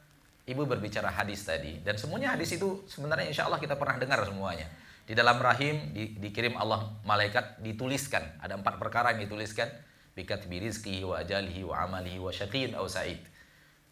Ibu 0.44 0.68
berbicara 0.68 1.08
hadis 1.08 1.48
tadi 1.48 1.80
dan 1.80 1.96
semuanya 1.96 2.36
hadis 2.36 2.52
itu 2.52 2.84
sebenarnya 2.84 3.32
insya 3.32 3.48
Allah 3.48 3.56
kita 3.56 3.80
pernah 3.80 3.96
dengar 3.96 4.20
semuanya. 4.28 4.68
Di 5.04 5.12
dalam 5.12 5.36
rahim 5.36 5.92
di, 5.92 6.16
dikirim 6.16 6.56
Allah 6.56 6.96
malaikat 7.04 7.60
dituliskan 7.60 8.40
ada 8.40 8.56
empat 8.56 8.80
perkara 8.80 9.12
yang 9.12 9.28
dituliskan 9.28 9.68
bikatbi 10.16 10.64
rizqihi 10.64 11.04
wa 11.04 11.20
ajalihi 11.20 11.60
wa 11.66 11.76
amalihi 11.84 12.18
wa 12.22 12.32
syaqin 12.32 12.72
aw 12.72 12.88
sa'id. 12.88 13.20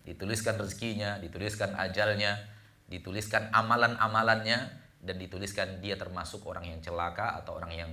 Dituliskan 0.02 0.58
rezekinya, 0.58 1.20
dituliskan 1.20 1.76
ajalnya, 1.78 2.40
dituliskan 2.88 3.52
amalan-amalannya 3.54 4.58
dan 5.02 5.16
dituliskan 5.18 5.82
dia 5.84 5.98
termasuk 6.00 6.42
orang 6.48 6.66
yang 6.66 6.80
celaka 6.80 7.38
atau 7.38 7.58
orang 7.58 7.72
yang 7.74 7.90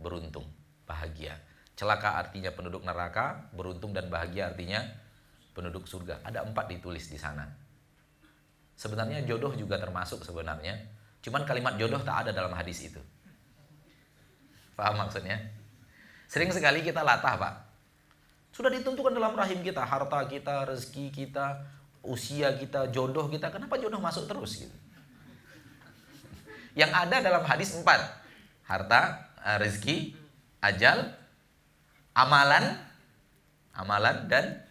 beruntung, 0.00 0.44
bahagia. 0.84 1.36
Celaka 1.76 2.16
artinya 2.16 2.52
penduduk 2.52 2.84
neraka, 2.84 3.52
beruntung 3.52 3.92
dan 3.92 4.08
bahagia 4.08 4.48
artinya 4.48 4.80
penduduk 5.52 5.84
surga. 5.84 6.24
Ada 6.24 6.44
empat 6.44 6.72
ditulis 6.72 7.08
di 7.12 7.20
sana. 7.20 7.44
Sebenarnya 8.76 9.24
jodoh 9.24 9.52
juga 9.56 9.80
termasuk 9.80 10.24
sebenarnya. 10.24 10.95
Cuman 11.26 11.42
kalimat 11.42 11.74
jodoh 11.74 11.98
tak 12.06 12.22
ada 12.22 12.30
dalam 12.30 12.54
hadis 12.54 12.86
itu. 12.86 13.02
Paham 14.78 14.94
maksudnya? 14.94 15.42
Sering 16.30 16.54
sekali 16.54 16.86
kita 16.86 17.02
latah, 17.02 17.34
Pak. 17.34 17.54
Sudah 18.54 18.70
ditentukan 18.70 19.10
dalam 19.10 19.34
rahim 19.34 19.58
kita, 19.66 19.82
harta 19.82 20.22
kita, 20.30 20.62
rezeki 20.70 21.10
kita, 21.10 21.66
usia 22.06 22.54
kita, 22.54 22.94
jodoh 22.94 23.26
kita. 23.26 23.50
Kenapa 23.50 23.74
jodoh 23.74 23.98
masuk 23.98 24.30
terus 24.30 24.54
gitu? 24.54 24.76
Yang 26.78 26.94
ada 26.94 27.16
dalam 27.18 27.42
hadis 27.42 27.74
empat. 27.74 28.22
Harta, 28.62 29.26
eh, 29.42 29.58
rezeki, 29.58 30.14
ajal, 30.62 31.10
amalan, 32.14 32.86
amalan 33.74 34.30
dan 34.30 34.62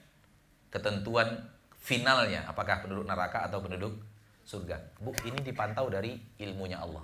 ketentuan 0.72 1.51
finalnya. 1.84 2.47
Apakah 2.47 2.80
penduduk 2.80 3.03
neraka 3.03 3.43
atau 3.43 3.60
penduduk 3.60 3.99
surga. 4.45 4.77
Bu, 5.01 5.11
ini 5.25 5.41
dipantau 5.41 5.89
dari 5.89 6.15
ilmunya 6.37 6.79
Allah. 6.79 7.03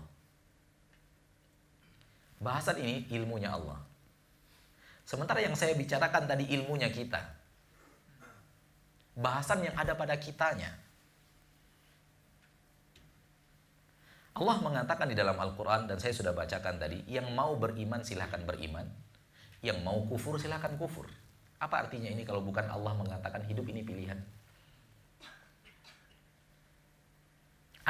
Bahasan 2.42 2.78
ini 2.82 3.10
ilmunya 3.14 3.54
Allah. 3.54 3.82
Sementara 5.06 5.42
yang 5.44 5.58
saya 5.58 5.76
bicarakan 5.76 6.30
tadi 6.30 6.48
ilmunya 6.54 6.88
kita. 6.90 7.20
Bahasan 9.18 9.66
yang 9.66 9.76
ada 9.76 9.98
pada 9.98 10.16
kitanya. 10.16 10.72
Allah 14.32 14.58
mengatakan 14.64 15.12
di 15.12 15.18
dalam 15.18 15.36
Al-Quran 15.36 15.92
dan 15.92 16.00
saya 16.00 16.16
sudah 16.16 16.32
bacakan 16.32 16.80
tadi, 16.80 17.04
yang 17.06 17.28
mau 17.36 17.60
beriman 17.60 18.00
silahkan 18.02 18.40
beriman, 18.48 18.88
yang 19.60 19.84
mau 19.84 20.02
kufur 20.08 20.40
silahkan 20.40 20.72
kufur. 20.80 21.06
Apa 21.60 21.86
artinya 21.86 22.10
ini 22.10 22.24
kalau 22.24 22.42
bukan 22.42 22.66
Allah 22.72 22.96
mengatakan 22.96 23.44
hidup 23.46 23.68
ini 23.70 23.84
pilihan? 23.86 24.18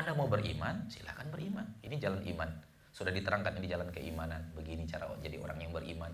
Anda 0.01 0.17
mau 0.17 0.25
beriman, 0.25 0.89
silahkan 0.89 1.29
beriman. 1.29 1.77
Ini 1.85 2.01
jalan 2.01 2.25
iman. 2.25 2.49
Sudah 2.89 3.13
diterangkan 3.13 3.53
ini 3.61 3.69
jalan 3.69 3.93
keimanan. 3.93 4.49
Begini 4.57 4.89
cara 4.89 5.05
jadi 5.21 5.37
orang 5.37 5.61
yang 5.61 5.69
beriman. 5.69 6.09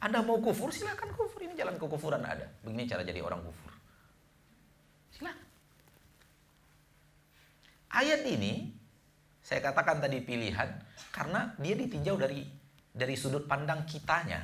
Anda 0.00 0.24
mau 0.24 0.40
kufur, 0.40 0.72
silahkan 0.72 1.12
kufur. 1.12 1.44
Ini 1.44 1.52
jalan 1.52 1.76
kekufuran 1.76 2.24
ada. 2.24 2.48
Begini 2.64 2.88
cara 2.88 3.04
jadi 3.04 3.20
orang 3.20 3.44
kufur. 3.44 3.68
Silahkan. 5.12 5.44
Ayat 7.92 8.24
ini, 8.24 8.72
saya 9.44 9.60
katakan 9.60 10.00
tadi 10.00 10.24
pilihan, 10.24 10.70
karena 11.12 11.52
dia 11.60 11.76
ditinjau 11.76 12.16
dari 12.16 12.48
dari 12.96 13.12
sudut 13.12 13.44
pandang 13.44 13.84
kitanya. 13.84 14.40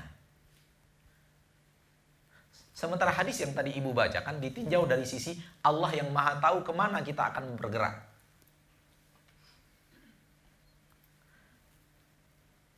Sementara 2.74 3.14
hadis 3.14 3.40
yang 3.40 3.56
tadi 3.56 3.72
ibu 3.78 3.96
bacakan 3.96 4.42
ditinjau 4.42 4.84
dari 4.84 5.06
sisi 5.08 5.38
Allah 5.64 5.88
yang 5.94 6.10
maha 6.10 6.36
tahu 6.42 6.66
ke 6.66 6.72
mana 6.74 7.00
kita 7.00 7.32
akan 7.32 7.56
bergerak. 7.56 8.13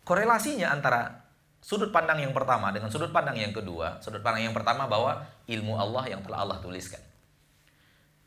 Korelasinya 0.07 0.71
antara 0.71 1.27
sudut 1.59 1.91
pandang 1.91 2.23
yang 2.23 2.31
pertama 2.31 2.71
dengan 2.71 2.95
sudut 2.95 3.11
pandang 3.11 3.35
yang 3.35 3.51
kedua, 3.51 3.99
sudut 3.99 4.23
pandang 4.23 4.47
yang 4.47 4.55
pertama 4.55 4.87
bahwa 4.87 5.27
ilmu 5.51 5.75
Allah 5.75 6.07
yang 6.07 6.23
telah 6.23 6.47
Allah 6.47 6.63
tuliskan. 6.63 7.03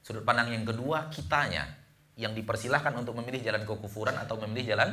Sudut 0.03 0.27
pandang 0.27 0.51
yang 0.51 0.67
kedua 0.67 1.07
kitanya 1.07 1.71
yang 2.19 2.35
dipersilahkan 2.35 2.91
untuk 2.99 3.15
memilih 3.15 3.39
jalan 3.39 3.63
kekufuran 3.63 4.19
atau 4.19 4.35
memilih 4.43 4.75
jalan 4.75 4.91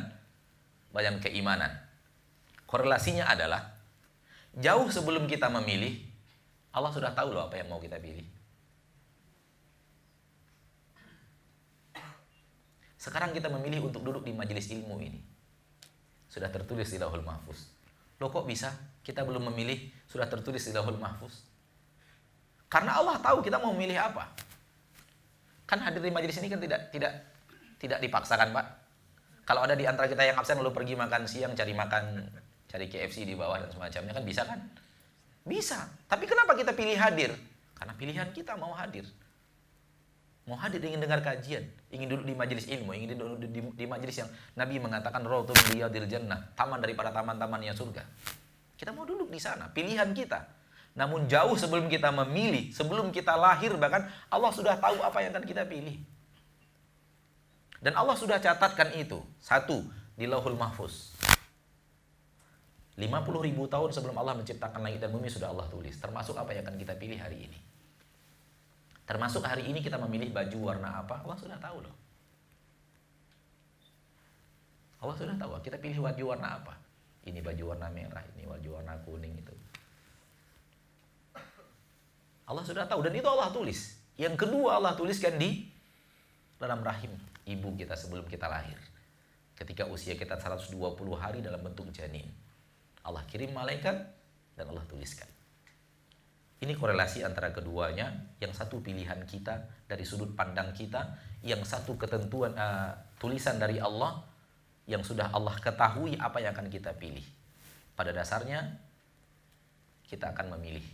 bayan 0.95 1.18
keimanan. 1.18 1.74
Korelasinya 2.70 3.26
adalah 3.26 3.66
jauh 4.55 4.87
sebelum 4.87 5.26
kita 5.26 5.51
memilih 5.51 6.07
Allah 6.70 6.95
sudah 6.95 7.11
tahu 7.18 7.34
loh 7.34 7.51
apa 7.51 7.59
yang 7.59 7.66
mau 7.66 7.82
kita 7.82 7.99
pilih. 7.99 8.30
Sekarang 12.95 13.34
kita 13.34 13.51
memilih 13.51 13.91
untuk 13.91 14.07
duduk 14.07 14.22
di 14.22 14.34
majelis 14.34 14.70
ilmu 14.70 14.99
ini 15.03 15.36
sudah 16.37 16.53
tertulis 16.53 16.93
di 16.93 17.01
Lauhul 17.01 17.24
Mahfuz. 17.24 17.72
Loh 18.20 18.28
kok 18.28 18.45
bisa? 18.45 18.68
Kita 19.01 19.24
belum 19.24 19.49
memilih, 19.49 19.89
sudah 20.05 20.28
tertulis 20.28 20.61
di 20.61 20.76
Lauhul 20.76 21.01
Mahfuz. 21.01 21.49
Karena 22.68 23.01
Allah 23.01 23.16
tahu 23.24 23.41
kita 23.41 23.57
mau 23.57 23.72
memilih 23.72 23.97
apa. 23.97 24.37
Kan 25.64 25.80
hadir 25.80 26.05
di 26.05 26.12
majelis 26.12 26.37
ini 26.37 26.53
kan 26.53 26.61
tidak 26.61 26.93
tidak 26.93 27.12
tidak 27.80 27.99
dipaksakan, 28.05 28.53
Pak. 28.53 28.66
Kalau 29.49 29.64
ada 29.64 29.72
di 29.72 29.89
antara 29.89 30.12
kita 30.12 30.28
yang 30.28 30.37
absen 30.37 30.61
lalu 30.61 30.76
pergi 30.76 30.93
makan 30.93 31.24
siang, 31.24 31.57
cari 31.57 31.72
makan, 31.72 32.28
cari 32.68 32.84
KFC 32.84 33.24
di 33.24 33.32
bawah 33.32 33.57
dan 33.57 33.72
semacamnya 33.72 34.12
kan 34.12 34.24
bisa 34.26 34.43
kan? 34.45 34.61
Bisa. 35.47 35.89
Tapi 36.05 36.28
kenapa 36.28 36.53
kita 36.53 36.76
pilih 36.76 36.99
hadir? 37.01 37.32
Karena 37.72 37.97
pilihan 37.97 38.28
kita 38.37 38.61
mau 38.61 38.76
hadir 38.76 39.09
mau 40.47 40.55
hadir 40.55 40.79
ingin 40.79 41.03
dengar 41.03 41.21
kajian, 41.27 41.67
ingin 41.91 42.07
duduk 42.07 42.27
di 42.27 42.35
majelis 42.39 42.71
ilmu, 42.71 42.95
ingin 42.95 43.19
duduk 43.19 43.39
di, 43.43 43.49
di, 43.51 43.61
di 43.75 43.85
majelis 43.87 44.23
yang 44.23 44.31
Nabi 44.55 44.79
mengatakan 44.79 45.27
rautun 45.27 45.59
riyadil 45.75 46.07
jannah, 46.07 46.55
taman 46.55 46.79
daripada 46.79 47.11
taman-tamannya 47.11 47.75
surga. 47.75 48.07
Kita 48.79 48.95
mau 48.95 49.03
duduk 49.03 49.27
di 49.27 49.43
sana, 49.43 49.67
pilihan 49.75 50.07
kita. 50.15 50.47
Namun 50.97 51.29
jauh 51.29 51.59
sebelum 51.59 51.91
kita 51.93 52.09
memilih, 52.09 52.73
sebelum 52.73 53.13
kita 53.13 53.37
lahir 53.37 53.75
bahkan 53.77 54.09
Allah 54.33 54.49
sudah 54.55 54.79
tahu 54.81 55.03
apa 55.03 55.19
yang 55.21 55.35
akan 55.35 55.45
kita 55.45 55.67
pilih. 55.67 55.99
Dan 57.83 57.93
Allah 57.93 58.17
sudah 58.17 58.41
catatkan 58.41 58.97
itu. 58.97 59.21
Satu, 59.37 59.85
di 60.17 60.25
lauhul 60.25 60.57
mahfuz. 60.57 61.13
50 62.97 63.13
ribu 63.45 63.69
tahun 63.69 63.93
sebelum 63.93 64.17
Allah 64.17 64.41
menciptakan 64.41 64.81
langit 64.81 65.05
dan 65.05 65.13
bumi 65.13 65.29
sudah 65.29 65.53
Allah 65.53 65.69
tulis. 65.69 65.93
Termasuk 66.01 66.33
apa 66.33 66.57
yang 66.57 66.65
akan 66.65 66.81
kita 66.81 66.97
pilih 66.97 67.21
hari 67.21 67.45
ini. 67.45 67.59
Termasuk 69.07 69.47
hari 69.47 69.71
ini 69.71 69.79
kita 69.79 69.97
memilih 70.03 70.35
baju 70.35 70.59
warna 70.75 71.07
apa, 71.07 71.23
Allah 71.23 71.39
sudah 71.39 71.59
tahu 71.63 71.79
loh. 71.87 71.95
Allah 74.99 75.15
sudah 75.15 75.37
tahu, 75.39 75.51
kita 75.63 75.79
pilih 75.79 76.03
baju 76.03 76.35
warna 76.35 76.59
apa. 76.59 76.75
Ini 77.23 77.39
baju 77.39 77.75
warna 77.75 77.87
merah, 77.91 78.23
ini 78.35 78.51
baju 78.51 78.69
warna 78.83 78.99
kuning 79.07 79.35
itu. 79.39 79.55
Allah 82.47 82.63
sudah 82.63 82.87
tahu 82.87 83.03
dan 83.07 83.15
itu 83.15 83.27
Allah 83.27 83.51
tulis. 83.51 83.99
Yang 84.19 84.47
kedua 84.47 84.79
Allah 84.79 84.95
tuliskan 84.95 85.35
di 85.39 85.67
dalam 86.57 86.83
rahim 86.83 87.11
ibu 87.47 87.75
kita 87.75 87.99
sebelum 87.99 88.27
kita 88.27 88.47
lahir. 88.47 88.79
Ketika 89.59 89.87
usia 89.91 90.15
kita 90.15 90.39
120 90.39 90.75
hari 91.19 91.43
dalam 91.43 91.63
bentuk 91.63 91.91
janin. 91.91 92.27
Allah 93.07 93.23
kirim 93.31 93.55
malaikat 93.55 93.95
dan 94.59 94.65
Allah 94.71 94.83
tuliskan. 94.91 95.27
Ini 96.57 96.73
korelasi 96.73 97.21
antara 97.21 97.53
keduanya, 97.53 98.33
yang 98.41 98.49
satu 98.57 98.81
pilihan 98.81 99.21
kita 99.29 99.85
dari 99.85 100.09
sudut 100.09 100.33
pandang 100.33 100.73
kita, 100.73 101.05
yang 101.45 101.61
satu 101.61 102.01
ketentuan 102.01 102.57
uh, 102.57 102.97
tulisan 103.21 103.61
dari 103.61 103.77
Allah 103.77 104.25
yang 104.89 105.05
sudah 105.05 105.37
Allah 105.37 105.53
ketahui 105.61 106.17
apa 106.17 106.41
yang 106.41 106.57
akan 106.57 106.73
kita 106.73 106.97
pilih. 106.97 107.25
Pada 107.93 108.09
dasarnya 108.09 108.73
kita 110.09 110.33
akan 110.33 110.57
memilih. 110.57 110.85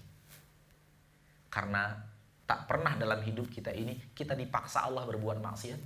Karena 1.47 1.95
tak 2.43 2.67
pernah 2.67 2.99
dalam 2.99 3.23
hidup 3.23 3.47
kita 3.47 3.71
ini 3.71 4.11
kita 4.19 4.35
dipaksa 4.35 4.83
Allah 4.83 5.07
berbuat 5.07 5.39
maksiat. 5.39 5.81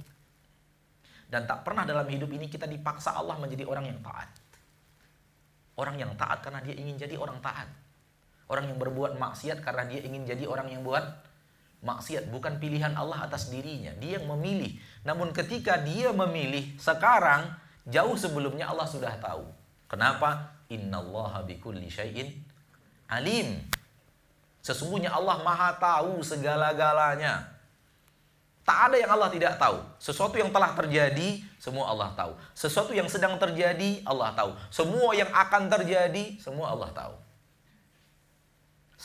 Dan 1.29 1.45
tak 1.45 1.69
pernah 1.69 1.85
dalam 1.85 2.09
hidup 2.09 2.33
ini 2.33 2.49
kita 2.49 2.65
dipaksa 2.65 3.13
Allah 3.13 3.37
menjadi 3.37 3.69
orang 3.69 3.93
yang 3.93 4.01
taat. 4.01 4.31
Orang 5.77 6.01
yang 6.01 6.17
taat 6.17 6.41
karena 6.41 6.65
dia 6.65 6.73
ingin 6.73 6.97
jadi 6.97 7.21
orang 7.21 7.45
taat 7.45 7.69
Orang 8.47 8.71
yang 8.71 8.79
berbuat 8.79 9.19
maksiat 9.19 9.63
karena 9.63 9.87
dia 9.91 10.07
ingin 10.07 10.23
jadi 10.23 10.47
orang 10.47 10.71
yang 10.71 10.87
buat 10.87 11.03
maksiat. 11.83 12.31
Bukan 12.31 12.63
pilihan 12.63 12.95
Allah 12.95 13.27
atas 13.27 13.51
dirinya. 13.51 13.91
Dia 13.99 14.23
yang 14.23 14.31
memilih. 14.39 14.79
Namun 15.03 15.35
ketika 15.35 15.79
dia 15.83 16.15
memilih 16.15 16.79
sekarang, 16.79 17.51
jauh 17.87 18.15
sebelumnya 18.15 18.71
Allah 18.71 18.87
sudah 18.87 19.15
tahu. 19.19 19.47
Kenapa? 19.91 20.55
Innallaha 20.67 21.47
bikulli 21.47 21.87
syai'in 21.91 22.47
alim. 23.11 23.63
Sesungguhnya 24.63 25.15
Allah 25.15 25.43
maha 25.47 25.79
tahu 25.79 26.23
segala-galanya. 26.27 27.55
Tak 28.67 28.91
ada 28.91 28.97
yang 28.99 29.15
Allah 29.15 29.31
tidak 29.31 29.55
tahu. 29.63 29.79
Sesuatu 30.03 30.35
yang 30.35 30.51
telah 30.51 30.75
terjadi, 30.75 31.39
semua 31.63 31.87
Allah 31.87 32.11
tahu. 32.19 32.35
Sesuatu 32.51 32.91
yang 32.91 33.07
sedang 33.07 33.39
terjadi, 33.39 34.03
Allah 34.03 34.35
tahu. 34.35 34.59
Semua 34.75 35.15
yang 35.15 35.31
akan 35.31 35.71
terjadi, 35.71 36.35
semua 36.43 36.75
Allah 36.75 36.91
tahu. 36.91 37.15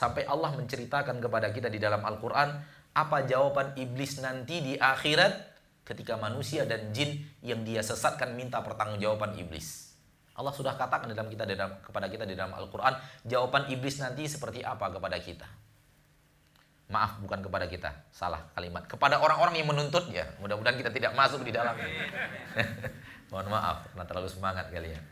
Sampai 0.01 0.25
Allah 0.25 0.49
menceritakan 0.57 1.21
kepada 1.21 1.53
kita 1.53 1.69
di 1.69 1.77
dalam 1.77 2.01
Al-Quran 2.01 2.57
apa 2.97 3.21
jawaban 3.21 3.77
iblis 3.77 4.17
nanti 4.17 4.57
di 4.57 4.73
akhirat 4.73 5.53
ketika 5.85 6.17
manusia 6.17 6.65
dan 6.65 6.89
jin 6.89 7.21
yang 7.45 7.61
dia 7.61 7.85
sesatkan 7.85 8.33
minta 8.33 8.65
pertanggungjawaban 8.65 9.37
iblis. 9.37 9.93
Allah 10.33 10.57
sudah 10.57 10.73
katakan 10.73 11.05
dalam 11.13 11.29
kita 11.29 11.45
dalam, 11.45 11.77
kepada 11.85 12.09
kita 12.09 12.25
di 12.25 12.33
dalam 12.33 12.49
Al-Quran 12.49 12.97
jawaban 13.29 13.69
iblis 13.69 14.01
nanti 14.01 14.25
seperti 14.25 14.65
apa 14.65 14.89
kepada 14.89 15.21
kita. 15.21 15.45
Maaf 16.89 17.21
bukan 17.21 17.45
kepada 17.45 17.69
kita, 17.69 17.93
salah 18.09 18.49
kalimat. 18.57 18.89
Kepada 18.89 19.21
orang-orang 19.21 19.61
yang 19.61 19.69
menuntutnya. 19.69 20.25
Mudah-mudahan 20.41 20.81
kita 20.81 20.89
tidak 20.89 21.13
masuk 21.13 21.45
di 21.45 21.53
dalam. 21.53 21.77
Mohon 23.29 23.53
maaf, 23.53 23.85
karena 23.85 24.03
terlalu 24.09 24.27
semangat 24.33 24.65
kalian. 24.73 25.03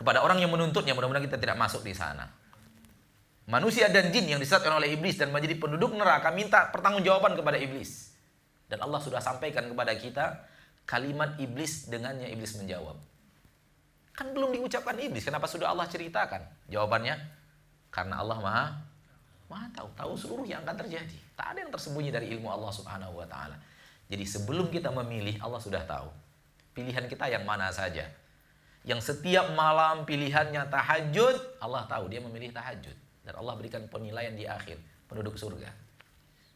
Kepada 0.00 0.24
orang 0.24 0.40
yang 0.40 0.48
menuntutnya, 0.48 0.96
mudah-mudahan 0.96 1.28
kita 1.28 1.36
tidak 1.36 1.60
masuk 1.60 1.84
di 1.84 1.92
sana 1.92 2.45
manusia 3.46 3.86
dan 3.86 4.10
jin 4.10 4.26
yang 4.26 4.40
disesatkan 4.42 4.74
oleh 4.74 4.98
iblis 4.98 5.14
dan 5.14 5.30
menjadi 5.30 5.54
penduduk 5.56 5.94
neraka 5.94 6.34
minta 6.34 6.68
pertanggungjawaban 6.74 7.38
kepada 7.38 7.58
iblis. 7.62 8.12
Dan 8.66 8.82
Allah 8.82 8.98
sudah 8.98 9.22
sampaikan 9.22 9.70
kepada 9.70 9.94
kita 9.94 10.24
kalimat 10.82 11.38
iblis 11.38 11.86
dengannya 11.86 12.26
iblis 12.34 12.58
menjawab. 12.58 12.98
Kan 14.18 14.34
belum 14.34 14.50
diucapkan 14.58 14.98
iblis, 14.98 15.22
kenapa 15.22 15.46
sudah 15.46 15.70
Allah 15.70 15.86
ceritakan? 15.86 16.42
Jawabannya 16.66 17.14
karena 17.94 18.18
Allah 18.18 18.38
Maha 18.42 18.66
Maha 19.46 19.70
tahu, 19.70 19.88
tahu 19.94 20.12
seluruh 20.18 20.46
yang 20.50 20.66
akan 20.66 20.74
terjadi. 20.82 21.14
Tak 21.38 21.54
ada 21.54 21.58
yang 21.62 21.70
tersembunyi 21.70 22.10
dari 22.10 22.34
ilmu 22.34 22.50
Allah 22.50 22.74
Subhanahu 22.74 23.14
wa 23.14 23.26
taala. 23.30 23.54
Jadi 24.10 24.26
sebelum 24.26 24.74
kita 24.74 24.90
memilih 24.90 25.38
Allah 25.38 25.62
sudah 25.62 25.86
tahu. 25.86 26.10
Pilihan 26.74 27.06
kita 27.06 27.30
yang 27.30 27.46
mana 27.46 27.70
saja. 27.70 28.10
Yang 28.82 29.14
setiap 29.14 29.54
malam 29.54 30.02
pilihannya 30.02 30.66
tahajud, 30.66 31.62
Allah 31.62 31.86
tahu 31.86 32.10
dia 32.10 32.18
memilih 32.18 32.50
tahajud 32.50 33.05
dan 33.26 33.34
Allah 33.34 33.58
berikan 33.58 33.82
penilaian 33.90 34.32
di 34.38 34.46
akhir 34.46 34.78
penduduk 35.10 35.34
surga. 35.34 35.66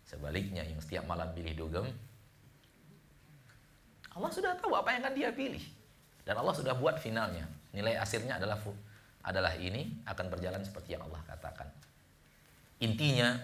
Sebaliknya 0.06 0.62
yang 0.62 0.78
setiap 0.78 1.06
malam 1.06 1.30
pilih 1.34 1.54
dugem 1.54 1.86
Allah 4.14 4.30
sudah 4.30 4.58
tahu 4.58 4.74
apa 4.74 4.90
yang 4.90 5.00
akan 5.06 5.14
dia 5.14 5.30
pilih. 5.30 5.62
Dan 6.26 6.38
Allah 6.38 6.54
sudah 6.54 6.74
buat 6.74 6.98
finalnya. 6.98 7.46
Nilai 7.70 7.94
akhirnya 7.98 8.42
adalah 8.42 8.58
adalah 9.22 9.54
ini 9.54 10.02
akan 10.06 10.26
berjalan 10.32 10.62
seperti 10.66 10.98
yang 10.98 11.06
Allah 11.06 11.22
katakan. 11.26 11.68
Intinya, 12.80 13.36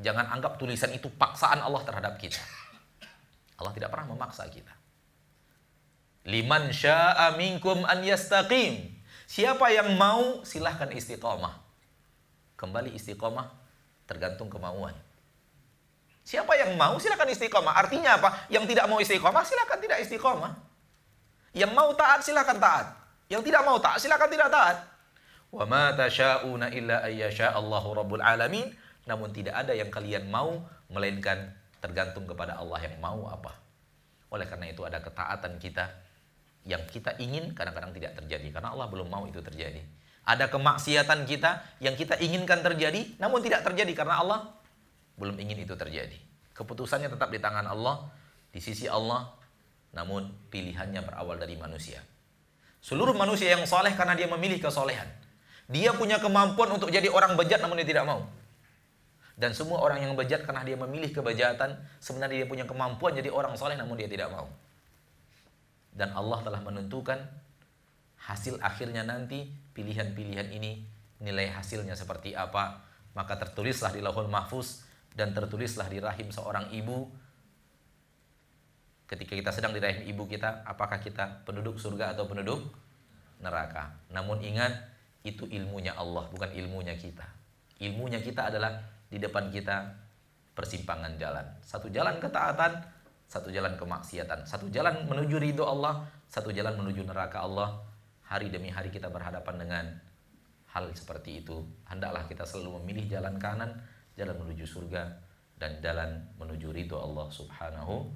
jangan 0.00 0.30
anggap 0.32 0.56
tulisan 0.56 0.94
itu 0.94 1.10
paksaan 1.12 1.60
Allah 1.60 1.82
terhadap 1.84 2.16
kita. 2.16 2.40
Allah 3.60 3.72
tidak 3.74 3.90
pernah 3.92 4.14
memaksa 4.14 4.48
kita. 4.48 4.72
Liman 6.24 6.72
sya'a 6.72 7.36
minkum 7.36 7.84
an 7.84 8.00
yastaqim. 8.00 8.96
Siapa 9.28 9.72
yang 9.72 9.98
mau 10.00 10.40
silahkan 10.46 10.88
istiqomah. 10.88 11.63
Kembali 12.54 12.94
istiqomah 12.94 13.50
tergantung 14.06 14.46
kemauan. 14.48 14.94
Siapa 16.24 16.56
yang 16.56 16.80
mau 16.80 16.96
silahkan 16.96 17.28
istiqomah. 17.28 17.76
Artinya 17.76 18.16
apa? 18.16 18.48
Yang 18.48 18.72
tidak 18.72 18.88
mau 18.88 18.96
istiqomah 18.96 19.44
silahkan 19.44 19.78
tidak 19.82 19.98
istiqomah. 20.00 20.52
Yang 21.52 21.72
mau 21.76 21.92
taat 21.92 22.24
silahkan 22.24 22.56
taat. 22.56 22.86
Yang 23.28 23.52
tidak 23.52 23.62
mau 23.68 23.76
taat 23.76 24.00
silahkan 24.00 24.30
tidak 24.32 24.48
taat. 24.48 24.76
Wa 25.52 25.68
ma 25.68 25.92
tasha'una 25.92 26.72
illa 26.72 27.04
ayyasha 27.04 27.52
Allahu 27.52 27.92
rabbul 27.92 28.24
alamin. 28.24 28.72
Namun 29.04 29.36
tidak 29.36 29.52
ada 29.52 29.76
yang 29.76 29.92
kalian 29.92 30.32
mau 30.32 30.64
melainkan 30.88 31.52
tergantung 31.84 32.24
kepada 32.24 32.56
Allah 32.56 32.80
yang 32.80 32.96
mau 33.04 33.28
apa. 33.28 33.52
Oleh 34.32 34.48
karena 34.48 34.72
itu 34.72 34.80
ada 34.80 35.04
ketaatan 35.04 35.60
kita 35.60 35.92
yang 36.64 36.80
kita 36.88 37.20
ingin 37.20 37.52
kadang-kadang 37.52 37.92
tidak 37.92 38.16
terjadi 38.16 38.48
karena 38.48 38.72
Allah 38.72 38.88
belum 38.88 39.12
mau 39.12 39.28
itu 39.28 39.44
terjadi. 39.44 39.84
Ada 40.24 40.48
kemaksiatan 40.48 41.28
kita 41.28 41.60
yang 41.84 41.94
kita 42.00 42.16
inginkan 42.16 42.64
terjadi 42.64 43.20
namun 43.20 43.44
tidak 43.44 43.60
terjadi 43.64 43.92
karena 43.92 44.24
Allah 44.24 44.40
belum 45.20 45.36
ingin 45.38 45.62
itu 45.68 45.76
terjadi. 45.76 46.16
Keputusannya 46.54 47.10
tetap 47.10 47.28
di 47.34 47.38
tangan 47.42 47.66
Allah, 47.66 48.08
di 48.54 48.62
sisi 48.62 48.86
Allah, 48.86 49.26
namun 49.94 50.30
pilihannya 50.50 51.02
berawal 51.02 51.38
dari 51.38 51.58
manusia. 51.58 52.02
Seluruh 52.84 53.16
manusia 53.16 53.54
yang 53.54 53.64
soleh 53.64 53.94
karena 53.96 54.12
dia 54.14 54.28
memilih 54.28 54.60
kesolehan. 54.60 55.08
Dia 55.66 55.96
punya 55.96 56.20
kemampuan 56.20 56.76
untuk 56.76 56.92
jadi 56.92 57.08
orang 57.08 57.34
bejat 57.40 57.64
namun 57.64 57.80
dia 57.80 57.88
tidak 57.88 58.04
mau. 58.04 58.28
Dan 59.34 59.50
semua 59.50 59.82
orang 59.82 60.04
yang 60.04 60.14
bejat 60.14 60.46
karena 60.46 60.62
dia 60.62 60.78
memilih 60.78 61.10
kebejatan, 61.10 61.74
sebenarnya 61.98 62.44
dia 62.44 62.48
punya 62.48 62.68
kemampuan 62.68 63.18
jadi 63.18 63.32
orang 63.32 63.58
soleh 63.58 63.74
namun 63.74 63.98
dia 63.98 64.06
tidak 64.06 64.30
mau. 64.30 64.46
Dan 65.90 66.14
Allah 66.14 66.38
telah 66.46 66.60
menentukan 66.62 67.18
hasil 68.30 68.60
akhirnya 68.62 69.02
nanti 69.02 69.48
pilihan-pilihan 69.74 70.54
ini 70.54 70.86
nilai 71.20 71.50
hasilnya 71.50 71.98
seperti 71.98 72.32
apa. 72.32 72.80
Maka 73.14 73.38
tertulislah 73.38 73.94
di 73.94 74.02
lahul 74.02 74.26
mahfuz 74.26 74.82
dan 75.14 75.30
tertulislah 75.30 75.86
di 75.86 76.02
rahim 76.02 76.30
seorang 76.30 76.70
ibu. 76.74 77.06
Ketika 79.06 79.36
kita 79.36 79.50
sedang 79.54 79.76
di 79.76 79.78
rahim 79.82 80.02
ibu 80.08 80.26
kita 80.26 80.64
apakah 80.66 80.98
kita 80.98 81.44
penduduk 81.46 81.78
surga 81.78 82.16
atau 82.16 82.26
penduduk 82.26 82.64
neraka? 83.38 83.94
Namun 84.10 84.42
ingat 84.42 84.74
itu 85.22 85.46
ilmunya 85.46 85.94
Allah 85.94 86.26
bukan 86.32 86.50
ilmunya 86.50 86.98
kita. 86.98 87.26
Ilmunya 87.78 88.18
kita 88.18 88.50
adalah 88.50 88.82
di 89.06 89.22
depan 89.22 89.52
kita 89.52 89.94
persimpangan 90.58 91.14
jalan. 91.20 91.46
Satu 91.62 91.90
jalan 91.90 92.18
ketaatan 92.18 92.94
satu 93.24 93.50
jalan 93.50 93.74
kemaksiatan. 93.74 94.46
Satu 94.46 94.70
jalan 94.70 95.06
menuju 95.10 95.38
ridho 95.38 95.66
Allah 95.66 96.06
satu 96.28 96.50
jalan 96.50 96.74
menuju 96.74 97.06
neraka 97.06 97.46
Allah 97.46 97.78
hari 98.24 98.48
demi 98.48 98.72
hari 98.72 98.88
kita 98.88 99.12
berhadapan 99.12 99.56
dengan 99.60 99.84
hal 100.72 100.90
seperti 100.90 101.44
itu 101.44 101.62
hendaklah 101.86 102.26
kita 102.26 102.42
selalu 102.42 102.82
memilih 102.82 103.18
jalan 103.18 103.38
kanan 103.38 103.70
jalan 104.18 104.34
menuju 104.42 104.66
surga 104.66 105.06
dan 105.58 105.78
jalan 105.78 106.18
menuju 106.38 106.74
ridho 106.74 106.98
Allah 106.98 107.26
Subhanahu 107.30 108.10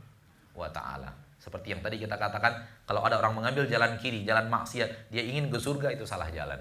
wa 0.58 0.68
taala. 0.70 1.10
Seperti 1.38 1.70
yang 1.70 1.80
tadi 1.86 2.02
kita 2.02 2.18
katakan, 2.18 2.66
kalau 2.82 3.06
ada 3.06 3.14
orang 3.22 3.38
mengambil 3.38 3.62
jalan 3.70 3.94
kiri, 3.94 4.26
jalan 4.26 4.50
maksiat, 4.50 5.14
dia 5.14 5.22
ingin 5.22 5.46
ke 5.46 5.58
surga 5.62 5.94
itu 5.94 6.02
salah 6.02 6.26
jalan. 6.34 6.58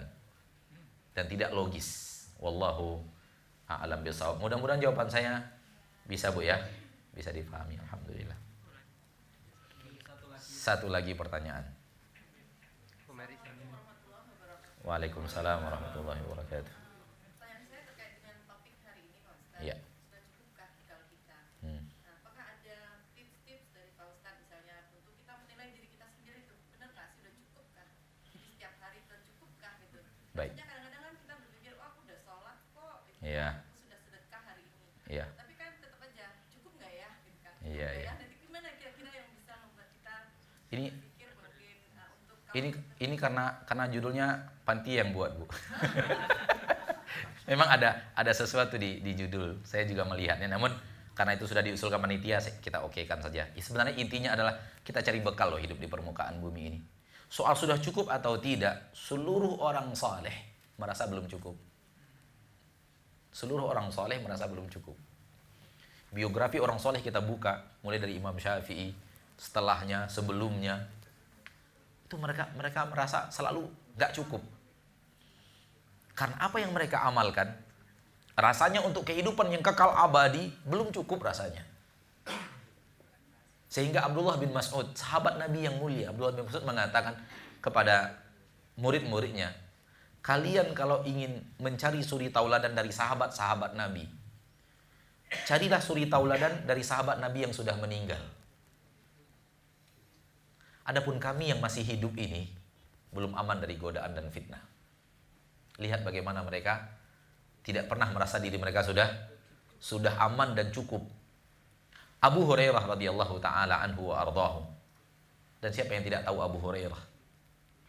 Dan 1.17 1.25
tidak 1.25 1.49
logis. 1.49 2.13
Wallahu 2.37 3.01
a'lam 3.65 4.05
bishawab. 4.05 4.37
Mudah-mudahan 4.37 4.77
jawaban 4.77 5.09
saya 5.09 5.41
bisa 6.05 6.29
Bu 6.29 6.45
ya. 6.45 6.61
Bisa 7.17 7.33
difahami 7.33 7.73
alhamdulillah. 7.89 8.37
Satu 10.37 10.93
lagi 10.93 11.17
pertanyaan. 11.17 11.65
Waalaikumsalam 14.87 15.67
warahmatullahi 15.67 16.23
wabarakatuh. 16.23 16.75
Iya. 19.59 19.75
Hmm. 21.59 21.91
Apakah 22.07 22.45
ada 22.55 23.03
tips-tips 23.11 23.67
dari 23.75 23.91
Pak 23.99 24.07
Ustadz 24.15 24.47
misalnya 24.47 24.87
untuk 24.95 25.11
kita 25.19 25.43
menilai 25.43 25.75
diri 25.75 25.91
kita 25.91 26.07
sendiri 26.15 26.39
itu 26.39 26.55
benar 26.71 26.95
nggak 26.95 27.07
sih 27.11 27.19
udah 27.19 27.33
cukupkah? 27.35 27.87
Jadi 28.31 28.47
setiap 28.47 28.73
hari 28.79 29.03
udah 29.03 29.19
cukupkah 29.27 29.73
gitu? 29.83 29.99
Baik. 30.31 30.51
kadang-kadang 30.55 31.01
kan 31.03 31.13
kita 31.19 31.33
berpikir, 31.35 31.71
oh 31.75 31.85
aku 31.91 31.99
udah 32.07 32.19
sholat 32.23 32.57
kok, 32.71 32.97
gitu. 33.11 33.19
Iya. 33.27 33.47
aku 33.59 33.77
sudah 33.83 33.99
sedekah 34.07 34.41
hari 34.47 34.63
ini. 34.71 34.87
Iya. 35.11 35.25
Tapi 35.35 35.53
kan 35.59 35.69
tetap 35.83 35.99
aja 35.99 36.25
cukup 36.55 36.71
nggak 36.79 36.93
ya, 36.95 37.09
gitu 37.27 37.39
kan? 37.43 37.53
Iya 37.59 37.89
iya. 37.91 38.11
Jadi 38.23 38.35
gimana 38.39 38.67
kira-kira 38.79 39.11
yang 39.11 39.29
bisa 39.35 39.53
membuat 39.67 39.89
kita 39.91 40.15
ini 40.71 40.85
berpikir 40.95 41.29
mungkin 41.35 41.75
uh, 41.99 42.09
untuk 42.23 42.39
ini 42.57 42.69
ini 43.01 43.15
karena 43.15 43.53
karena 43.69 43.85
judulnya 43.89 44.27
panti 44.65 44.97
yang 44.97 45.13
buat 45.13 45.37
bu. 45.37 45.45
memang 47.51 47.67
ada 47.71 48.11
ada 48.13 48.31
sesuatu 48.35 48.75
di 48.75 48.99
di 48.99 49.15
judul. 49.15 49.63
Saya 49.63 49.87
juga 49.87 50.03
melihatnya. 50.03 50.51
Namun 50.51 50.69
karena 51.17 51.33
itu 51.33 51.49
sudah 51.49 51.65
diusulkan 51.65 51.97
panitia, 51.97 52.37
kita 52.61 52.85
okekan 52.85 53.23
saja. 53.23 53.49
Ya, 53.49 53.61
sebenarnya 53.63 53.97
intinya 53.97 54.37
adalah 54.37 54.53
kita 54.85 55.01
cari 55.01 55.17
bekal 55.17 55.49
loh 55.49 55.57
hidup 55.57 55.81
di 55.81 55.89
permukaan 55.89 56.37
bumi 56.37 56.61
ini. 56.69 56.79
Soal 57.27 57.57
sudah 57.57 57.81
cukup 57.81 58.13
atau 58.13 58.37
tidak, 58.37 58.93
seluruh 58.93 59.59
orang 59.59 59.97
soleh 59.97 60.31
merasa 60.77 61.09
belum 61.09 61.25
cukup. 61.25 61.57
Seluruh 63.33 63.65
orang 63.67 63.89
soleh 63.89 64.21
merasa 64.21 64.45
belum 64.45 64.69
cukup. 64.69 64.95
Biografi 66.13 66.61
orang 66.61 66.79
soleh 66.79 67.03
kita 67.03 67.19
buka, 67.19 67.65
mulai 67.83 67.99
dari 67.99 68.15
Imam 68.15 68.37
Syafi'i, 68.37 68.95
setelahnya, 69.35 70.07
sebelumnya, 70.07 70.87
itu 72.07 72.15
mereka 72.15 72.47
mereka 72.55 72.87
merasa 72.87 73.27
selalu 73.27 73.67
gak 73.99 74.15
cukup 74.15 74.39
karena 76.17 76.33
apa 76.41 76.57
yang 76.57 76.73
mereka 76.73 77.05
amalkan, 77.05 77.45
rasanya 78.33 78.81
untuk 78.81 79.05
kehidupan 79.05 79.53
yang 79.53 79.61
kekal 79.61 79.93
abadi 79.93 80.49
belum 80.65 80.89
cukup 80.89 81.29
rasanya. 81.29 81.61
Sehingga 83.69 84.09
Abdullah 84.09 84.41
bin 84.41 84.49
Mas'ud, 84.49 84.97
sahabat 84.97 85.37
Nabi 85.37 85.69
yang 85.69 85.77
mulia, 85.77 86.09
Abdullah 86.09 86.33
bin 86.33 86.49
Mas'ud 86.49 86.65
mengatakan 86.65 87.13
kepada 87.61 88.17
murid-muridnya, 88.81 89.53
kalian 90.25 90.73
kalau 90.73 91.05
ingin 91.05 91.37
mencari 91.61 92.01
suri 92.01 92.33
tauladan 92.33 92.73
dari 92.73 92.89
sahabat-sahabat 92.89 93.77
Nabi, 93.77 94.09
carilah 95.45 95.77
suri 95.77 96.09
tauladan 96.09 96.65
dari 96.65 96.81
sahabat 96.81 97.21
Nabi 97.21 97.45
yang 97.45 97.53
sudah 97.53 97.77
meninggal. 97.77 98.25
Adapun 100.87 101.19
kami 101.19 101.51
yang 101.51 101.59
masih 101.59 101.83
hidup 101.83 102.15
ini, 102.15 102.47
belum 103.11 103.35
aman 103.35 103.59
dari 103.59 103.75
godaan 103.75 104.15
dan 104.15 104.31
fitnah. 104.31 104.63
Lihat 105.83 106.07
bagaimana 106.07 106.41
mereka 106.47 106.87
tidak 107.61 107.91
pernah 107.91 108.07
merasa 108.15 108.39
diri 108.39 108.55
mereka 108.55 108.87
sudah 108.87 109.05
sudah 109.77 110.15
aman 110.23 110.55
dan 110.55 110.71
cukup. 110.71 111.03
Abu 112.23 112.47
Hurairah 112.47 112.87
radhiyallahu 112.87 113.35
taala 113.43 113.83
anhu 113.83 114.09
wa 114.09 114.23
ardahu. 114.23 114.63
Dan 115.59 115.69
siapa 115.75 115.91
yang 115.91 116.07
tidak 116.07 116.23
tahu 116.23 116.39
Abu 116.39 116.57
Hurairah? 116.63 117.01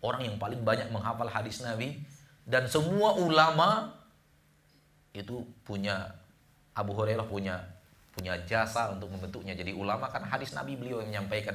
Orang 0.02 0.26
yang 0.26 0.36
paling 0.36 0.66
banyak 0.66 0.90
menghafal 0.90 1.30
hadis 1.30 1.62
Nabi 1.62 2.02
dan 2.44 2.66
semua 2.66 3.14
ulama 3.14 3.94
itu 5.14 5.46
punya 5.62 6.18
Abu 6.74 6.94
Hurairah 6.98 7.26
punya 7.26 7.62
punya 8.14 8.34
jasa 8.46 8.90
untuk 8.90 9.10
membentuknya 9.14 9.54
jadi 9.54 9.70
ulama 9.74 10.10
karena 10.10 10.26
hadis 10.26 10.50
Nabi 10.54 10.74
beliau 10.74 10.98
yang 11.02 11.14
menyampaikan 11.14 11.54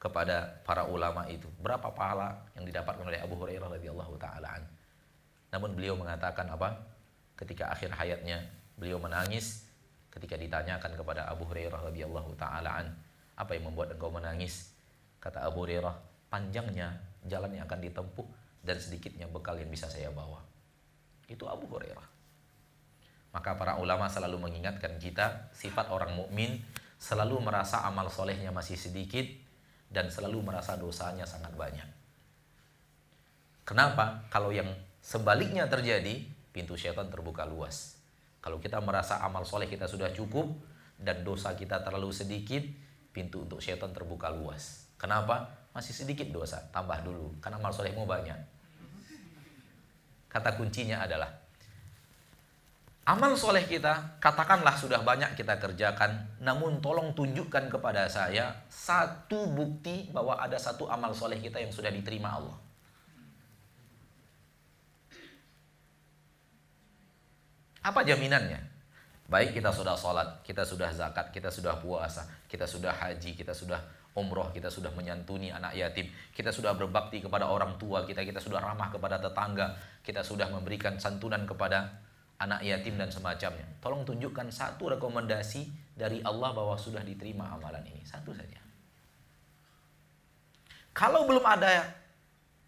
kepada 0.00 0.64
para 0.64 0.88
ulama 0.88 1.28
itu. 1.28 1.46
Berapa 1.60 1.92
pahala 1.92 2.48
yang 2.56 2.64
didapatkan 2.64 3.04
oleh 3.04 3.20
Abu 3.20 3.36
Hurairah 3.36 3.68
radhiyallahu 3.68 4.16
taala. 4.16 4.56
Namun 5.52 5.76
beliau 5.76 5.92
mengatakan 5.94 6.48
apa? 6.48 6.72
Ketika 7.36 7.68
akhir 7.68 7.92
hayatnya 7.92 8.48
beliau 8.80 8.96
menangis 8.96 9.68
ketika 10.08 10.34
ditanyakan 10.40 10.96
kepada 10.96 11.28
Abu 11.28 11.44
Hurairah 11.46 11.92
radhiyallahu 11.92 12.32
taala 12.40 12.88
apa 13.36 13.50
yang 13.52 13.68
membuat 13.68 13.92
engkau 13.92 14.08
menangis? 14.08 14.72
Kata 15.20 15.44
Abu 15.44 15.68
Hurairah, 15.68 15.92
panjangnya 16.32 16.96
jalan 17.28 17.52
yang 17.52 17.68
akan 17.68 17.80
ditempuh 17.84 18.28
dan 18.64 18.80
sedikitnya 18.80 19.28
bekal 19.28 19.60
yang 19.60 19.68
bisa 19.68 19.84
saya 19.88 20.08
bawa. 20.08 20.40
Itu 21.28 21.44
Abu 21.44 21.68
Hurairah. 21.68 22.08
Maka 23.36 23.54
para 23.54 23.76
ulama 23.76 24.08
selalu 24.08 24.48
mengingatkan 24.48 24.96
kita 24.96 25.52
sifat 25.52 25.92
orang 25.92 26.16
mukmin 26.16 26.58
selalu 27.00 27.40
merasa 27.40 27.80
amal 27.86 28.12
solehnya 28.12 28.52
masih 28.52 28.76
sedikit 28.76 29.24
dan 29.90 30.06
selalu 30.08 30.46
merasa 30.46 30.78
dosanya 30.78 31.26
sangat 31.26 31.52
banyak. 31.58 31.88
Kenapa? 33.66 34.26
Kalau 34.30 34.54
yang 34.54 34.70
Sebaliknya 35.00 35.64
terjadi, 35.64 36.28
pintu 36.52 36.76
syaitan 36.76 37.08
terbuka 37.08 37.48
luas. 37.48 37.96
Kalau 38.44 38.60
kita 38.60 38.80
merasa 38.84 39.20
amal 39.24 39.48
soleh 39.48 39.68
kita 39.68 39.88
sudah 39.88 40.12
cukup 40.12 40.48
dan 41.00 41.24
dosa 41.24 41.56
kita 41.56 41.80
terlalu 41.80 42.12
sedikit, 42.12 42.60
pintu 43.10 43.48
untuk 43.48 43.64
syaitan 43.64 43.90
terbuka 43.96 44.28
luas. 44.28 44.92
Kenapa? 45.00 45.48
Masih 45.72 45.96
sedikit 45.96 46.28
dosa, 46.28 46.60
tambah 46.68 47.00
dulu. 47.00 47.40
Karena 47.40 47.56
amal 47.56 47.72
solehmu 47.72 48.04
banyak. 48.04 48.36
Kata 50.28 50.54
kuncinya 50.60 51.02
adalah 51.02 51.32
Amal 53.08 53.32
soleh 53.32 53.64
kita, 53.64 54.20
katakanlah 54.20 54.76
sudah 54.76 55.00
banyak 55.00 55.32
kita 55.32 55.56
kerjakan, 55.56 56.36
namun 56.38 56.84
tolong 56.84 57.16
tunjukkan 57.16 57.72
kepada 57.72 58.04
saya 58.06 58.52
satu 58.68 59.48
bukti 59.50 60.12
bahwa 60.12 60.36
ada 60.36 60.60
satu 60.60 60.84
amal 60.86 61.16
soleh 61.16 61.40
kita 61.40 61.58
yang 61.58 61.72
sudah 61.72 61.88
diterima 61.88 62.36
Allah. 62.36 62.58
Apa 67.80 68.04
jaminannya? 68.04 68.60
Baik 69.30 69.56
kita 69.56 69.72
sudah 69.72 69.96
sholat, 69.96 70.44
kita 70.44 70.66
sudah 70.66 70.92
zakat, 70.92 71.32
kita 71.32 71.48
sudah 71.48 71.80
puasa, 71.80 72.26
kita 72.50 72.66
sudah 72.68 72.92
haji, 72.92 73.32
kita 73.32 73.56
sudah 73.56 73.80
umroh, 74.18 74.50
kita 74.50 74.68
sudah 74.68 74.90
menyantuni 74.92 75.54
anak 75.54 75.78
yatim, 75.78 76.10
kita 76.34 76.50
sudah 76.50 76.74
berbakti 76.74 77.22
kepada 77.22 77.46
orang 77.46 77.78
tua 77.78 78.02
kita, 78.04 78.26
kita 78.26 78.42
sudah 78.42 78.58
ramah 78.58 78.90
kepada 78.90 79.22
tetangga, 79.22 79.78
kita 80.02 80.20
sudah 80.20 80.50
memberikan 80.50 80.98
santunan 80.98 81.46
kepada 81.46 82.09
anak 82.40 82.64
yatim 82.64 82.96
dan 82.96 83.12
semacamnya. 83.12 83.68
Tolong 83.84 84.08
tunjukkan 84.08 84.48
satu 84.48 84.96
rekomendasi 84.96 85.92
dari 85.92 86.24
Allah 86.24 86.56
bahwa 86.56 86.74
sudah 86.80 87.04
diterima 87.04 87.52
amalan 87.52 87.84
ini. 87.84 88.00
Satu 88.08 88.32
saja. 88.32 88.56
Kalau 90.96 91.28
belum 91.28 91.44
ada 91.44 91.84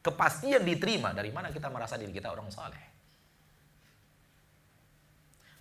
kepastian 0.05 0.63
diterima, 0.63 1.17
dari 1.17 1.33
mana 1.33 1.49
kita 1.49 1.73
merasa 1.73 1.97
diri 1.97 2.13
kita 2.13 2.29
orang 2.29 2.53
saleh? 2.53 2.85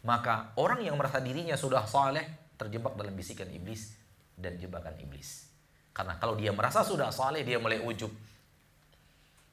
Maka 0.03 0.51
orang 0.59 0.84
yang 0.84 0.99
merasa 0.99 1.24
dirinya 1.24 1.55
sudah 1.55 1.88
saleh 1.88 2.53
terjebak 2.59 2.97
dalam 2.99 3.16
bisikan 3.16 3.47
iblis 3.49 3.95
dan 4.36 4.57
jebakan 4.59 4.97
iblis. 4.99 5.47
Karena 5.95 6.18
kalau 6.18 6.36
dia 6.36 6.51
merasa 6.51 6.82
sudah 6.82 7.14
saleh, 7.14 7.45
dia 7.45 7.62
mulai 7.62 7.80
ujub. 7.80 8.09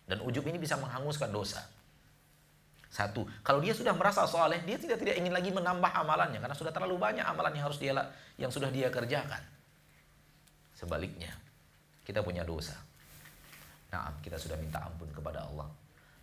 Dan 0.09 0.25
ujub 0.25 0.45
ini 0.49 0.57
bisa 0.57 0.81
menghanguskan 0.81 1.29
dosa. 1.29 1.61
Satu, 2.89 3.29
kalau 3.45 3.61
dia 3.61 3.77
sudah 3.77 3.93
merasa 3.93 4.25
soleh, 4.25 4.65
dia 4.65 4.81
tidak 4.81 4.97
tidak 5.05 5.21
ingin 5.21 5.33
lagi 5.33 5.53
menambah 5.53 5.93
amalannya 5.93 6.41
karena 6.41 6.57
sudah 6.57 6.73
terlalu 6.73 6.97
banyak 6.97 7.21
amalan 7.21 7.53
yang 7.53 7.69
harus 7.69 7.77
dia 7.77 7.93
yang 8.41 8.49
sudah 8.49 8.73
dia 8.73 8.89
kerjakan. 8.89 9.45
Sebaliknya, 10.73 11.37
kita 12.09 12.25
punya 12.25 12.49
dosa. 12.49 12.73
Nah, 13.93 14.09
kita 14.25 14.41
sudah 14.41 14.57
minta 14.57 14.81
ampun 14.81 15.09
kepada 15.13 15.45
Allah. 15.45 15.69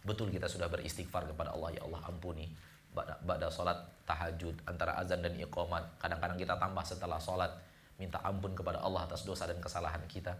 Betul 0.05 0.33
kita 0.33 0.45
sudah 0.49 0.69
beristighfar 0.69 1.29
kepada 1.29 1.53
Allah, 1.53 1.73
ya 1.73 1.81
Allah 1.85 2.01
ampuni. 2.09 2.49
Bada 2.95 3.51
salat 3.51 3.75
tahajud 4.07 4.55
antara 4.65 4.95
azan 5.01 5.21
dan 5.21 5.35
iqamat. 5.35 5.99
Kadang-kadang 5.99 6.37
kita 6.39 6.55
tambah 6.55 6.85
setelah 6.85 7.19
salat 7.19 7.51
minta 7.99 8.21
ampun 8.23 8.55
kepada 8.55 8.79
Allah 8.79 9.03
atas 9.03 9.27
dosa 9.27 9.45
dan 9.45 9.59
kesalahan 9.59 10.01
kita. 10.07 10.31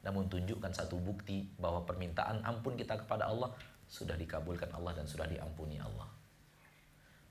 Namun 0.00 0.32
tunjukkan 0.32 0.72
satu 0.72 0.96
bukti 0.96 1.44
bahwa 1.60 1.84
permintaan 1.84 2.40
ampun 2.40 2.72
kita 2.78 2.96
kepada 3.04 3.28
Allah 3.28 3.52
sudah 3.90 4.14
dikabulkan 4.14 4.70
Allah 4.70 5.02
dan 5.02 5.04
sudah 5.10 5.26
diampuni 5.26 5.82
Allah. 5.82 6.06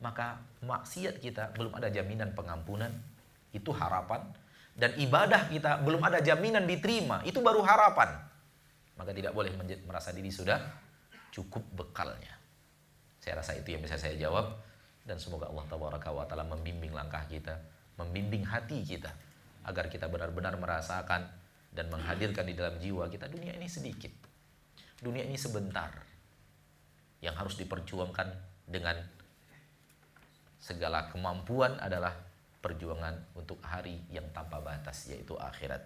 Maka 0.04 0.44
maksiat 0.64 1.24
kita 1.24 1.56
belum 1.56 1.72
ada 1.80 1.88
jaminan 1.88 2.36
pengampunan, 2.36 2.92
itu 3.56 3.72
harapan. 3.72 4.28
Dan 4.76 4.96
ibadah 5.00 5.48
kita 5.48 5.80
belum 5.84 6.04
ada 6.04 6.20
jaminan 6.20 6.68
diterima, 6.68 7.24
itu 7.24 7.40
baru 7.40 7.64
harapan. 7.64 8.16
Maka 9.00 9.16
tidak 9.16 9.32
boleh 9.32 9.56
merasa 9.88 10.12
diri 10.12 10.32
sudah 10.32 10.60
cukup 11.32 11.64
bekalnya. 11.72 12.36
Saya 13.24 13.40
rasa 13.40 13.56
itu 13.56 13.76
yang 13.76 13.84
bisa 13.84 13.96
saya 13.96 14.20
jawab. 14.20 14.60
Dan 15.04 15.18
semoga 15.18 15.50
Allah 15.50 15.66
Taala 15.68 16.46
membimbing 16.46 16.94
langkah 16.94 17.24
kita, 17.26 17.56
membimbing 17.98 18.44
hati 18.48 18.84
kita. 18.84 19.10
Agar 19.68 19.92
kita 19.92 20.08
benar-benar 20.08 20.56
merasakan 20.56 21.28
dan 21.72 21.86
menghadirkan 21.92 22.48
di 22.48 22.56
dalam 22.56 22.80
jiwa 22.80 23.08
kita 23.12 23.28
dunia 23.28 23.56
ini 23.56 23.68
sedikit. 23.68 24.12
Dunia 25.00 25.28
ini 25.28 25.36
sebentar 25.36 26.09
yang 27.20 27.36
harus 27.36 27.60
diperjuangkan 27.60 28.28
dengan 28.68 28.96
segala 30.60 31.08
kemampuan 31.12 31.80
adalah 31.80 32.16
perjuangan 32.60 33.16
untuk 33.40 33.64
hari 33.64 34.04
yang 34.12 34.28
tanpa 34.36 34.60
batas 34.60 35.08
yaitu 35.08 35.36
akhirat. 35.40 35.80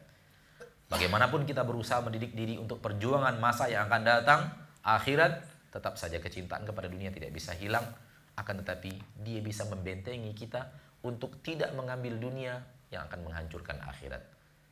Bagaimanapun 0.89 1.45
kita 1.45 1.65
berusaha 1.65 2.01
mendidik 2.01 2.33
diri 2.33 2.57
untuk 2.57 2.81
perjuangan 2.81 3.37
masa 3.37 3.69
yang 3.69 3.89
akan 3.89 4.01
datang, 4.03 4.41
akhirat 4.85 5.45
tetap 5.73 5.97
saja 5.97 6.21
kecintaan 6.21 6.69
kepada 6.69 6.85
dunia 6.85 7.09
tidak 7.09 7.33
bisa 7.33 7.53
hilang, 7.57 7.85
akan 8.37 8.61
tetapi 8.61 8.93
dia 9.21 9.41
bisa 9.41 9.65
membentengi 9.69 10.33
kita 10.37 10.69
untuk 11.01 11.41
tidak 11.41 11.73
mengambil 11.73 12.17
dunia 12.17 12.61
yang 12.93 13.05
akan 13.09 13.25
menghancurkan 13.25 13.77
akhirat. 13.81 14.21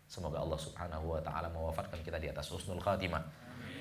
Semoga 0.06 0.44
Allah 0.44 0.60
Subhanahu 0.60 1.18
wa 1.18 1.22
taala 1.24 1.48
mewafatkan 1.50 2.04
kita 2.06 2.20
di 2.22 2.30
atas 2.30 2.52
husnul 2.54 2.84
khatimah. 2.84 3.24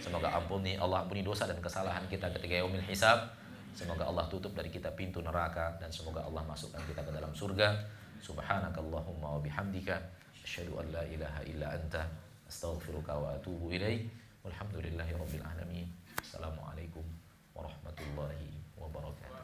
Semoga 0.00 0.32
ampuni 0.32 0.80
Allah 0.80 1.04
ampuni 1.04 1.20
dosa 1.20 1.44
dan 1.44 1.60
kesalahan 1.60 2.02
kita 2.08 2.32
ketika 2.32 2.56
yaumil 2.56 2.82
hisab. 2.88 3.30
Semoga 3.76 4.08
Allah 4.08 4.26
tutup 4.26 4.56
dari 4.56 4.72
kita 4.72 4.90
pintu 4.96 5.20
neraka 5.22 5.78
dan 5.78 5.92
semoga 5.92 6.24
Allah 6.24 6.42
masukkan 6.48 6.80
kita 6.88 7.04
ke 7.04 7.12
dalam 7.12 7.30
surga. 7.36 7.76
Subhanakallahumma 8.24 9.36
wa 9.36 9.40
bihamdika 9.40 9.96
asyhadu 10.42 10.80
an 10.80 10.86
la 10.90 11.04
ilaha 11.06 11.40
illa 11.46 11.66
anta 11.76 12.02
astaghfiruka 12.48 13.12
wa 13.14 13.36
atubu 13.36 13.70
ilaik. 13.70 14.08
Walhamdulillahirabbil 14.40 15.44
alamin. 15.44 15.86
Assalamualaikum 16.16 17.04
warahmatullahi 17.52 18.56
wabarakatuh. 18.80 19.39